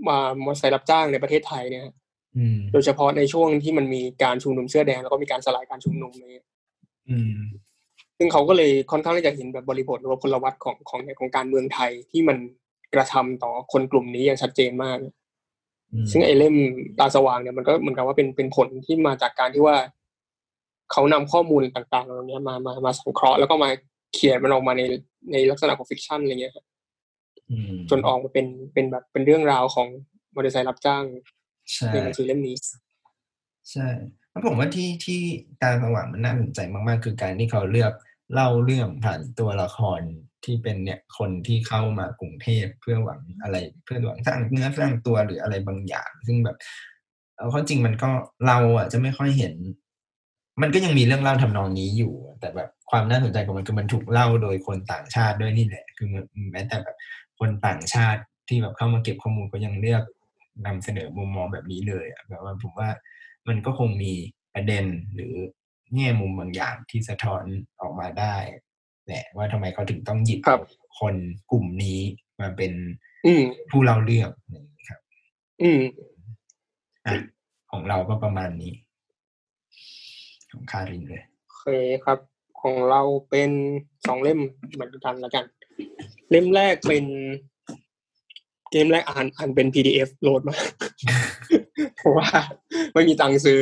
[0.09, 1.87] มามอเตอร์ไซค์รับจ้างในประเทศไทยเนี่ย
[2.37, 6.47] อืมโดยเฉพาะในช่วงที่มันมีการชุมนุมเสื้อแดงแล้วก็มีการสลายการชุมนุมเนี่ย
[7.09, 7.33] อืม
[8.19, 12.37] ซึ่งเขาก็เลยค่อนข้างที่จะเห็นแบบบริบทหรือว่าพลวัตของของของการเมืองไทยที่มัน
[12.95, 14.99] กระทำต่อคนกลุ่มนี้อย่างชัดเจนมาก
[15.93, 16.55] อืมซึ่งไอ้เล่ม
[16.99, 19.77] ตาสว่างเนี่ยมันก็เหมือนกับว่าเป็นเป็นผลที่มาจากการที่ว่า
[20.93, 23.69] เขานำข้อมูลต่างๆเหล่านี้มามามาสังเคราะห์แล้วก็มา
[24.15, 24.83] เขียนมันออกมาใน
[25.33, 26.68] ในลักษณะของฟิกชันอะไรเงี้ยครับอืม
[27.91, 29.89] จนออกมาเป็นเป็นแบบเป็นเรื่องราวของ
[30.35, 31.05] มอเตอร์ไซค์รับจ้าง
[31.73, 32.55] ใช่ในหนังสือเล่มนี้
[33.71, 33.89] ใช่
[34.31, 35.21] แล้วผมว่าที่ที่
[35.63, 37.93] การสว่างมันน่าสนใจมากๆ คือการที่เขาเลือก
[38.33, 40.01] เล่าเรื่องผ่านตัวละคร
[40.45, 46.57] ที่เป็นเนี่ยคนที่เข้ามากรุงเทพเพื่อหวังอะไร เพื่อหวังสร้างเนื้อสร้างตัวหรืออะไรบางอย่าง ซึ่งแบบ
[47.37, 48.11] เอาเข้าจริงมันก็
[48.47, 49.55] เราอะจะไม่ค่อยเห็น
[50.63, 56.09] มันก็ยังมีเรื่องเล่าทำนองนี้อยู่ แต่แบบความน่าสนใจของมันคือมันถูกเล่าโดยคนต่างชาติด้วยนี่แหละ คือ
[56.53, 56.97] แม้แต่แบบ
[57.39, 60.03] คนต่างชาติที่แบบเข้ามาเก็บข้อมูลก็ยังเลือก
[60.67, 62.89] นำเสนอมุมมองแบบนี้เลยอะแบบว่าผมว่า
[63.49, 64.13] มันก็คงมี
[64.55, 64.85] ประเด็น
[65.15, 65.35] หรือ
[65.95, 67.45] แง่มุมบางอย่างที่สะท้อน
[67.81, 68.37] ออกมาได้
[69.07, 70.61] แหละว่าทำไมเขาถึงต้องหยิบครับ
[71.01, 71.15] คน
[71.51, 72.01] กลุ่มนี้
[72.41, 72.73] มาเป็น
[73.27, 75.01] อืมผู้เล่าเรื่องนะครับ
[75.63, 75.83] อืม
[77.07, 77.15] อะ
[77.71, 78.73] ของเราก็ประมาณนี้
[80.53, 81.65] ของคารินเลยโอเค
[82.05, 82.19] ครับ
[82.63, 83.51] ของเราเป็น
[84.07, 84.41] สองเล่ม
[84.73, 85.45] เหมือนกันแล้วกัน
[86.31, 87.05] เล่มแรกเป็น
[88.71, 90.57] เกมแรกอ่านอ่านเป็น PDF โหลดมา
[91.97, 92.29] เพราะว่า
[92.93, 93.61] ไม่มีตังค์ซื้อ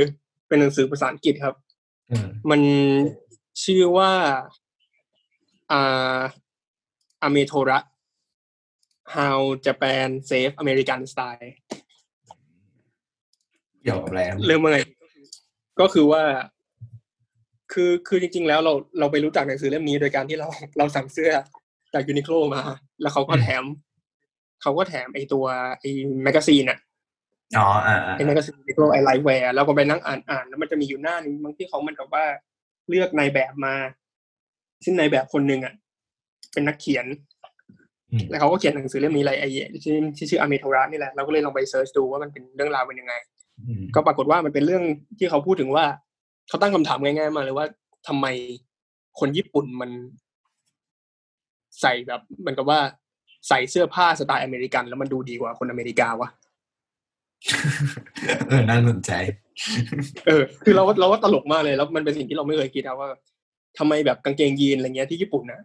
[0.48, 1.54] เป็นหนังสือภาษาอังกฤษครับ
[2.10, 2.60] อืมมัน
[3.64, 4.12] ชื่อว่า
[5.72, 6.18] อ่า
[7.22, 7.78] อเมโทระ
[9.14, 11.50] How Japan Save American Style
[13.82, 14.78] เกี่ยวกับอะไรครับเรื่องว่าไง
[15.80, 16.22] ก็คือว่า
[17.72, 20.48] คือคือจริง ๆ แล้วเราเราไปรู้จักหนังสือเล่มนี้โดยการที่เรา
[20.78, 21.32] เราสั่งเสื้อ
[21.94, 22.60] จาก Uniqlo มา
[23.02, 23.64] แล้วเขาก็แถม
[24.62, 25.44] เขาก็แถมไอตัว
[25.80, 25.84] ไอ
[26.22, 26.78] magazine อะ
[27.58, 32.24] อ๋ออ่าอ่าไอ maga- zine Uniqlo ไอ LifeWear แล้วก็ไปนั่งอ่านอ่านแล้วมันจะมีอยู่หน้านึงบางที่เขามันกับว่า
[32.88, 33.74] เลือกนายแบบมา
[34.84, 35.74] ซึ่งนายแบบคนหนึ่งอะ
[36.52, 37.06] เป็นนักเขียน
[38.10, 39.48] อืมแล้วเขาก็เขียนหนังสือเล่มนี้อะไรไอ้
[39.84, 43.14] ที่ที่ชื่ออเมโทระนี่แหละเราก็เลยลองไป search ดูว่ามันเป็นเรื่องราวเป็นยังไง
[43.66, 44.84] อืมก็ปรากฏว่ามันเป็นเรื่อง
[45.18, 45.84] ที่เขาพูดถึงว่า
[46.48, 47.66] เขาตั้งคำถามง่ายๆมาเลยว่า
[48.08, 48.26] ทำไม
[49.18, 49.90] คนญี่ปุ่นมัน
[51.80, 52.80] ใส่แบบเหมือนกับว่า
[53.48, 56.28] ใส่เสื้อผ้าสไตล์อเมริกัน แล้วมันดูดีกว่าคนอเมริกาวะ
[58.48, 59.10] เออน่าสนใจ
[60.26, 63.08] เออ คือเราเราว่าตลกมากเลยแล้วมันเป็นสิ่งที่เราไม่เคยคิดนะว่า
[63.78, 65.60] ทำไมแบบกางเกงยีนอะไรเงี้ยที่ญี่ปุ่นนะ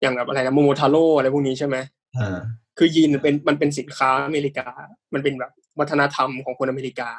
[0.00, 1.76] อย่างแบบอะไรนะโมโมทาโร่อะไรพวกนี้ใช่ไหม
[2.18, 2.38] อ่า
[2.78, 4.66] คือยีนมันเป็นมันเป็นสินค้าอเมริกา
[5.14, 7.10] มันเป็นแบบวัฒนธรรมของคนอเมริกา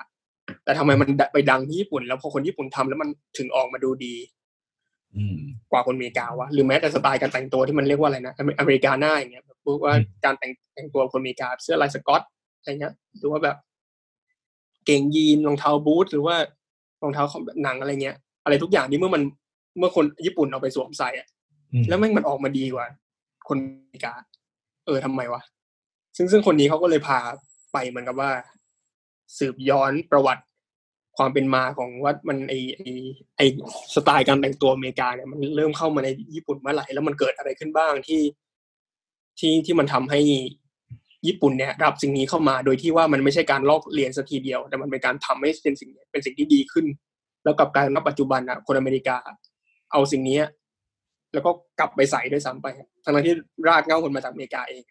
[0.64, 4.43] แต่ทำไมมันไปดังที่ญี่ปุ่น แล้วพอคนญี่ปุ่นทำแล้วมันถึงออกมาดูดีอืม
[5.72, 12.22] กว่าคนอเมริกาวะหรือแม้แต่สไตล์การแต่งตัวที่มันเรียกว่าอะไรนะอเมอเมริกาหน้าอย่างเงี้ยแบบพวกว่าอืมการแต่งแต่งตัวคนอเมริกาเสื้อลายสก๊อต
[12.58, 13.58] อะไรเงี้ยหรือว่าแบบ
[14.86, 16.36] เกงยีนรองเท้าบูทหรือว่า
[17.04, 19.24] รองเท้าของหนังอะไรเงี้ย อะไรทุกอย่างที่เมื่อมัน
[19.80, 21.28] เมื่อคนญี่ปุ่นเอาไปสวมใส่อะ
[21.74, 22.88] อืมแล้วแม่งมันออกมาดีกว่า
[23.48, 24.14] คนอเมริกา
[24.86, 25.42] เออทำไมวะ
[26.18, 27.20] ซึ่งซึ่งคนนี้เขาก็เลยพา
[27.74, 28.32] ไปเหมือนกับว่า
[29.38, 30.44] สืบย้อนประวัติ
[31.18, 32.82] ความเป็นมาของว่ามันไอไอ
[33.38, 33.42] ไอ
[33.96, 38.22] สไตล์การแต่งตัวอเมริกาเนี่ยมันเริ่มเข้ามาในญี่ปุ่นเมื่อไหร่แล้วมันเกิดอะไรขึ้นบ้างที่
[39.40, 40.20] ที่ที่มันทำให้
[41.28, 46.86] ญี่ปุ่นเนี่ยรับสิ่งนี้เข้ามาโดยที่ว่ามันไม่ใช่การลอกเรียนสักทีเดียว แต่มันเป็นการทำให้เป็นสิ่งเป็นสิ่งที่ดีขึ้น
[47.44, 49.16] แล้วกับกายเป็นว่าปัจจุบันอะคนอเมริกา
[49.92, 50.40] เอาสิ่งนี้
[51.34, 52.68] แล้วก็กลับไปใส่ด้วยซ้ำไป
[53.04, 53.36] ทั้งที่
[53.68, 54.84] รากเง้าคนมาจากอเมริกาเอง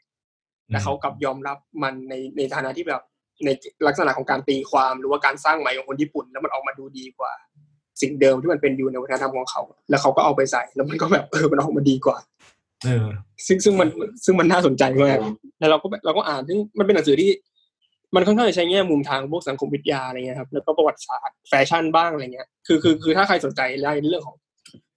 [0.69, 3.03] แต่เขากลับยอมรับมันในในฐานะที่แบบ
[3.45, 3.49] ใน
[3.87, 7.33] ลักษณะของการตีความหรือว่าการสร้างใหม่ของคนญี่ปุ่น แล้วมันออกมาดูดีกว่า
[8.01, 12.17] สิ่งเดิมที่มันเป็นอยู่ในวัฒนธรรมของเขา แล้วเขาก็เอาไปใส่แล้วมันก็แบบเออมันออกมาดีกว่า
[12.85, 13.07] เออ
[13.47, 13.89] ซึ่งซึ่งมัน
[14.25, 15.19] ซึ่งมันน่าสนใจมาก
[15.59, 17.31] แล้วเราก็เราก็อ่านซึ่งมันเป็นหนังสือที่
[18.15, 23.61] มันค่อนข้างจะใช้แง่มุมทางพวกสังคมวิทยาอะไรเงี้ยครับแล้วก็ประวัติศาสตร์แฟชั่นบ้างอะไรเงี้ยคือคือคือถ้าใครสนใจ
[24.03, 24.37] ในเรื่องของ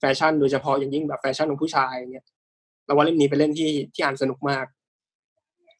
[0.00, 2.26] แฟชั่น โดยเฉพาะอย่างยิ่งแบบแฟชั่นของผู้ชายอย่างเงี้ย
[2.86, 4.66] เราว่าเล่มนี้เป็นเล่มที่ที่อ่านสนุกมาก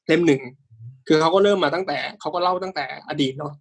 [0.08, 0.40] เล่มหนึ่ง
[1.08, 3.52] คือเขาก็เริ่มมาตั้งแต่เขาก็เล่าตั้งแต่อดีตเนาะ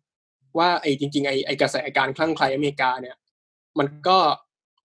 [0.57, 3.15] ว่าไอ้จริงๆไอ้ไอ้กระแสการคลั่งไคล้อเมริกาเนี่ย
[3.79, 4.17] มันก็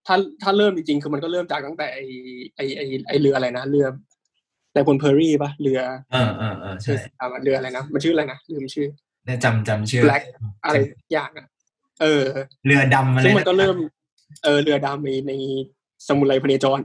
[0.06, 2.04] ถ้าถ้าเริ่มจริงๆคือมันก็เริ่มจากตั้งแต่ไอ้
[2.56, 3.86] ไอ้ไอ้ไอ้เรืออะไรนะเรือ
[4.72, 5.80] แต่พลเพอร์รี่ปะเรือ
[6.14, 6.94] อ่าอ่าอ่าใช่
[7.42, 8.88] เรืออะไรนะมันชื่ออะไรนะลืมชื่อ
[9.26, 10.22] ได้จำจำชื่อ Black
[10.64, 10.76] อะไร
[11.12, 11.46] อย่างอะ
[12.02, 12.24] เออ
[12.66, 13.76] เรือดำอะไรซึ่งมันก็เริ่ม
[14.44, 15.32] เออเรือดำในใน
[16.08, 16.78] สมุไรพเนจร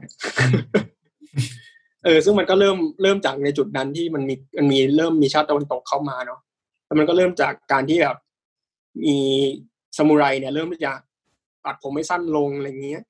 [2.06, 6.40] เออซึ่งมันก็เริ่มเริ่มจากในจุดนั้นที่มันมีมันมีเริ่มมีชาติตะวันตกเข้ามาเนาะ
[6.86, 8.18] แล้วมันก็เริ่มจากการที่แบบ
[9.06, 9.18] มี
[9.98, 10.94] สมุไรเนี่ย เริ่มจะ
[11.66, 13.04] ตัดผมไม่สั้นลงอะไรเงี้ย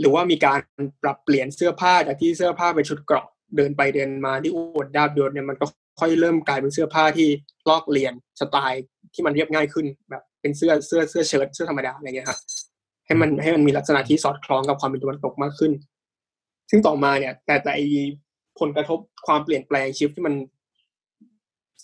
[0.00, 0.60] หรือว่ามีการ
[1.02, 5.66] ปรับเปลี่ยนเสื้อผ้าจากที่เสื้อผ้าเป็นชุดเกราะเดินไปเดินมาที่อวดดาบยศเนี่ยมันก็
[6.00, 7.28] ค่อยเริ่มกลายเป็นเสื้อผ้าที่
[7.68, 8.82] ลอกเลียนสไตล์
[9.14, 12.38] ที่มันเรียบง่ายขึ้นแบบเป็นเสื้อเสื้อเสื้อเชิ้ตเสื้อธรรมดาอะไรเงี้ยครับ
[13.06, 15.72] ให้มันให้มันมีลักษณะที่สอดคล้องกับความเป็นตะวันตกมากขึ้น
[16.74, 17.72] ซึ่งต่อมาเนี่ย แต่แต่
[18.60, 20.34] ผลกระทบความเปลี่ยนแปลง shift ที่มัน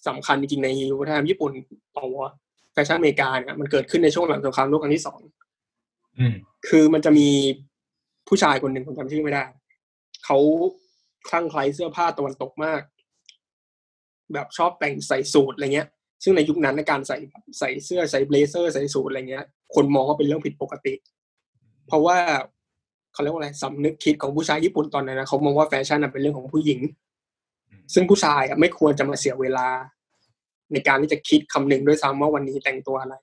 [0.09, 0.69] สำคัญจริงใน
[0.99, 1.53] วัฒนธรรมญี่ปุ่น
[1.97, 2.07] ต่อ
[2.73, 5.21] แฟชั่นอเมริกาเนี่ยมันเกิดขึ้นในช่วงหลังสงครามโลกครั้งที่สอง
[6.69, 7.29] คือมันจะมี
[8.29, 9.45] ผู้ชายคนหนึ่งผมจำชื่อไม่ได้
[10.25, 10.39] เขา
[11.29, 12.83] คลั่งไคล้เสื้อผ้าตะวันตกมาก
[14.33, 15.89] แบบชอบแต่งใส่สูทอะไรเงี้ย
[16.23, 17.19] ซึ่งในยุคนั้นในการใส่
[17.59, 20.95] ใส่เสื้อใส่เบลเซอร์ใส่สูทอะไรเงี้ย คนมองว่าเป็นเรื่องผิดปกติ
[21.87, 22.19] เพราะว่า
[23.19, 26.81] เขาเรียกว่าอะไรสำนึกคิดของผู้ชายญี่ปุ่นตอนนั้นนะเขามองว่าแฟชั่นเป็นเรื่องของผู้หญิง
[27.95, 29.69] ซึ่งผู้ชายไม่ควรจะมาเสียเวลา
[30.73, 33.15] ในการที่จะคิดคำนึงด้วยซ้ำว่าวันนี้แต่งตัวอะไร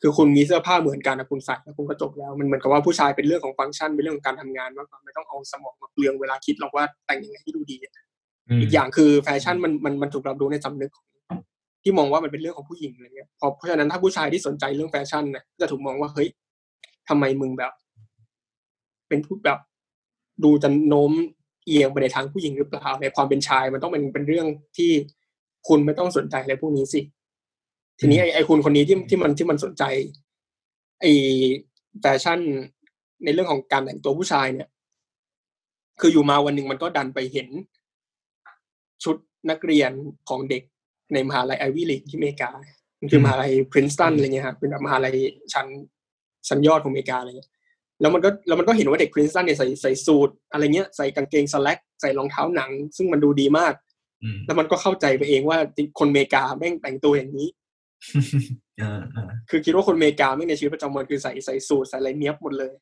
[0.00, 7.76] คือคุณมีเสื้อผ้าเหมือนกันนะคุณใส่แล้วคุณก็จบแล้ว มันเหมือนกับว่าผู้ชายเป็นเรื่องของฟังก์ชันเป็นเรื่องของการทำงานมากกว่าไม่ต้องเอาสมองมาเปลืองเวลาคิดหรอกว่าแต่งยังไงที่ดูดี
[8.60, 10.92] อีกอย่างคือแฟชั่นมันมันมันถูกรับรู้ในสำนึก
[11.82, 16.28] ที่มองว่ามันเป็นเรื่องของผู้หญิงอะไรเงี้ยเพราะฉะนั้นถ้าผู้ชายที่สนใจเรื่องแฟชั่นเนี่ยจะถูกมองว่าเฮ้ย
[17.08, 17.72] ทำไมมึงแบบ
[19.12, 19.60] เป็นผู้แบบ
[20.44, 21.12] ดูจะโน้ม
[21.66, 24.46] เอียงไปในทางผู้หญิงหรือเปล่าในความเป็นชายมันต้องเป็นเป็นเรื่อง
[24.76, 24.90] ที่
[25.68, 27.00] คุณไม่ต้องสนใจอะไรพวกนี้สิ
[28.00, 29.84] ทีนี้ไอ้ไอ้คุณคนนี้ที่ที่มันที่มันสนใจ
[31.00, 31.12] ไอ้
[32.00, 32.40] แฟชั่น
[33.24, 34.68] ในเรื่องของการแต่งตัวผู้ชายเนี่ย
[36.00, 37.48] คืออยู่มาวันหนึ่งมันก็ดันไปเห็น
[39.04, 39.16] ชุด
[39.50, 39.92] นักเรียน
[40.28, 40.62] ของเด็ก
[41.14, 42.50] ในมหาลัยไอวิลีกที่อเมริกา
[43.10, 45.14] คือมหาลัยพรินสตันอะไรเงี้ยครับเป็นแบบมหาลัย
[45.54, 45.66] ชั้น
[46.48, 47.50] ชั้นยอดของอเมริกาอะไรเงี้ย
[48.02, 53.74] แล้วมันก็แล้วมันก็เห็นว่าเด็กพรินสตันเนี่ยใส่ใส่สูทอะไรเงี้ยใส่กางเกงสแล็กใส่รองเท้าหนัง ซึ่งมันดูดีมาก
[54.46, 55.58] แล้วมันก็เข้าใจไปเองว่า
[55.98, 57.48] คนอเมริกาแม่งแต่งตัวอย่างนี้
[59.50, 62.72] คือคิดว่าคนอเมริกาไม่ในชีวิตประจำวันคือใส่ใส่สูทใส่อะไรเนี้ยบหมดเลย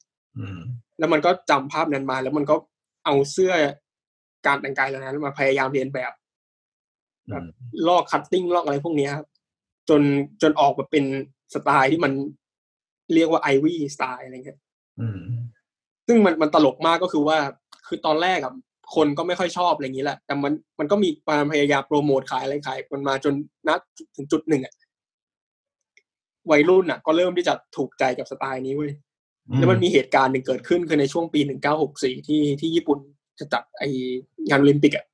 [0.99, 2.55] แล้วมันก็จำภาพนั้นมา แล้วมันก็
[3.05, 3.53] เอาเสื้อ
[4.47, 6.13] การแต่งกายเหล่านั้นมาพยายามเลียนแบบ
[7.31, 7.43] แบบ
[7.89, 9.27] ลอก cutting ลอกอะไรพวกนี้ครับ
[9.89, 10.03] จน
[10.43, 11.05] จนออกมาเป็น
[11.55, 12.13] สไตล์ที่มัน
[13.15, 14.59] เรียกว่า Ivy style อะไรเงี้ย
[16.07, 17.39] ซึ่งมันมันตลกมากก็คือว่า
[17.87, 18.53] คือตอนแรกอะ
[18.95, 23.35] คนก็ไม่ค่อยชอบอะไรอย่างนี้แหละ แต่มันมันก็มีความพยายามโปรโมทขายอะไรขายมันมาจน
[23.69, 23.81] นัด
[24.17, 24.75] ถึงจุดหนึ่งอะ
[26.51, 28.93] วัยรุ่นอะก็เริ่มที่จะถูกใจกับสไตล์นี้เว้ย
[29.59, 32.99] แล้วมันมีเหตุการณ์หนึ่งเกิดขึ้นคือในช่วงปีหนึ่งเก้าหกสี่ที่ที่ญี่ปุ่น
[33.39, 33.83] จะจัดไอ้
[34.49, 35.07] งานโอลิมปิกอะ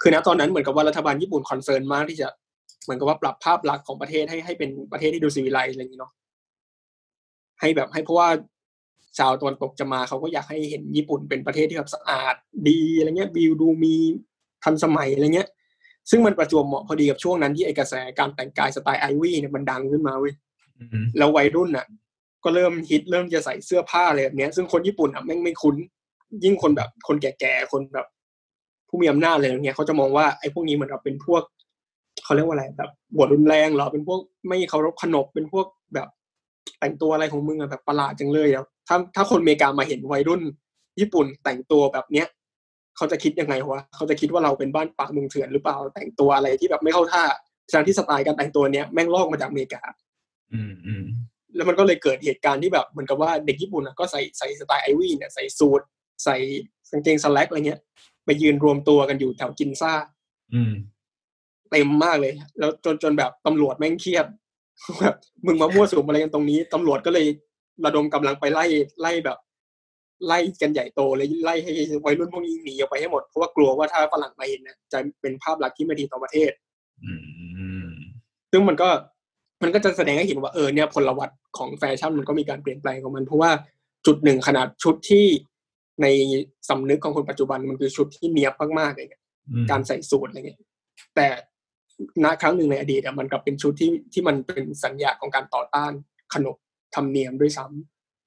[0.00, 2.28] คือณตอนนั้นเหมือนกับว่ารัฐบาลญี่ปุ่น concern มากที่จะ
[2.84, 6.12] เหมือนกับว่าปรับภาพลักษณ์ของประเทศให้ให้เป็นประเทศที่ดูศิวิไลซ์อะไรอย่างนี้เนาะ
[7.60, 8.28] ให้แบบให้เพราะว่า
[9.18, 12.34] ชาวตะวันตกจะมาเขาก็อยากให้เห็นญี่ปุ่นเป็นประเทศที่แบบสะอาด
[12.68, 13.94] ดีอะไรเงี้ยวิวดูมี
[14.64, 15.48] ทันสมัยอะไรเงี้ย
[16.10, 20.34] ซึ่งมันประจวบเหมาะพอดีกับช่วงนั้นที่ไอกระแสการแต่งกายสไตล์ไอวี่เนี่ยมันดังขึ้นมาเว้ย
[21.18, 21.86] แล้ววัยรุ่นอะ
[22.44, 25.76] ก็เริ่มฮิตเริ่มจะใส่เสื้อผ้าอะไรแบบนี้ซึ่งคนญี่ปุ่นอะแม่งไม่คุ้น
[26.44, 28.06] ยิ่งคนแบบคนแก่ๆคนแบบ
[28.88, 31.42] ผู้มีอำนาจอะไรอย่างเงี้ยเขาจะมองว่าไอ้พวกนี้เหมือนเราเป็นพวก
[32.24, 36.08] เขาเรียกว่าอะไรแบบบวดรุนแรงเหรอเป็นพวกไม่เคารพขนบเป็นพวกแบบ
[36.80, 40.42] แต่งตัวอะไรของมึงอะแบบประหลาดจังเลยอะถ้าถ้าคนอเมริกามาเห็นวัยรุ่น
[41.00, 42.26] ญี่ปุ่นแต่งตัวแบบเนี้ย
[42.96, 47.22] เขาจะคิดยังไงวะเขาจะคิดว่าเราเป็นบ้านป่าเมืองเถื่อนหรือเปล่าแต่งตัวอะไรที่แบบไม่เข้าท่า
[47.72, 49.82] ทางที่สไตล์การแต่งตัวเนี้ยแม่งลอกมาจากอเมริกา
[50.52, 51.04] อืมอืม
[51.54, 55.80] แล้วมันก็เลยเกิดเหตุการณ์ที่แบบเหมือนกับว่าเด็กญี่ปุ่นก็ใส่ใส่สไตล์ไอวี่เนี่ยใส่สูท
[56.24, 56.36] ใส่
[56.90, 57.80] กางเกงสแล็กอะไรเงี้ย
[58.24, 59.92] ไปยืนรวมตัวกันอยู่แถวกินซ่า
[60.54, 60.72] อืม
[61.70, 64.26] เต็มมากเลย แล้วจนจนแบบตำรวจแม่งเครียด
[65.00, 65.14] แบบ
[65.46, 67.26] มึงมามั่วสุมอะไรกันตรงนี้ตำรวจก็เลย
[67.84, 68.64] ระดมกำลังไปไล่
[69.00, 69.38] ไล่แบบ
[70.26, 71.72] ไล่กันใหญ่โตเลยไล่ให้
[72.04, 76.52] วัยรุ่นพวกนี้หนีออกไปให้หมดเพราะว่ากลัวว่าถ้าฝรั่งมาเห็นนะจะเป็นภาพลักษณ์ที่ไม่ดีต่อประเทศ
[78.50, 78.88] ซึ่งมันก็
[79.62, 83.50] มันก็จะแสดงให้เห็นว่าเออเนี่ยพลวัตของแฟชั่นมันก็มีการเปลี่ยนแปลงของมัน เพราะว่า
[84.06, 85.26] จุดหนึ่งขนาดชุดที่
[86.02, 86.06] ใน
[86.68, 89.08] สำนึกของคนปัจจุบันมันคือชุดที่เนียบมากๆเลย
[89.70, 90.58] การใส่สูทอะไรเงี้ย
[91.16, 91.26] แต่
[92.24, 95.92] ณครั้งหนึ่งในอดีตมันกลับเป็นชุดที่ที่มันเป็นสัญญาของการต่อต้าน
[96.34, 96.56] ขนบ
[96.94, 97.64] ธรรมเนียมด้วยซ้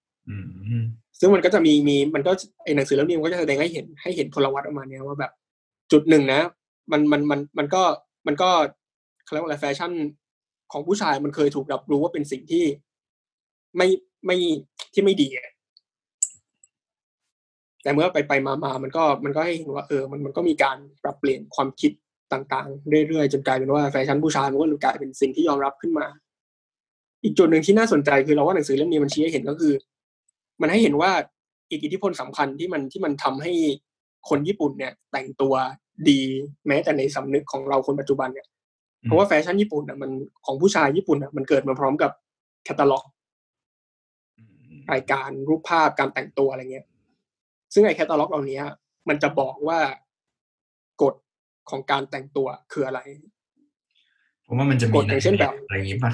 [0.04, 2.32] ำซึ่งมันก็จะมีมีมันก็
[2.64, 5.32] ไอหนังสือเล่มนี้มันก็จะแสดงให้เห็นให้เห็นพลวัตออกมาเนี่ยว่าแบบ
[5.92, 6.42] จุดหนึ่งนะ
[6.92, 7.84] มันมันมันมันก็
[8.28, 8.50] มันก็
[9.24, 9.92] เขาเรียกว่าอะไรแฟชั่น
[10.72, 12.66] ของผู้ชายมันเคยถูกรับรู้ว่าเป็นสิ่งที่
[13.78, 13.88] ไม่
[14.26, 14.38] ไม่
[14.94, 15.28] ที่ไม่ดี
[17.84, 21.92] แต่เมื่อไปไปมามามันก็มันก็ให้เห็นว่าเออ มันมันก็มีการปรับเปลี่ยนความคิด
[22.34, 26.06] ต่างๆ เรื่อยๆ จนกลายเป็นว่าแฟชั่นผู้ชายมันก็กลายเป็นสิ่งที่ยอมรับขึ้นมา
[27.24, 29.74] อีกจุดหนึ่งที่น่าสนใจคือเราว่าหนังสือเล่มนี้มันชี้ให้เห็นก็คือ
[30.62, 31.12] มันให้เห็นว่า
[31.70, 33.54] อีกอิทธิพลสำคัญที่มันที่มันทำให้
[34.30, 35.54] คนญี่ปุ่นเนี่ย แต่งตัว
[36.10, 36.22] ดี
[36.68, 38.48] แม้แต่ในสำนึกของเราคนปัจจุบันเนี่ย
[39.04, 40.12] เพราะว่าแฟชั่นญี่ปุ่นอะมัน
[40.46, 42.12] ของผู้ชายญี่ปุ่นอะมันเกิดมาพร้อมกับ
[42.64, 43.04] แคตตาล็อก
[44.94, 46.86] รายการรูปภาพการแต่งตัวอะไรเงี้ย
[47.74, 48.62] ซึ่งไอ้แคตตาล็อกเหล่านี้
[49.10, 50.03] มันจะบอกว่ากฎ
[51.70, 53.00] ของการแต่งตัวคืออะไร
[54.46, 56.12] ผมว่ามันจะมีกฎอย่างเช่นแบบอะไรอย่างนี้ป่ะ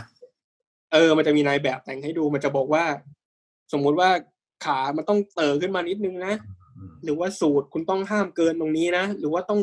[0.93, 2.83] เออ มันจะมีนายแบบแต่งให้ดู มันจะบอกว่า
[3.73, 4.09] สมมุติว่า
[4.65, 6.33] ขามันต้องเติขึ้นมานิดนึงนะ
[7.03, 9.59] หรือว่าสูตรคุณต้องห้ามเกินตรงนี้นะหรือว่าต้อง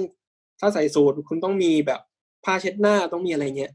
[0.61, 2.01] ถ้าใส่สูตรคุณต้องมีแบบ
[2.45, 3.72] ผ้าเช็ดหน้าต้องมีอะไรเงี้ย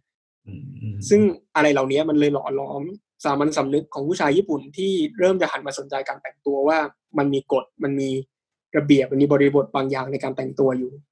[0.47, 1.21] อืมอืมซึ่ง
[1.55, 2.83] อะไรเหล่านี้มันเลยหล่อหลอม
[3.23, 6.77] สามัญสำนึกของผู้ชายญี่ปุ่นที่เริ่มจะหันมาสนใจการแต่งตัวว่า
[7.17, 8.09] มันมีกฎมันมี
[8.77, 11.10] ระเบียบมันมีบริบทบางอย่างในการแต่งตัวอยู่โ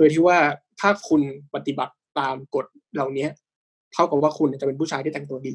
[0.00, 0.38] ดยที่ว่า
[0.80, 1.22] ถ้าคุณ
[1.54, 3.26] ปฏิบัติตามกฎเหล่านี้
[3.92, 5.54] เท่ากับว่าคุณจะเป็นผู้ชายที่แต่งตัวดี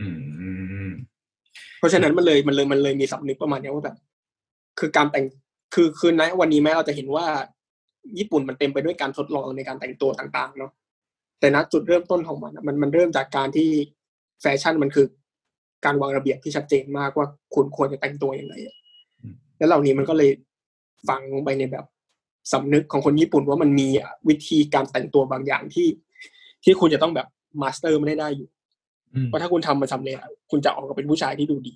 [0.00, 0.92] อืมอืมอืม
[1.78, 3.96] เพราะฉะนั้นมันเลยมันเลยมันเลยมีสำนึกประมาณเนี้ยว่าแบบ
[4.78, 5.24] คือการแต่ง
[5.74, 7.26] คือคือณวันนี้แม้เราจะเห็นว่า
[8.18, 10.70] ญี่ปุ่นมันเต็มไปด้วยการทดลองในการแต่งตัวต่าง ๆ เนาะ
[11.40, 13.68] แต่ณจุดเริ่มต้นของมันอะมันมันเริ่มจากการที่
[14.40, 15.06] แฟชั่นมันคือ
[15.84, 18.76] การวางระเบียบที่ชัดเจนมากว่าคุณควรจะแต่งตัวยังไงอะ
[19.58, 20.30] แล้วเหล่านี้มันก็เลย
[21.08, 21.84] ฝังลงไปในแบบ
[22.52, 23.88] สำนึกของคนญี่ปุ่นว่ามันมี
[24.28, 25.88] วิธีการแต่งตัวบางอย่างที่
[26.64, 27.26] ที่คุณจะต้องแบบ
[27.62, 28.48] master มันให้ได้อยู่
[29.14, 31.74] อืมว่าถ้าคุณทำมันสำเร็จอะคุณจะออกมาเป็นผู้ชายที่ดูดี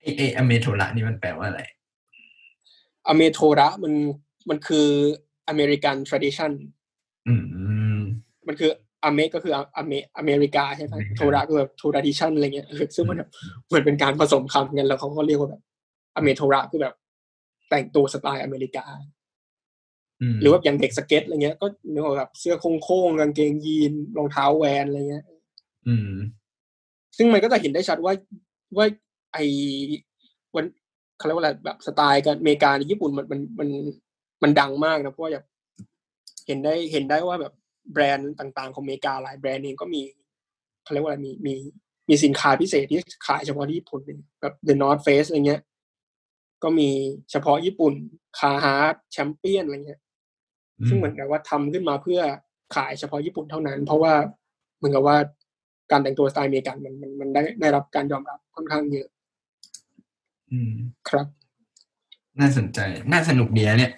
[0.00, 1.62] ไอไออเมโทระนี่มันแปลว่าอะไร
[3.08, 3.92] อเมโทระมัน
[4.48, 4.86] มันคือ
[5.48, 6.52] American tradition
[7.28, 7.62] อืมอื
[7.96, 7.98] ม
[8.46, 8.70] มันคือ
[9.04, 13.30] อเมก็คืออเมอเมริกาใช่ไหมอเมริกาโทระก็แบบ tradition อะไรเงี้ยเออซึ่งมันแบบ
[13.66, 15.62] เหมือนเป็นการผสมคำกันแล้วเขาก็เรียกว่าแบบ
[16.16, 16.94] อเมโทระคือแบบ
[17.70, 25.24] แต่งตัวสไตล์อเมริกาหรือว่าอย่างเด็กสเก็ตอะไรเงี้ย ก็นึกออกแบบเสื้อโคร่งๆกางเกงยีนรองเท้าแวนอะไรเงี้ย
[25.88, 26.12] อืม
[27.16, 28.12] ซึ่งมันก็จะเห็นได้ชัดว่า
[28.76, 28.86] ว่า
[29.32, 29.38] ไอ
[30.54, 30.64] วัน
[31.18, 33.68] เขาเรียกว่าอะไรแบบสไตล์กันอเมริกาในญี่ปุ่นมันมันมัน
[34.42, 35.46] มันดังมากนะเพราะว่าแบบ
[36.46, 37.52] เห็นได้เห็นได้ว่าแบบ
[37.92, 40.02] แบรนด์ต่างๆ ของอเมริกาหลายแบรนด์เองก็มี
[40.82, 41.52] เขาเรียกว่าอะไรมีมี
[42.08, 45.60] มีสินค้าพิเศษที่ขายเฉพาะที่ญี่ปุ่นเลยแบบ The North Face อะไรเงี้ย
[46.62, 46.88] ก็มี
[47.30, 47.94] เฉพาะญี่ปุ่น
[48.38, 50.00] Carhartt Champion อะไรเงี้ย
[50.88, 52.20] ซึ่งเหมือนกับว่าทำขึ้นมาเพื่อ
[52.74, 54.14] ขายเฉพาะญี่ปุ่นเท่านั้น เพราะว่า
[54.78, 55.16] เหมือนกับว่า
[55.90, 59.08] การแต่งตัวสไตล์อเมริกันมันมันมันได้ได้รับการยอมรับค่อนข้างเยอะ
[60.50, 60.72] อืม
[61.08, 61.26] ครับ
[62.40, 62.78] น่าสนใจ
[63.12, 63.92] น่าสนุกดีนะเนี่ย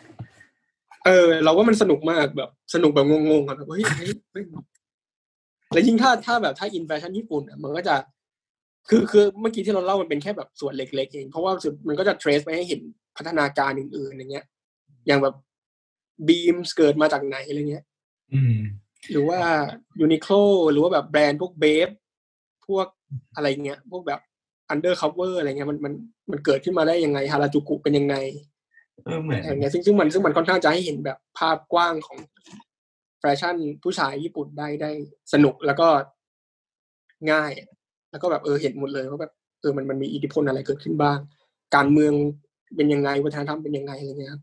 [1.05, 4.45] เออ เราว่ามันสนุกมากแบบ สนุกแบบงงๆอะแบบเฮ้ยเฮ้ยเฮ้ย
[5.73, 7.97] แล้วยิ่งถ้าถ้าแบบถ้าอินแฟชั่นญี่ปุ่นอะมันก็จะ
[8.89, 12.81] คือคือเมื่อกี้ที่เราเล่ามันเป็นแค่แบบส่วนเล็กๆเอง เพราะว่าสุดมันก็จะ trace ไปให้เห็น
[13.17, 14.47] พัฒนาการอื่นๆอย่างเงี้ย
[15.07, 15.35] อย่างแบบ
[16.29, 17.85] Beams เกิดมาจากไหนอะไรเงี้ย
[18.33, 18.57] อืม
[19.11, 19.41] หรือว่า
[20.01, 20.33] Uniqlo
[20.73, 21.89] หรือว่าแบบแบรนด์พวก Bape
[22.67, 22.87] พวก
[23.35, 24.21] อะไรเงี้ย พวกแบบ
[24.69, 25.93] Undercover อะไรเงี้ยมันมัน
[26.31, 28.17] มันเกิดขึ้นมาได้ยังไงฮาราจูกุเป็นยังไง
[29.05, 32.19] เออเหมือนอย่างเงี้ยซึ่งซึ่งมันซึ่งมันค่อนข้างจะให้เห็นแบบภาพกว้างของ
[33.21, 34.91] แฟชั่นผู้ชายญี่ปุ่นได้ได้
[35.33, 35.89] สนุกแล้วก็
[37.33, 37.51] ง่าย
[38.11, 41.19] แล้วก็แบบเออเห็นหมดเลยว่าแบบเออมันมันมีอิทธิพลอะไรเกิดขึ้นบ้าง
[41.75, 42.13] การเมือง
[42.77, 44.43] เป็นยังไงวัฒนธรรมเป็นยังไงอะไรเงี้ยครับ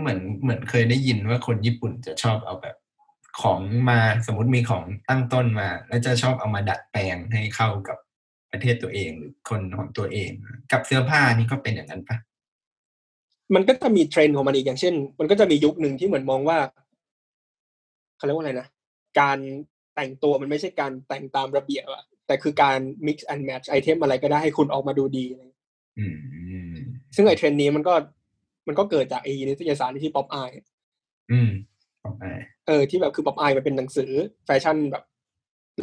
[0.00, 2.76] เหมือนเหมือนเคยได้ยินว่าคนญี่ปุ่นจะชอบเอาแบบ
[3.42, 7.98] ของมาสมมติมีของตั้งต้นมา แล้วจะชอบเอามาดัดแปลงให้เข้ากับ
[8.52, 10.30] ประเทศตัวเองหรือคนของตัวเอง
[10.72, 12.16] กับเสื้อผ้านี่ก็เป็นอย่างนั้นปะ
[13.54, 16.58] มันก็จะมีเทรนด์ของมันอีกอย่างเช่น มันก็จะมียุคหนึ่งที่เหมือนมองว่า
[18.16, 18.66] เขาเรียกว่าอะไรนะ
[19.20, 19.38] การ
[19.94, 25.42] แต่งตัวมันไม่ใช่การแต่งตามระเบียบอะ แต่คือการ mix and match ไอเทมอะไรก็ได้ให้คุณออกมาดูดีอะไร
[25.98, 26.06] อื
[26.70, 26.74] ม
[27.14, 27.94] ซึ่งไอ้เทรนด์นี้มันก็
[28.66, 30.50] มันก็เกิดจากไอ้นิตยสารที่ Popeye
[31.32, 31.50] อืม
[32.04, 32.24] ต่อไป
[32.66, 34.10] เออ ที่แบบคือ Popeye มันเป็นหนังสือ
[34.46, 35.04] แฟชั่นแบบ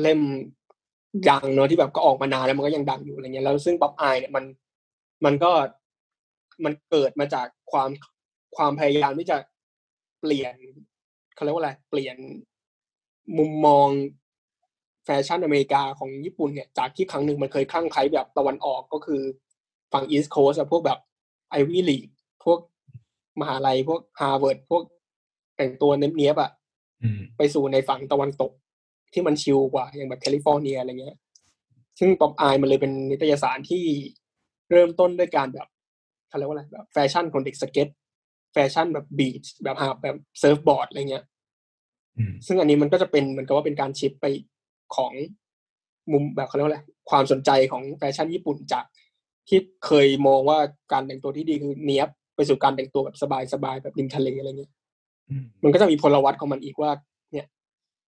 [0.01, 0.21] เล่ม
[1.29, 4.45] ดังเนอะที่แบบก็ออกมานานแล้วมันก็ยังดังอยู่อะไรเงี้ยแล้วซึ่ง Popeye เนี่ยมัน
[5.25, 5.51] มันก็
[6.65, 7.89] มันเกิดมาจากความ
[8.55, 9.37] ความพยายามที่จะ
[10.21, 10.55] เปลี่ยน
[11.35, 12.17] เขาเรียกว่าอะไรเปลี่ยน
[13.37, 13.87] มุมมอง
[14.20, 14.20] แฟ
[15.27, 19.21] ชั่นอเมริกาของญี่ปุ่นเนี่ยจากที่ครั้งหนึ่งมันเคยคลั่งไคล้แบบตะวันออกก็คือ
[19.93, 20.99] ฝั่ง East Coast พวกแบบ
[21.49, 22.07] Ivy League
[22.43, 22.59] พวก
[23.39, 24.83] มหาลัยพวกฮาร์วาร์ดพวก
[25.57, 26.51] แต่งตัวเนี้ยบๆอะ
[27.03, 28.51] อืมไปสู่ในฝั่งตะวันตก
[29.13, 31.17] ที่มันชิลกว่าอย่างแบบแคลิฟอร์เนียอะไรเงี้ย
[31.99, 33.83] ซึ่ง Popeye มันเลยเป็นนิตยสารที่
[34.71, 35.67] เริ่มต้นด้วยการแบบ
[36.29, 37.87] เขาเรียกว่าอะไรแบบแฟชั่นของเด็กสเก็ต
[38.53, 41.25] แฟชั่นแบบ beach แบบหาแบบ surfboard อะไรเงี้ย
[42.17, 44.25] อืมซึ่งอันนี้มันก็จะเป็นเหมือนกับว่าเป็นการ shift ไป
[44.95, 45.13] ของ
[46.11, 48.85] มุมแบบเขาเรียกว่าอะไรความสนใจของแฟชั่นญี่ปุ่นจาก
[49.47, 50.57] ที่เคยมองว่า
[50.93, 53.17] การแต่งตัวที่ดีคือเนี้ยบไปสู่การแต่งตัวแบบ
[53.53, 54.71] สบายๆแบบริมทะเลอะไรเงี้ย
[55.29, 56.91] อืมมันก็จะมีพลวัตของมันอีกว่า
[57.31, 57.47] เนี่ย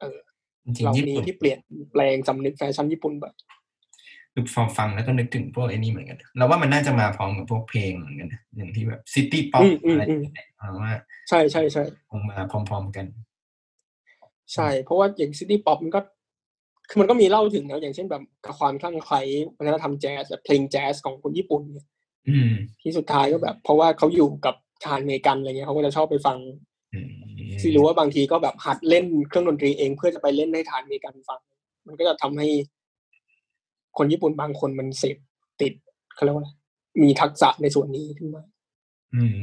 [0.01, 0.17] เออ
[0.65, 1.59] จริงเหล่าๆญี่นี้ปุ่นที่เปลี่ยน
[1.91, 3.33] แปลงสำนึกแฟชั่นญี่ปุ่นแบบ
[4.33, 10.93] คือพอฟังแล้วก็นึกถึงพวกไอ้นี่เหมือนกันเราว่ามันน่าจะมาพร้อมกับพวกเพลงเหมือนกันนะอย่างที่แบบ city pop อืมอืมอะไรอืมเนี่ยเราว่า
[11.29, 13.05] ใช่ใช่ใช่คงมาพร้อม ๆกัน
[14.53, 16.01] ใช่ เพราะว่าอย่าง city pop มันก็
[16.91, 19.21] คือมันก็มีเล่าถึงนะอย่างเช่นแบบกับความคลั่งไคล้
[19.57, 21.85] วัฒนธรรมแจ๊สแบบเพลงแจ๊สของคนญี่ปุ่นเนี่ย
[22.29, 22.51] อืม
[22.81, 26.37] ที่สุดท้ายก็แบบ เพราะว่าเขาอยู่กับทหารอเมริกันอะไรเงี้ยเขาก็จะชอบไปฟัง
[26.93, 27.11] อืม
[27.61, 31.39] ซีรู้ว่าบางทีก็แบบหัดเล่นเครื่องดนตรีเองเพื่อจะไปเล่นให้ทหารอเมริกันฟัง
[31.87, 32.47] มันก็จะทำให้
[33.97, 35.17] คนญี่ปุ่นบางคนมันเสพ
[35.61, 35.73] ติด
[36.15, 36.49] เขาเรียกว่าอะไร
[37.03, 38.43] มีทักษะในส่วนนี้ขึ้นมา
[39.15, 39.37] อืม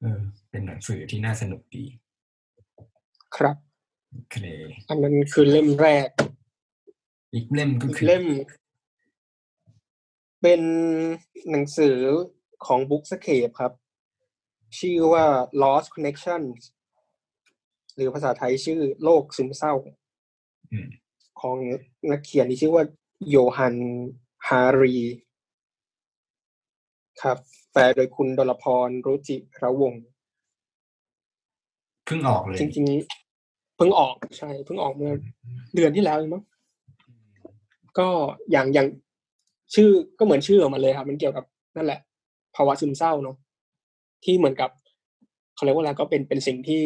[0.00, 0.20] เออ
[0.50, 1.84] เป็นหนังสือที่น่าสนุกดี
[3.36, 3.56] ครับ
[4.12, 4.36] โอเค
[4.88, 6.08] อันนั้นคือเล่มแรก
[7.32, 8.24] อีกเล่มก็อีกคือเล่ม
[10.42, 10.62] เป็น
[11.50, 11.96] หนังสือ
[12.66, 13.72] ของ Bookscape ครับ
[14.78, 15.24] ชื่อว่า
[15.62, 16.58] Lost Connections
[17.94, 19.74] หรือภาษาไทยชื่อโลกซึมเศร้า
[20.72, 20.86] อืม
[21.40, 21.56] ของ
[22.10, 22.84] นักเขียนที่ชื่อว่า
[23.28, 23.76] โยฮัน
[24.48, 24.96] ฮารี
[27.22, 27.38] ครับ
[27.72, 30.02] แปลโดยคุณดลพรรุจิระวงศ์
[32.06, 35.12] เพิ่งออกเลย จริงๆเพิ่งออกใช่เพิ่งออกเมื่อ
[35.74, 36.42] เดือนที่แล้วเองมั้ง
[37.98, 38.08] ก็
[38.50, 38.86] อย่างอย่าง
[39.74, 41.44] ชื่อก็เหมือนชื่อออกมาเลยครับ มันเกี่ยวกับ
[41.76, 42.00] นั่นแหละ
[42.56, 43.36] ภาวะซึมเศร้าเนาะ
[44.24, 44.70] ที่เหมือนกับ
[45.54, 46.84] เขาเรียกว่าอะไรก็เป็นเป็นสิ่งที่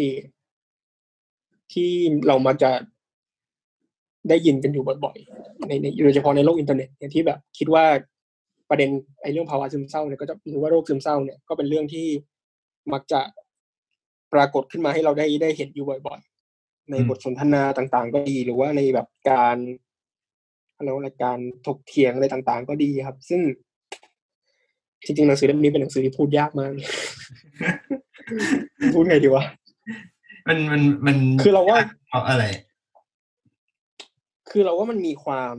[1.73, 1.91] ที่
[2.27, 2.71] เรามักจะ
[4.29, 7.85] ได้ยินกันอยู่บ่อยๆในในโดยเฉพาะในโลกอินเทอร์เน็ตเนี่ยที่แบบ คิดว่า
[8.71, 8.91] ประเด็น
[9.23, 12.07] ไอ้เรื่องภาวะซึมเศร้าเนี่ยก็จะหรือว่าโรคซึมเศร้าเนี่ยก็เป็นเรื่องที่
[12.93, 13.21] มักจะ
[14.33, 16.21] ปรากฏขึ้นมาให้เราได้ได้เห็นอยู่บ่อย
[16.55, 19.57] ๆ ในบทสนทนาต่าง ๆ ก็ดีหรือว่าในแบบการ
[20.83, 23.41] อะไรยกว่าอะไรการถกเถียงอะไรต่างๆ ก็ดีครับ ซึ่ง
[25.05, 26.73] จริงๆหนังสือเล่มนี้เป็นหนังสือที่พูดยากมาก
[28.95, 29.45] พูดไงดีวะ
[30.49, 31.79] มันมันมันคือเราว่า
[32.09, 32.45] เพราะอะไร
[34.51, 35.57] คือเราว่ามันมีความ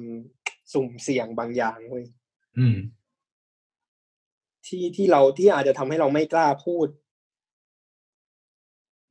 [0.74, 2.06] สุ่มเสี่ยงบางอย่างเว้ย
[2.58, 2.76] อืม
[4.66, 6.88] ที่ที่เราที่อาจจะทำให้เราไม่กล้าพูด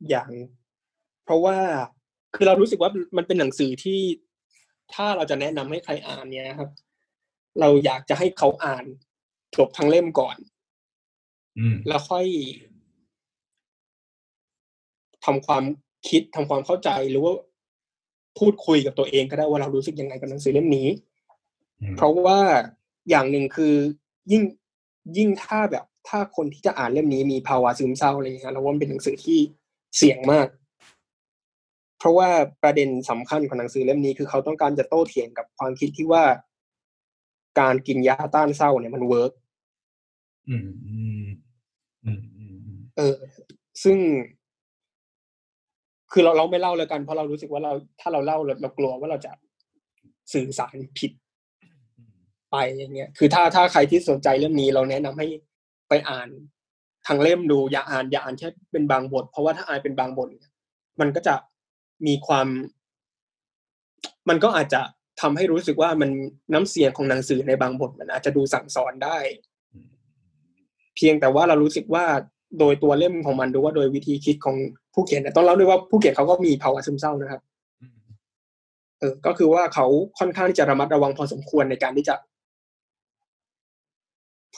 [0.08, 0.30] อย่าง
[1.24, 1.56] เพราะว่า
[2.34, 4.00] คือเรารู้สึกว่ามันเป็นหนังสือที่
[4.94, 6.70] ถ้าเราจะแนะนำให้ใครอ่านเนี่ยครับ
[7.60, 8.84] เราอยากจะให้เขาอ่าน
[9.56, 10.36] จบทั้งเล่มก่อน
[11.58, 12.26] อืมแล้วค่อย
[15.24, 15.64] ทำความ
[16.08, 17.34] คิดทำความเข้าใจหรือว่า
[18.38, 20.88] พูดคุยกับตัวเองก็ได้ว่าเรารู้สึกยังไงกับหนังสือเล่มนี้
[21.82, 22.40] อืมเพราะว่า
[23.10, 23.74] อย่างหนึ่งคือ
[24.32, 24.42] ยิ่ง
[25.16, 29.38] ยิ่งถ้าแบบ ถ้าคนที่จะอ่านเล่มนี้มีภาวะซึมเศร้าอะไรอย่างเงี้ยเราว่ามันเป็นหนังสือที่
[29.96, 30.46] เสี่ยงมาก
[32.02, 32.30] เพราะว่า
[32.62, 36.24] ประเด็นสำคัญของหนังสือเล่มนี้คือเขาต้องการจะโต้เถียงกับความคิดที่ว่า
[37.60, 39.32] การกินยาต้านเศร้าเนี่ยมันเวิร์ก
[40.48, 41.26] อืมอืม
[42.04, 42.44] อืมอื
[42.76, 43.14] อเออ
[43.84, 43.98] ซึ่ง
[46.12, 49.32] คือเราเราไม่เล่าแล้วกันเพราะเรารู้สึกว่าเราถ้าเราเล่าเราเรากลัวว่าเราจะ
[50.32, 51.12] สื่อสารผิด
[52.50, 55.26] ไปอย่างเงี้ย คือถ้าถ้าใครที่สนใจเรื่องนี้ เราแนะนำให้
[55.88, 56.28] ไปอ่าน
[57.06, 60.28] ทางเล่มดูอย่าอ่านอย่าอ่านแค่เป็นบางบท เพราะว่าถ้าอ่านเป็นบางบท
[61.00, 61.34] มันก็จะ
[62.06, 62.46] มีความ
[64.28, 64.80] มันก็อาจจะ
[65.20, 66.10] ทำให้รู้สึกว่ามัน
[66.52, 69.18] น้ำเสียงของหนังสือในบางบท มันอาจจะดูสั่งสอนได้
[70.96, 72.04] เพียงแต่ว่าเรารู้สึกว่า
[72.58, 74.56] โดยตัวเล่มของมันดูว่าโดยวิธีคิดของ
[74.94, 77.42] ผู้เขียนเนี่ยต้องเล่าด้วยว่าผู้เขียนเขาก็มีภาวะซึมเศร้านะครับ
[77.80, 77.98] อืม
[78.98, 79.86] เออก็คือว่าเขา
[80.18, 82.14] ค่อนข้างที่จะระมัดระวังพอสมควรในการที่จะ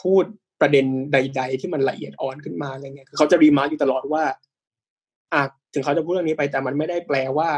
[0.00, 0.24] พูด
[0.60, 4.24] ประเด็นใด ๆ ที่มันละเอียดอ่อนขึ้นมาอะไรเงี้ยคือเขาจะ remark อยู่ตลอดว่า
[5.32, 5.42] อะ
[5.72, 7.50] ถึงเขาจะพูดเรื่องนี้ไปแต่มันไม่ได้แปลว่า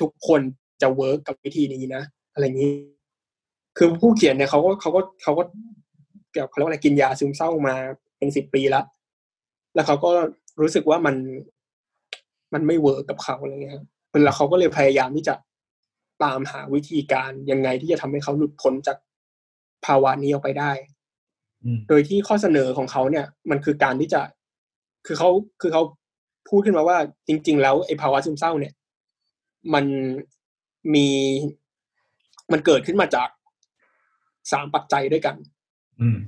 [0.00, 0.40] ทุกคน
[0.82, 2.02] จะ work กับวิธีนี้นะ
[2.32, 2.72] อะไรอย่างนี้
[3.78, 5.44] คือผู้เขียนเนี่ยเขาก็เขาก็เขาก็
[6.32, 7.74] เกี่ยวเขาเรียกว่าอะไรกินยาซึมเศร้ามา
[8.18, 8.84] เป็นสิบปีแล้ว
[9.74, 10.10] แล้วเขาก็
[10.60, 11.16] รู้สึกว่ามัน
[12.54, 13.84] มันไม่ work กับเขาอะไรเงี้ยครับ
[14.24, 15.34] แล้วเขาก็เลยพยายามที่จะ
[16.22, 18.96] ตามหาวิธีการยังไงที่จะทำให้เขาหลุดพ้นจาก
[19.86, 20.72] ภาวะนี้ออกไปได้
[21.64, 24.20] อืมโดยที่ข้อเสนอของเขาเนี่ย มันคือการที่จะ
[25.06, 25.30] คือเขา
[25.60, 25.82] คือเขา
[26.48, 26.98] พูดขึ้นมาว่า
[27.28, 28.74] จริง ๆ แล้วไอ้ภาวะซึมเศร้าเนี่ย
[29.74, 29.84] มัน
[30.94, 31.08] มี
[32.52, 33.28] มันเกิดขึ้นมาจาก
[34.52, 35.36] สามปัจจัยด้วยกัน
[36.00, 36.18] อืม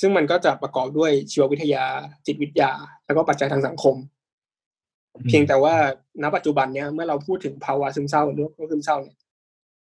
[0.00, 1.84] ซึ่งมันก็จะประกอบด้วยชีววิทยา
[2.26, 2.70] จิตวิทยา
[3.06, 3.96] แล้วก็ปัจจัยทางสังคม
[5.14, 5.74] อืมเพียงแต่ว่า
[6.22, 9.18] ณปัจจุบันเนี้ยเมื่อเราพูดถึงภาวะซึมเศร้าหรือโรคซึมเศร้าเนี่ย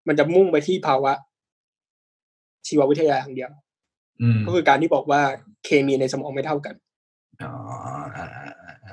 [0.08, 1.12] มันจะมุ่งไปที่ภาวะ
[2.66, 3.50] ชีววิทยาอย่างเดียว
[4.22, 5.20] อืมก็คือการที่บอกว่า
[5.64, 6.74] เคมีในสมองไม่เท่ากัน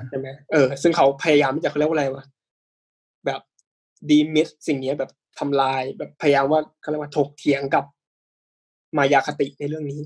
[0.08, 2.24] ใช่ไหมเออ ซึ่งเขาพยายามที่จะเขาเรียกว่าอะไรวะ
[3.26, 3.40] แบบ
[4.08, 7.84] ดีมิสสิ่งเนี้ยแบบทำลายแบบพยายามว่าเขาเรียกว่าถกเถียงกับ
[8.98, 10.00] มายาคติในเรื่องนี้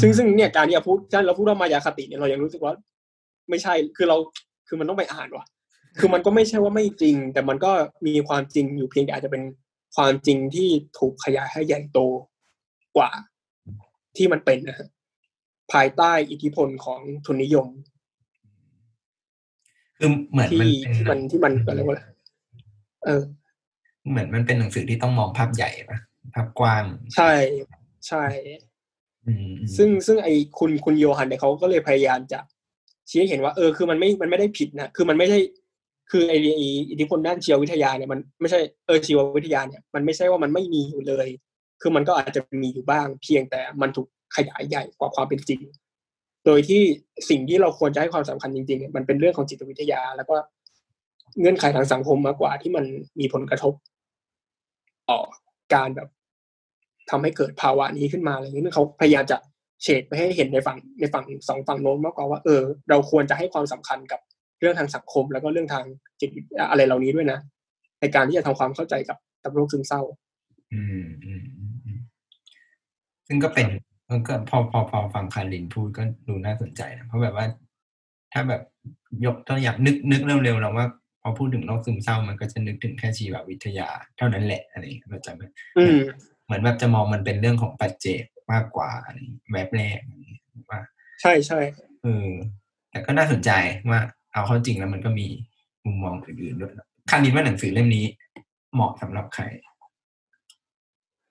[0.00, 2.72] ซึ่งซึ่งเนี่ยการที่เราพูดถ้าเราพูดว่ามายาคติเนี่ยเรายังรู้สึกว่า
[3.50, 4.16] ไม่ใช่คือเรา
[4.68, 5.46] คือมันต้องไปอ่านว่ะ
[5.98, 7.70] คือมันก็ไม่ใช่ว่าไม่จริง แต่มันก็
[8.06, 9.42] มีความจริงอยู่เพียงแต่อาจจะเป็น
[9.96, 11.98] ความจริงที่ถูกขยายให้ใหญ่โต
[12.96, 13.10] กว่า
[14.16, 14.88] ที่มันเป็นนะฮะ
[15.72, 17.68] ภายใต้อิทธิพลของทุนนิยม
[19.98, 22.00] คือเหมือนที่มันเป็นที่มันที่มันอะไรวะ
[23.04, 23.22] เออ
[24.10, 25.98] เหมือนมันเป็นหนังสือที่ต้องมองภาพใหญ่ปะ
[26.34, 26.84] ภาพกว้าง
[27.16, 27.32] ใช่
[28.08, 28.24] ใช่
[29.26, 30.28] อืมซึ่งซึ่งไอ
[30.58, 32.40] คุณคุณโยฮันเนี่ยเขาก็เลยพยายามจะ
[33.10, 35.38] ชี้ให้เห็นว่าเออคือมันไม่มันไม่ได้ผิดนะคือมันไม่ใช่
[36.10, 41.28] คือไอไอ้อิทธิพลด้านชีววิทยาเนี่ยมันไม่ใช่เออชีววิทยาเนี่ยมันไม่ใช่ว่ามันไม่มีอยู่เลย
[41.80, 45.60] คือมันก็อาจจะมีอยู่บ้าง เพียงแต่มันถูก ขยายใหญ่กว่าความเป็นจริง
[46.46, 46.82] โดยที่
[47.30, 50.36] สิ่งที่เราควรจะให้ความสำคัญจริงๆเนี่ยมันเป็นเรื่องของจิตวิทยา แล้วก็
[51.40, 52.84] เงื่อนไขทางสังคมมากกว่าที่มัน
[53.20, 53.74] มีผลกระทบ
[55.10, 55.18] ต่อ
[55.74, 56.08] การแบบ
[57.10, 59.36] ทำให้เกิดภาวะนี้ขึ้นมาอะไรอย่างนี้เขาพยายามจะ
[59.82, 64.20] เฉดไปให้เห็นในฝั่งในฝั่งสองฝั่งโน้นมากกว่าว่าเออ เราควรจะให้ความสำคัญกับ
[64.60, 65.84] เรื่องทางสังคม แล้วก็เรื่องทาง
[66.20, 67.38] จิตวิทยาอะไรเหล่านี้ด้วยนะ
[68.00, 70.02] ในการที่จะทำความเข้าใจกับกับโรคซึมเศร้า
[70.72, 72.00] อืมอืมอืมอืม
[73.28, 73.66] ซึ่งก็เป็น
[74.10, 77.46] มันก็พอพอพอฟังคารินพูดก็ดูน่าสนใจนะเพราะแบบว่า
[78.32, 78.62] ถ้าแบบ
[79.26, 80.86] ยกตัวอย่างนึกนึกเร็วๆเราว่า
[81.22, 85.46] พอพูดถึงโรคซึมเศร้ามันก็จะนึกถึงแค่ชีววิทยา เท่านั้นแหละอะไรอย่างเงี้ยเราจะไม่
[85.78, 85.98] อืม
[86.44, 90.80] เหมือนแบบจะมองมันเป็นเรื่องของปัจเจกมากกว่าอะไรอย่างเงี้ยแบบแรกอะไรอย่างเงี้ยว่า
[91.22, 91.60] ใช่ใช่
[92.02, 92.28] เออ
[92.90, 93.50] แต่ก็น่าสนใจ
[93.90, 94.00] ว่า
[94.32, 95.26] เอาเข้าจริงแล้วมันก็มี
[95.84, 98.06] มุมมองอื่นๆด้วยนะคารินว่าหนังสือเล่มนี้
[98.74, 99.44] เหมาะสำหรับใคร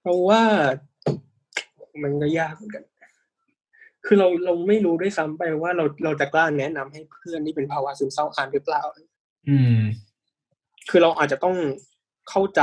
[0.02, 0.42] เพราะว่า
[2.04, 2.84] มันก็ยากเหมือนกัน
[4.06, 8.82] คือเราเราไม่รู้ด้วยซ้ำไปว่าเราเราจะกล้าแนะนำให้เพื่อนที่เป็นภาวะซึมเศร้าอ่านหรือเปล่า
[9.50, 9.78] อืม
[10.90, 11.56] คือเราอาจจะต้อง
[12.30, 12.62] เข้าใจ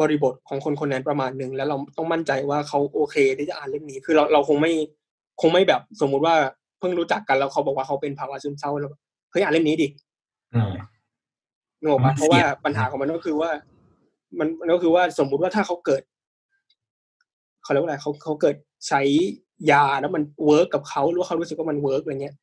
[0.00, 4.72] บริบทของคนคนนั้นประมาณหนึ่งแล้วเราต้องมั่นใจว่าเขาโอเคที่จะอ่านเล่มนี้ คือเราเราคงไม่
[5.40, 6.34] คงไม่แบบสมมุติว่า
[6.78, 9.00] เพิ่งรู้จักกันแล้วเขาบอกว่าเขาเป็นภาวะซึมเศร้าแล้วแบบ
[9.30, 9.88] เฮ้ยอ่านเล่มนี้ดิ
[10.54, 10.72] อ่า
[11.80, 13.50] นึกออกปะมันเพราะว่าเสี่ยงปัญหาของมันก็คือว่า
[14.38, 16.02] มันมันก็คือว่าสมมุติว่าถ้าเขาเกิด
[17.68, 18.56] เขาเรียกว่าอะไรเขาเขาเกิด
[18.88, 19.00] ใช้
[19.70, 22.36] ยาแล้วมัน work กับเขาหรือว่าเขารู้สึกว่ามัน work อะไรเงี้ย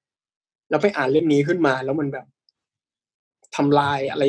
[0.70, 2.26] แล้วไปอ่านเล่มนี้ขึ้นมา แล้วมันแบบ
[3.56, 4.24] ทำลายอะไร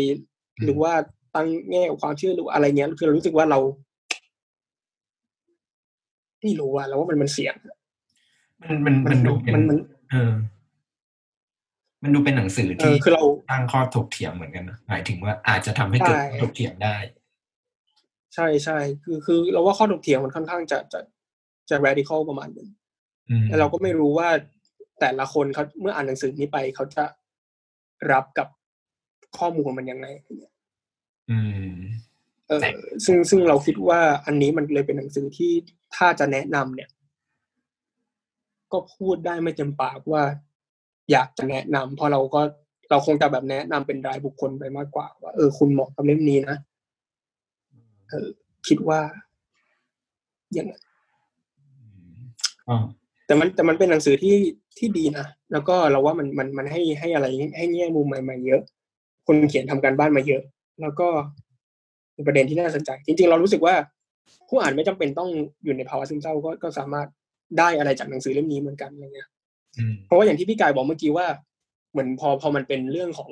[0.65, 0.93] หรือว่า
[1.35, 3.59] ตั้งแง่ของความเชื่อหรือว่าอะไรเงี้ยคือเรารู้สึกว่าเรา
[6.41, 7.55] ไม่รู้ว่าเราว่ามันมันเสี่ยง
[8.63, 9.79] มันมันมันดูเป็นมันมัน
[10.11, 10.33] เออ
[12.03, 16.97] มันดูเป็นหนังสือเอที่อคือเราตั้งข้อถกเถียงเหมือนกันนะหมายถึงว่าอาจจะทำให้เกิดใช่ข้อถกเถียงได้
[18.37, 21.01] ใช่ใช่คือคือเราว่าข้อถกเถียงมันค่อนข้างจะจะ
[21.71, 22.69] จะ radical ประมาณหนึง
[23.31, 24.29] อืมแล้วเราก็ไม่รู้ว่า
[25.01, 27.05] แต่ละคนเขาเมื่ออ่านหนังสือนี้ไปเขาจะ
[28.13, 28.49] รับกับ
[29.39, 30.07] ข้อมูลมันยังไง
[31.31, 31.39] อื
[31.73, 31.77] ม
[32.47, 32.71] เออแต่
[33.05, 35.53] ซึ่งซึ่งเราคิดว่าอันนี้มันเลยเป็นหนังสือที่
[35.97, 36.91] ถ้าจะแนะนำเนี่ย
[38.73, 40.23] ก็พูดได้ไม่เต็มปากว่า
[41.11, 42.41] อยากจะแนะนำเพราะเราก็
[42.91, 46.57] เราคงจะแบบแนะนำเป็นรายบุคคลไปมากกว่า ว่าเออคุณเหมาะกับเล่มนี้นะ
[48.09, 48.29] เออ
[48.69, 49.01] คิดว่า
[50.53, 50.83] อย่างนั้น
[52.69, 52.77] อ๋อ
[53.27, 54.37] แต่มันแต่มันเป็นหนังสือที่
[54.79, 57.27] ที่ดีนะแล้วก็เราว่ามันมันมันให้ให้อะไร
[57.57, 58.63] ให้แง่มุมใหม่ๆเยอะ
[59.27, 60.43] คนเขียนทำการบ้านมาเยอะ
[60.81, 61.09] แล้วก็
[62.15, 63.75] เป็นประเด็นที่น่าสนใจ จริง ๆ เรารู้สึกว่า
[64.49, 65.31] ผู้อ่านไม่จำเป็นต้อง
[65.65, 67.09] อยู่ในภาวะซึมเศร้าก็ก็สามารถ
[67.59, 69.29] ได้อะไรจากหนังสือเล่มนี้เหมือนกันอะไรเงี้ย
[69.79, 71.27] อืมเพราะว่าอย่างที่พี่กายบอกเมื่อกี้ว่า
[71.93, 73.29] เหมือนพอพอมันเป็นเรื่องของ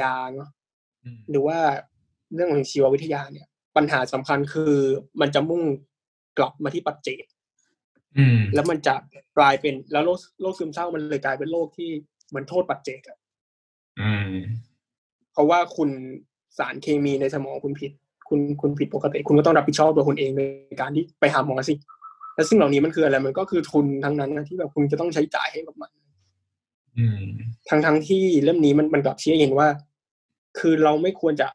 [0.00, 0.48] ยาเนาะ
[1.04, 1.58] อืมหรือว่า
[2.34, 3.46] เรื่องของชีววิทยาเนี่ย
[3.76, 4.74] ปัญหาสำคัญคือ
[5.20, 5.62] มันจะมุ่ง
[6.38, 7.24] กลับมาที่ปัจเจก
[8.18, 8.94] อืมแล้วมันจะ
[9.38, 11.90] กลายเป็นแล้วโรคโรคซึมเศร้ามันเลยกลายเป็นโรคที่
[12.28, 13.18] เหมือนโทษปัจเจกอะ
[14.00, 14.30] อืม
[15.32, 15.90] เพราะว่าคุณ
[16.58, 17.92] สารเคมีในสมองคุณผิด
[18.28, 20.42] คุณคุณผิดปกติ คุณก็ต้องรับผิดชอบตัวคุณเองใน
[20.80, 21.74] การที่ไปหาหมอสิ
[22.34, 25.90] แล้วซึ่งเหล่านี้มันคืออะไรมันก็คือทุนทั้งนั้นนะที่แบบคุณจะต้องใช้จ่ายให้กับมัน
[26.98, 27.22] อืม
[27.68, 29.68] ทั้งทั้งที่เล่มนี้มันมันกลับชี้ให้เห็นว่า
[30.58, 31.48] คือเราไม่ควรจะ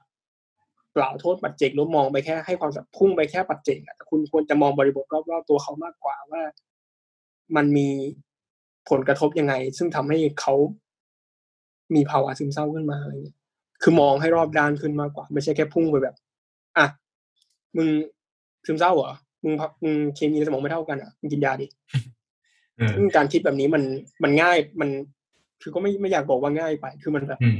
[0.97, 6.41] กล่าวโทษปัจเจกหรือมองไปแค่ให้ความสับพุ่งไปแค่ปัจเจกอะแต่คุณควรจะมองบริบทรอบๆตัวเขามากกว่าว่า
[7.55, 7.89] มันมี
[8.89, 10.53] ผลกระทบยังไง ซึ่งทำให้เขา
[11.95, 13.37] มีภาวะซึมเศร้าขึ้นมาอะไรเงี้ย
[13.83, 16.15] คือมองให้รอบด้านขึ้นมากกว่า ไม่ใช่แค่พุ่งไปแบบ
[16.77, 16.85] อะ
[17.77, 17.87] มึง
[18.65, 19.13] ซึมเศร้าเหรอ
[19.43, 21.67] มึงพักมึงเคมีในสมองไม่เท่ากันอะมึงกินยาดิ
[22.77, 23.83] เออซึ่งการคิดแบบนี้มัน
[24.23, 24.89] มันง่ายมัน
[25.61, 27.59] คือก็ไม่ไม่อยากบอกว่าง่ายไป คือมันแบบอืม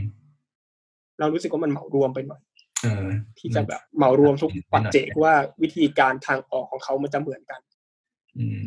[1.20, 2.51] เรารู้สึกว่ามันเหมารวมไปหน่อยเออ
[3.40, 7.62] ที่จะแบบเหมารวมทุกปัจเจกว่าวิธีการทางออกของเขามันจะเหมือนกัน
[8.38, 8.60] อืม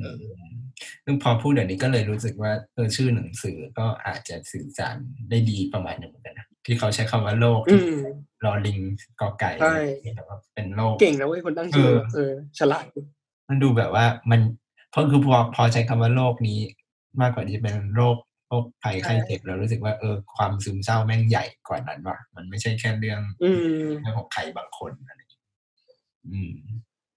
[1.04, 4.96] ซึ่งพอพูดแบบนี้ก็เลยรู้สึกว่าเออชื่อหนังสือก็อาจจะสื่อสาร
[5.30, 7.98] ได้ดีประมาณหนึ่งเหมือนกันนะที่เขาใช้คำว่าโลกอืที่ม
[8.44, 8.78] รอลิง
[9.20, 9.78] กอไก่ใช่
[10.16, 12.84] แต่ว่าเป็นโลก เก่งนะเว้ยคนตั้งชื่อเออเออฉลาด
[13.48, 14.40] มันดูแบบว่ามัน
[14.90, 16.58] เพราะคือพอพอใช้คำว่าโลกนี้
[17.20, 23.58] มากกว่าที่เป็นโรคโร วกภัยไข้เจ็บเรารู้สึกว่าเออความซึมเศร้าแม่งใหญ่กว่านั้นว่ะ มันไม่ใช่แค่เรื่องอืม
[24.00, 25.44] เรื่องของใครบางคนอะไรอย่างเงี้ย
[26.28, 26.54] อืม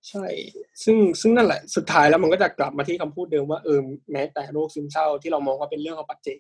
[0.10, 0.26] ใช่
[0.84, 3.80] ซึ่งซึ่งนั่นแหละ สุดท้ายแล้วมันก็จะกลับมาที่คำพูดเดิมว่าเออ
[4.12, 6.40] แม้แต่โรคซึมเศร้าที่เรามองว่าเป็นเรื่องของปัจเจก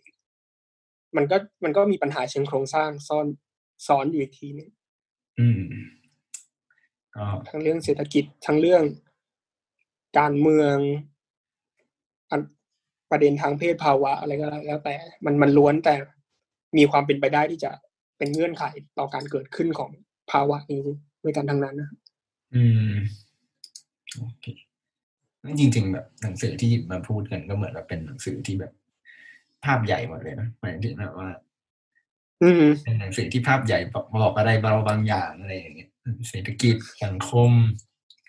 [1.17, 3.27] มันก็มันก็มีปัญหาเชิงโครงสร้างซ่อน
[3.87, 4.69] ซ้อนอยู่อีกทีหนึง
[5.39, 5.61] อืม
[7.15, 8.83] ก็ทั้งเรื่องเศรษฐกิจทั้งเรื่อง
[10.19, 11.16] การเมืองอัน
[13.11, 15.95] ประเด็นทางเพศภาวะอะไรก็แล้วแต่ มันมันล้วนแต่
[16.77, 17.71] มีความเป็นไปได้ที่จะ
[18.17, 18.63] เป็นเงื่อนไข
[18.99, 19.91] ต่อการเกิดขึ้นของ
[20.31, 20.79] ภาวะนี้
[21.23, 21.89] ด้วยกันทั้งนั้นนะ
[22.55, 22.91] อืม
[24.17, 24.45] โอเค
[25.59, 28.73] จริง ๆ แบบหนังสือที่มาพูดกันก็เหมือนแบบเป็นหนังสือที่แบบ
[29.65, 31.29] ภาพใหญ่หมดเลยนะหมายถึงแบบว่า
[32.43, 35.89] อืมเป็นหนังสือที่ภาพใหญ่บอกบอกอะไรเราบางอย่างอะไรอย่างเงี้ย
[36.29, 37.51] เศรษฐกิจสังคม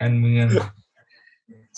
[0.01, 0.47] การเมือง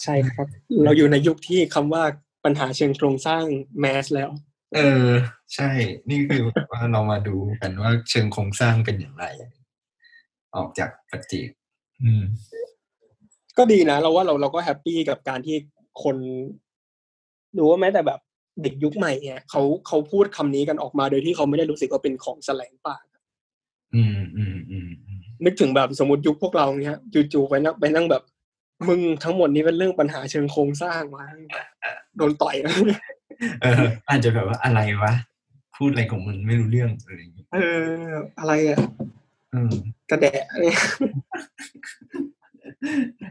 [0.02, 0.47] ใช่ครับ
[0.85, 2.05] เราอยู่ในยุคที่คำว่า
[2.44, 3.44] ปัญหาเชิงโครงสร้าง
[3.80, 4.30] mass แล้ว
[4.74, 5.08] เออ
[5.54, 5.70] ใช่
[6.10, 9.24] นี่คือแบบว่าเรามาดูกันว่าเชิงโครงสร้างเป็นอย่างไร
[10.56, 11.48] ออกจากปัจเจก
[12.02, 12.22] อืม
[13.58, 15.56] ก็ดีนะ เราว่าเราเราก็ happy กับการที่
[16.02, 16.16] คน
[17.56, 18.20] ดูว่าแม้แต่แบบ
[18.62, 23.04] เด็กยุคใหม่เนี่ยเขาเขาพูดคำนี้กันออกมาโดยที่เขาไม่ได้รู้สึกว่าเป็นของแสลงปาก
[23.94, 26.96] อืมอืมอืมอืมนึกถึงแบบสมมติยุคพวกเราเนี่ย
[27.32, 28.22] จู่ๆไปนั่งไปนั่งแบบ
[28.89, 31.24] มึงทั้งหมดนี้เป็นเรื่องปัญหาเชิงโครงสร้างมา
[32.16, 32.57] โดนต่อย
[33.62, 35.12] เอออาจจะแบบว่าอะไรวะ
[35.77, 38.05] พูดอะไรของมึงไม่รู้เรื่องอะไรอย่างเงี้ยเออ
[38.39, 38.78] อะไรอะ
[39.55, 39.73] อืม
[40.11, 40.81] กระแดะเนี่ย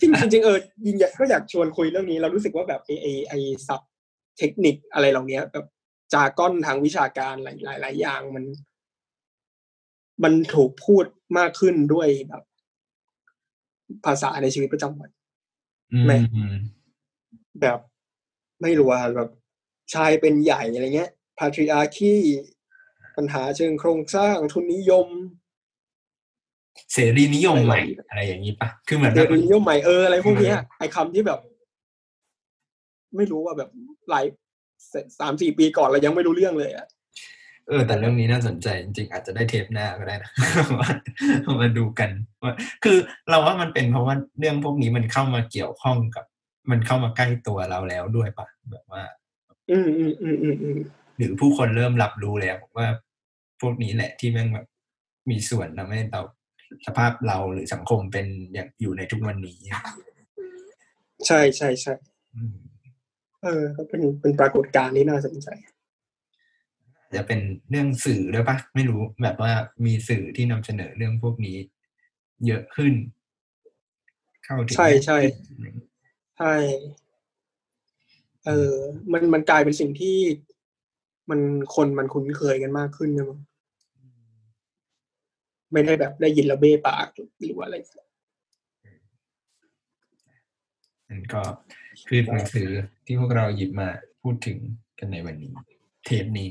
[0.02, 3.34] จริงจริงๆเออยิงอยากก็อยากชวนคุยเรื่องนี้ เรารู้สึกว่าแบบไอไอไอ
[3.68, 3.92] ศัพท์
[4.38, 5.66] เทคนิคอะไรเหล่านี้แบบ
[6.14, 8.44] จาก้อนทางวิชาการหลายหลายหลายอย่างมัน
[10.24, 11.06] มันถูกพูด
[11.38, 12.44] มากขึ้นด้วยแบบ
[14.06, 15.19] ภาษาในชีวิตประจำวันอืม
[16.06, 16.54] ไม่อืม
[17.62, 17.80] แบบ
[18.62, 19.30] ไม่รู้ว่าแบบ
[19.94, 22.14] ชายเป็นใหญ่อะไรเงี้ยพาทริอาคี
[23.16, 25.08] ปัญหาเชิงโครงสร้างทุนนิยม
[26.94, 31.40] เสรีนิยมใหม่อะไรอย่างนี้ปะคือเหมือนเสแบบรีนิยมใหม่เอออะไรพวกเนี้ยไอคำที่แบบ
[33.16, 33.70] ไม่รู้ว่าแบบ
[34.10, 34.26] หลาย
[35.20, 36.88] สามสี่ปีก่อนเรายังไม่รู้เรื่องเลยอะ
[37.70, 40.32] เออแต่เรื่องนี้น่าสนใจจริงๆ อาจจะได้เทปหน้าก็ได้นะ
[40.80, 40.90] ว่า
[41.62, 42.10] มาดูกัน
[42.44, 42.98] ว่าคือ
[43.30, 46.26] เราว่ามันเป็นเพราะว่าเรื่องพวกนี้มันเข้ามาเกี่ยวข้องกับ
[46.72, 49.04] มันเข้ามาใกล้ตัวเราแล้วด้วยปะแบบว่า
[49.72, 50.80] อืมอืมอืมอืมอืม
[51.18, 52.88] หรือผู้คนเริ่มรับรู้แล้วว่า
[53.62, 54.68] พวกนี้แหละที่แม่งแบบ
[55.30, 56.22] มีส่วนทำให้เรา
[56.86, 59.58] สภาพเราหรือสังคมเป็นอย่างอยู่ในทุกวันนี้
[61.28, 61.94] ใช่ใช่ใช่
[62.36, 62.56] อืม
[63.44, 65.48] เออก็เป็นเป็นปรากฏการณ์ที่น่าสนใจ
[67.16, 69.52] จะเป็นเรื่องสื่อด้วยปะไม่รู้แบบว่า
[69.86, 71.58] มีสื่อที่นำเสนอเรื่องพวกนี้
[72.46, 72.94] เยอะขึ้น
[74.44, 75.18] เข้าถึงใช่ใช่
[76.38, 76.56] ใช่
[78.46, 78.74] เออ
[79.12, 80.18] มันมันกลายเป็นสิ่งที่
[81.30, 81.40] มัน
[81.76, 83.40] คนมันคุ้นเคยกันมากขึ้นนะมั้ง
[85.72, 87.08] ไม่ได้แบบได้ยินแล้วเบ้ปาก
[87.44, 87.78] หรือว่าอะไร
[91.10, 91.42] นั่นก็
[92.08, 92.70] คือหนังสือ
[93.06, 93.90] ที่พวกเราหยิบมา
[94.22, 94.58] พูดถึง
[95.00, 95.54] กันในวันนี้
[96.06, 96.50] เทปนี้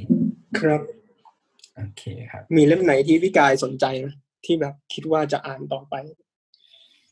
[0.58, 0.80] ครับ
[1.76, 4.06] โอเคครับ มีเล่มไหนที่พี่กายสนใจไหม
[4.44, 5.94] ที่แบบคิดว่าจะอ่านต่อไป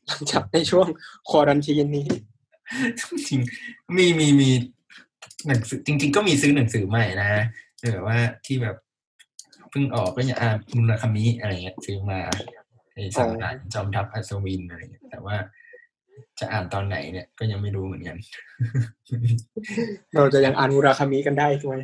[0.07, 0.87] หลังจากในช่วง
[1.29, 2.07] ควอรันทีนนี้
[3.29, 3.41] จริง
[3.97, 4.51] มีมีมี
[5.47, 7.31] หนังสือจริง ๆ ก็มีซื้อหนังสือใหม่นะ
[7.93, 8.77] แบบว่าที่แบบ
[9.71, 12.19] เพิ่งออกก็อย่างอ่านมุราคามิอะไรเงี้ยซื้อมา
[12.93, 15.37] ไอ้สังหารจอมทัพอัศวินอะไรเงี้ยแต่ว่า
[16.41, 18.17] จะอ่านตอนไหนเนี่ยก็ยังไม่รู้เหมือนกัน
[20.15, 21.75] เราจะยังอ่านมุราคามิกันได้ไหม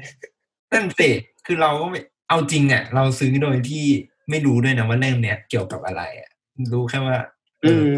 [0.72, 1.10] นั่นสิ
[1.46, 3.84] คือเราก็ไม่เอาจริงอะ เราซื้อโดยที่
[4.30, 6.30] ไม่รู้ด้วยนะว่าเล่มเนี้ยเกี่ยวกับอะไรอะ
[6.72, 7.16] รู้แค่ว่า
[7.62, 7.92] เออือม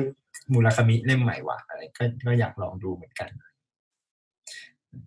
[0.53, 3.29] มูราคามิเล่มใหม่ว่ะอะไรก็ก็อยากลองดูเหมือนกัน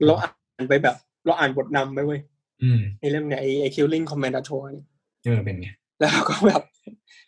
[0.05, 0.29] เราอ่า
[0.63, 0.95] นไปแบบ
[1.25, 2.21] เราอ่านบทนำไปเว้ย
[2.61, 4.87] อืมในเล่มเนี่ยไอ้ไอ้ killing commentator เนี่ย
[5.23, 5.69] เออเป็นไง
[5.99, 6.61] แล้วเราก็แบบ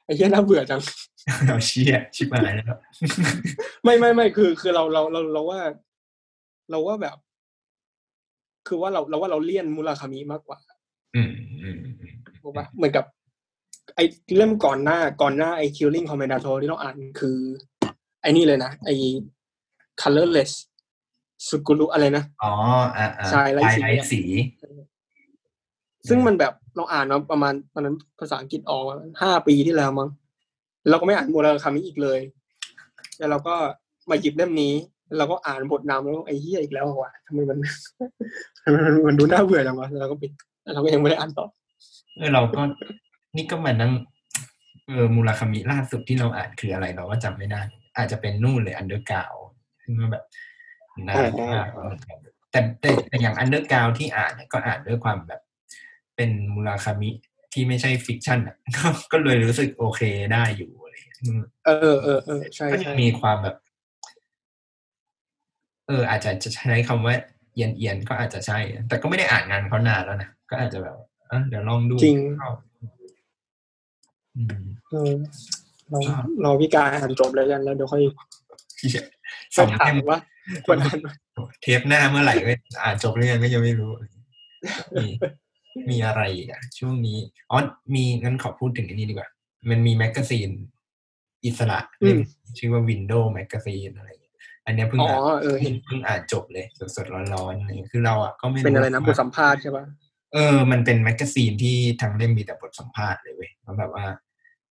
[0.05, 0.81] ไอ้เหี้ยน่าเบื่อจัง
[1.47, 2.65] เราเชียชิบหายแล้ว
[3.83, 5.59] ไม่ไม่ไม่คือ คือเราเราเราเราว่า
[6.71, 7.17] เราว่าแบบ
[8.69, 10.57] คือว่าเราเราว่าเราเลี่ยนมุราคามิมากกว่า
[11.15, 11.31] อืม
[11.63, 12.13] อืมอืม
[12.43, 13.05] ถูกปะเหมือนกับ
[13.95, 14.03] ไอ้
[14.37, 17.37] เล่มก่อนหน้าก่อนหน้าไอ้ killing commentator ที่เราอ่านคือ
[18.21, 18.95] ไอ้นี่เลยนะไอ้
[20.01, 20.51] colorless
[21.47, 22.51] สุกุรุอะไรนะ อ๋อ
[22.97, 24.21] อ่าอ่าใช่ไร้สีไร้สี
[26.07, 30.09] ซึ่งมันแบบเราอ่านมาประมาณตอนนั้นภาษาอังกฤษออกมาห้าปีที่แล้วมั้ง
[30.89, 32.19] เราก็ไม่อ่านมุราคามิอีกเลย
[33.17, 33.55] แล้วเราก็
[34.09, 37.57] มาหยิบเล่มนี้แล้ว เราก็อ่านบทนำแล้วไอ้เหี้ยอีกแล้วว่ะทำไมมัน
[38.63, 40.31] ทำไมมันมันดูน่าเบื่อจังวะแล้วเราก็ปิด
[40.63, 41.45] แล้วเราก็ยังไม่ได้อ่านต่อ
[42.17, 42.61] เออเราก็
[43.35, 43.91] นี่ก็มานั่ง
[44.87, 47.61] เออมูราคามิล่าสุดที่เราอ่านคืออะไรเราก็จำไม่ได้
[47.95, 49.33] อาจจะเป็นนู่นเลย Underground
[49.83, 50.23] ซึ่งก็แบบ
[51.07, 52.19] นานมากแล้วเหมือนกัน
[52.51, 55.41] แต่แต่แต่อย่าง Underground ที่อ่านเนี่ยก็อ่านด้วยความแบบ
[56.15, 57.09] เป็นมูราคามิ
[57.53, 60.01] ที่ไม่ใช่ fiction อะก็ก็เลยรู้สึกโอเค
[60.33, 63.55] ได้อยู่อะไรอย่างเงี้ยอืมเออเออเออใช่ก็ยังใช่มีความแบบ
[65.89, 67.15] เอออาจจะจะใช้คำว่า
[67.53, 68.57] เอียนเอียนๆก็อาจจะใช่
[68.87, 70.95] แต่ก็ไม่ได้อ่านงานเขานานแล้วนะก็อาจจะแบบ
[71.31, 72.17] อะเดี๋ยวลองดูจริง
[74.35, 75.13] อืมเออ
[75.89, 75.99] เรา
[76.41, 78.01] เราพี่การอ่านจบเลยกันแล้วเดี๋ยวค่อย
[79.57, 80.19] สองถาเทมมว่า
[80.65, 81.07] ควรอ่านไหม
[81.61, 82.53] เทปหน้าเมื่อไหร่ก็
[82.83, 83.91] อ่านจบหรือยังก็ยังไม่รู้
[84.95, 85.07] มี
[85.89, 87.17] มีอะไรอีกอะช่วงนี้
[87.49, 87.57] อ๋อ
[87.93, 89.29] มีงั้นขอพูดถึงอันนี้ดีกว่า
[89.69, 90.49] มันมีแมกกาซีน
[91.45, 92.19] อิสระเล่ม
[92.57, 94.28] ชื่อว่า Window Magazine อะไรอย่างเงี้ย
[94.69, 96.65] อันเนี้ยเพิ่งอ๋ออ่านเออเห็นเพิ่งอ่านจบเลย
[96.95, 99.85] สดๆร้อนๆอะไรอย่างเงี้ยคือเราอะก็ไม่เป็นอะไรนะว่าบทสัมภาษณ์ใช่ปะ
[100.33, 104.05] เออ มันเป็นแมกกาซีนที่ทางเล่มมีแต่บทสัมภาษณ์เลยเว้ยแล้วแบบว่า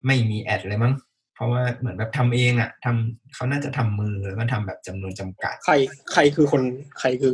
[0.05, 0.93] ไม่มีแอดเลยมั้ง
[1.35, 5.75] เพราะว่าเหมือนแบบทำเองอะทำเขาน่าจะทำมือแล้วก็ทำแบบจำนวนจำกัด ใคร
[6.13, 6.63] ใครคือคน
[6.99, 7.33] ใครคือ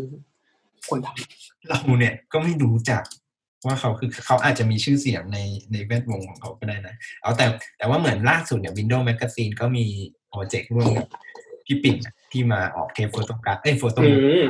[0.89, 3.03] คนทำเราเนี่ยก็ไม่รู้จัก
[3.65, 5.39] ว่าเขาคือเขาอาจจะมีชื่อเสียงใน
[5.71, 7.45] ในแวดวงของเขาก็ได้นะ เอาแต่
[7.77, 9.85] แต่ว่าเหมือนล่าสุดเนี่ย Windows Magazine ก็มี
[10.29, 11.07] project ร่วมกับ
[11.65, 14.11] พี่ปิ่นอะที่มาออกเทป photograph เอ้ย photo อื
[14.43, 14.45] ม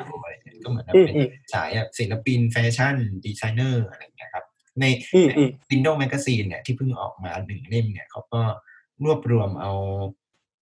[0.64, 4.46] ก็เหมือนแบบอืมเป็นอืมสายแบบศิลปิน fashion designer อะไรอย่างเงี้ยครับ
[4.80, 4.86] ใน
[5.16, 8.42] อืมอืม Windows Magazine เนี่ยที่เพิ่งออกมาหนึ่งเล่มเนี่ยเขาก็
[9.04, 9.72] รวบรวมเอา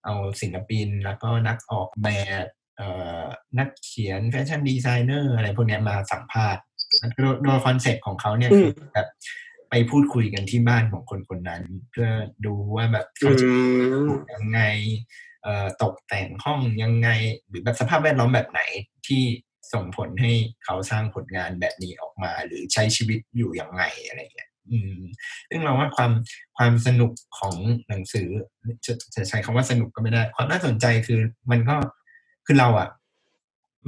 [0.04, 2.08] เอาศิลปินแล้วก็นักออกแบ
[2.44, 2.46] บ
[2.76, 2.88] เอ่
[3.20, 3.22] อ
[3.58, 6.62] นักเขียน fashion designer อะไรพวกเนี้ยมาสัมภาษณ์
[7.16, 9.08] โดยโดย concept ของเขาเนี่ยอืมคือแบบ
[9.70, 12.08] ไปพูดคุยกันที่บ้านของคนคนนั้น เพื่อ
[12.46, 14.60] ดูว่าแบบอืเขาจะยังไง
[14.90, 15.31] เอ่อ
[15.82, 17.08] ตกแต่งห้องยังไง
[17.48, 18.60] หรือแบบสภาพแวดล้อมแบบไหน
[19.06, 19.22] ที่
[19.72, 20.32] ส่งผลให้
[20.64, 24.94] เขาสร้างผลงานแบบนี้ออกมา หรือใช้ชีวิตอยู่อย่างไงอะไรอย่างเงี้ยอืม
[25.50, 26.12] ซึ่งเราว่าความ
[26.56, 27.54] ความสนุกของ
[27.88, 28.28] หนังสือ
[28.86, 31.20] จะจะใช้คำว่าสนุกก็ไม่ได้ ความน่าสนใจคือ
[31.50, 31.76] มันก็
[32.46, 32.88] คือเราอะ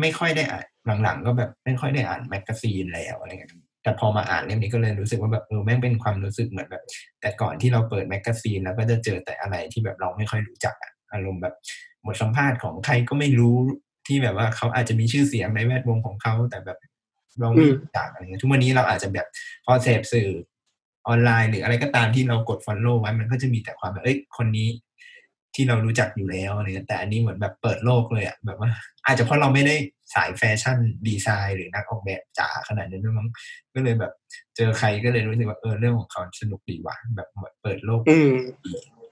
[0.01, 0.67] ไม่ค่อยได้อ่าน
[1.03, 3.53] หลังๆ ก็แบบไม่ค่อยได้อ่าน magazine แล้วอะไรเงี้ย
[3.83, 6.83] แต่พอมาอ่านเล่มนี้ก็เลยรู้สึกว่าแบบเออแม่งเป็นความรู้สึกเหมือนแบบ
[7.21, 11.55] แต่ก่อนที่เราเปิด magazine แล้วก็จะเจอแต่อะไรที่แบบเราไม่ค่อยรู้จักอะ อารมณ์แบบ
[12.07, 13.57] บทสัมภาษณ์ของใครก็ไม่รู้
[14.07, 16.79] ที่แบบว่าเขาอาจจะมีชื่อเสียงในแวดวงของเขาแต่แบบ
[17.41, 19.27] เราไม่รู้จักอะไรเงี้ยทุกวันนี้เราอาจจะแบบ
[19.65, 20.29] พอเสพสื่อ
[21.09, 24.69] ออนไลน์ หรืออะไรก็ตามที่เรากด follow ไว้มันก็จะมีแต่ความแบบเอ้ยคนนี้
[25.55, 28.71] ที่เรารู้จักอยู่แล้วอะไรเงี้ยแต่อันนี้เหมือนแบบเปิดโลกเลยอะแบบว่า
[29.07, 29.75] อาจจะเพราะเราไม่ได้
[30.15, 30.79] สายแฟชั่น
[31.09, 33.29] ดีไซน์หรือนักออกแบบจ๋าขนาดนั้นด้วยมั้ง
[33.75, 34.13] ก็เลยแบบ
[34.57, 38.33] เจอใครก็เลยรู้สึกว่าเออเรื่องของเขาสนุกดีว่ะแบบเหมือนเปิดโลกอืม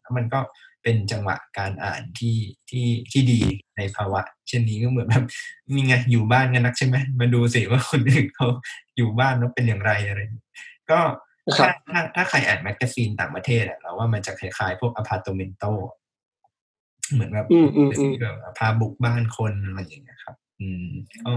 [0.01, 0.39] แล้วมันก็
[0.82, 2.36] เป็นจังหวะการอ่านที่
[2.70, 3.40] ที่ที่ดี
[3.76, 5.24] ในภาวะ เช่นนี้ก็เหมือนแบบ
[5.72, 8.48] นี่ไงอยู่บ้านกันนักใช่ไหมมาดูสิว่าคนอื่นเขา
[8.96, 10.48] อยู่บ้านแล้วเป็นอย่างไรอะไรอย่างเงี้ย
[10.90, 11.00] ก็
[11.56, 15.64] ครับถ้าถ้าถ้าใครอ่าน magazine ต่างประเทศอะเราว่ามันจะคล้ายๆ พวก Apartamento
[17.12, 20.86] เหมือนแบบอืมอืมอืมแบบพาบุกบ้านคนอะไรอย่างเงี้ยครับ อืม
[21.24, 21.34] ก็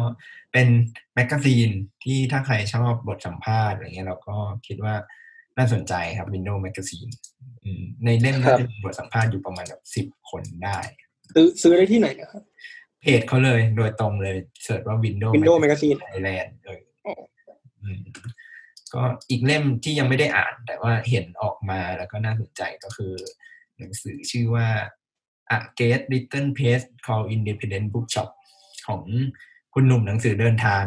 [0.51, 0.67] เป็น
[1.15, 1.69] magazine
[2.03, 4.35] ที่ถ้าใครชอบบทสัมภาษณ์อะไรเงี้ยเราก็
[4.67, 4.95] คิดว่า
[5.57, 7.11] น่าสนใจครับ Windows Magazine
[7.63, 10.77] อืมในเล่มครัน่าบจะมีบทสัมภาษณ์อยู่ประมาณแบบสิบคนได้
[11.33, 12.43] ซื้อซื้อได้ที่ไหนนะครับ
[13.01, 17.13] เพจเขาเลยโดยตรงเลย search ว่า Windows Windows Magazine Thailand เอออ๋อ
[17.83, 18.01] อืม
[18.93, 23.13] ก็อีกเล่มที่ยังไม่ได้อ่าน แต่ว่าเห็นออกมาแล้วก็น่าสนใจก็คือ
[23.77, 24.67] หนังสือชื่อว่า
[25.55, 28.29] A Great Little Place Called Independent Bookshop
[28.87, 29.01] ของ
[29.73, 30.83] คุณหนุ่มหนังสือเดินทาง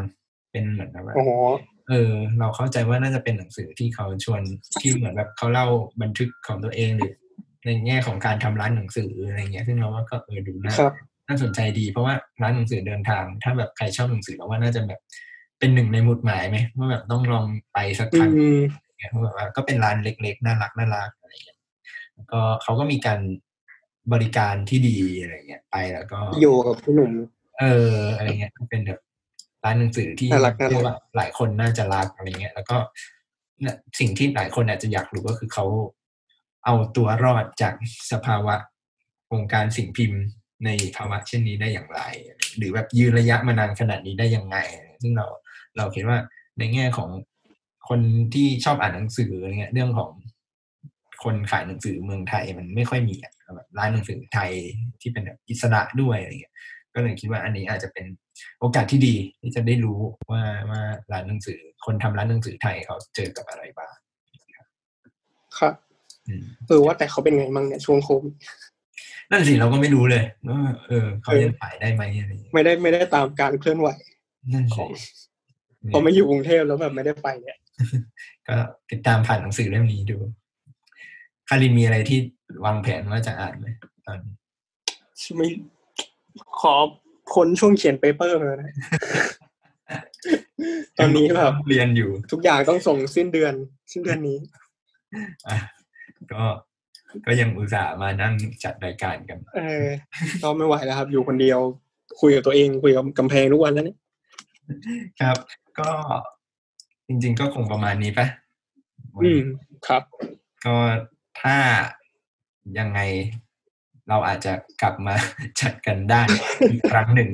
[0.51, 1.31] เป็นเหมือนแบบว่าโอ้โห
[1.89, 4.41] เออ เราเข้าใจว่าน่าจะเป็นหนังสือที่เขาชวน
[4.81, 5.67] ที่เหมือนแบบเขาเล่า
[6.03, 7.15] บันทึกของตัวเองหรือ
[7.67, 10.95] ในแง่ของการทำร้านหนังสืออะไรเงี้ย ซึ่งเราว่าก็เออดูน่าครับ
[11.29, 15.01] น่าสนใจดี เพราะว่าร้านหนังสือเดินทาง ถ้าแบบใครชอบหนังสือเราว่าน่าจะแบบ
[15.59, 18.61] เป็นหนึ่งในหมุดหมายไหมว่าแบบต้องลองไปสักคอืรั้งม
[18.97, 21.59] เนี่ยเพราะแบบว่าก็เป็นร้านเล็กๆน่ารักน่ารักอะไรเงี้ย
[22.15, 23.21] แล้วก็เขาก็มีการ
[24.13, 27.13] บริการที่ดีอะไรเงี้ยไปแล้วก็อยู่กับพี่หนุ่ม
[27.61, 29.01] เอออะไรเงี้ยเป็นแบบ
[29.65, 32.77] ร้านหนังสือที่น่ารักน่ารักเรียกว่าหลายคนน่าจะรักอะไรเงี้ย แล้วก็
[33.61, 35.67] เนี่ยสิ่งที่หลายคนอาจจะอยากรู้ก็คือเขา
[36.65, 37.75] เอาตัวรอดจาก
[38.13, 38.55] สภาวะ
[39.33, 40.21] วงการสิ่งพิมพ์
[40.65, 42.01] ในภาวะเช่นนี้ได้อย่างไร
[42.57, 44.57] หรือแบบยืนระยะมานานขนาดนี้ได้ยังไง
[45.03, 45.27] ซึ่งเรา
[45.77, 46.19] เราคิดว่า
[46.59, 47.11] ในแง่ของ
[47.89, 48.01] คน
[48.35, 50.11] ที่ชอบอ่านหนังสืออะไรเงี้ย เรื่องของ
[51.25, 54.51] คนขายหนังสือเมืองไทยมันไม่ค่อยมีอะแบบร้านหนังสือไทย
[55.01, 56.55] ที่เป็นแบบอิสระด้วยอะไรเงี้ย
[56.95, 58.07] ก็เลยคิดว่าอันนี้อาจจะเป็น
[58.61, 59.99] โอกาสที่ดีที่จะได้รู้
[60.31, 60.83] ว่าว่า
[61.13, 63.95] ร้านหนังสือ คนทำร้านหนังสือไทยเขาเจอกับอะไรบ้าง
[65.59, 65.75] ครับ
[66.29, 68.35] อืมเออว่าแต่เขาเป็นไงมั่งเนี่ยช่วงโควิด
[69.31, 73.89] นั่นสิเราก็ไม่รู้เลยว่าเออเขาเออยังขายได้ไหมอะไรอย่างเงี้ยไม่ได้ไม่ได้ตามการเคลื่อนไหว
[74.53, 74.91] นั่นขสิอง
[75.93, 77.59] พอไม่อยู่กรุงเทพแล้วแบบไม่ได้ไปเนี่ย
[78.49, 78.57] ก็
[78.91, 80.19] ติดตามผ่านหนังสือเล่มนี้ดู
[81.49, 82.19] คารินมีอะไรที่
[82.65, 83.69] วางแผนว่าจะอ่านไหม
[84.07, 84.35] ตอนนี้
[85.37, 85.49] ไม่
[86.61, 86.75] ขอ
[87.33, 88.73] พ้นช่วงเขียนเปเปอร์มานะ
[90.99, 93.55] ตอนนี้แบบเรียนอยู่ ทุกอย่างต้องส่งสิ้นเดือน
[93.93, 94.39] สิ้นเดือนนี้
[95.49, 95.57] อะ
[96.33, 96.43] ก็
[97.27, 98.35] ก็ยังอุตส่าห์มานั่ง
[98.65, 99.87] จัดรายการกัน เออ
[100.43, 101.59] ก็ไม่ไหวแล้วครับ อยู่คนเดียว
[102.21, 103.99] คุยกับตัวเองคุยกับกำแพงทุกวันแล้วเนี่ย
[105.21, 105.37] ครับ
[105.79, 105.91] ก็
[107.09, 108.27] จริง ๆ ก็คงประมาณนี้ปะ
[109.15, 109.47] วันอืนี้ม
[109.89, 110.03] ครับ
[110.65, 110.77] ก็
[111.41, 111.57] ถ้า
[112.79, 113.01] ยังไง
[114.09, 114.53] เราอาจจะ
[114.83, 115.15] กลับมา
[115.61, 116.23] จัดกันได้
[116.71, 117.29] อีกครั้งหนึ่ง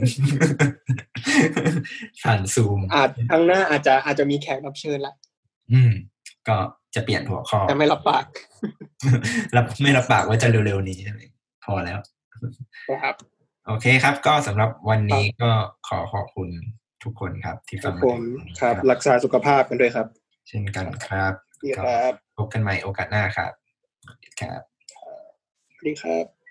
[2.22, 5.14] ผ่านซูมอาจครั้งหน้าอาจจะอาจจะมีแขกรับเชิญละ
[5.72, 5.92] อืม
[6.48, 6.56] ก็
[6.94, 8.24] จะเปลี่ยนหัวข้อแต่ไม่รับปาก
[9.56, 10.98] รับไม่รับปากว่าจะเร็วๆนี้
[11.64, 11.98] พอแล้ว
[12.90, 13.14] นะครับ
[13.66, 15.50] โอเคครับ ก็สำหรับวันนี้ก็
[15.88, 16.48] ขอขอบคุณ
[17.04, 20.06] ทุกคนครับ ที่คฟัรังบมาผถึมงตรงนี้ครับ รักษาสุขภาพกันด้วยครับ
[20.48, 21.34] เช่นกันครับ
[21.64, 23.52] ดีครับพบกันใหม่โอกาสหน้าครับ
[24.40, 24.62] ครับ
[25.74, 26.43] สวัสดีครับ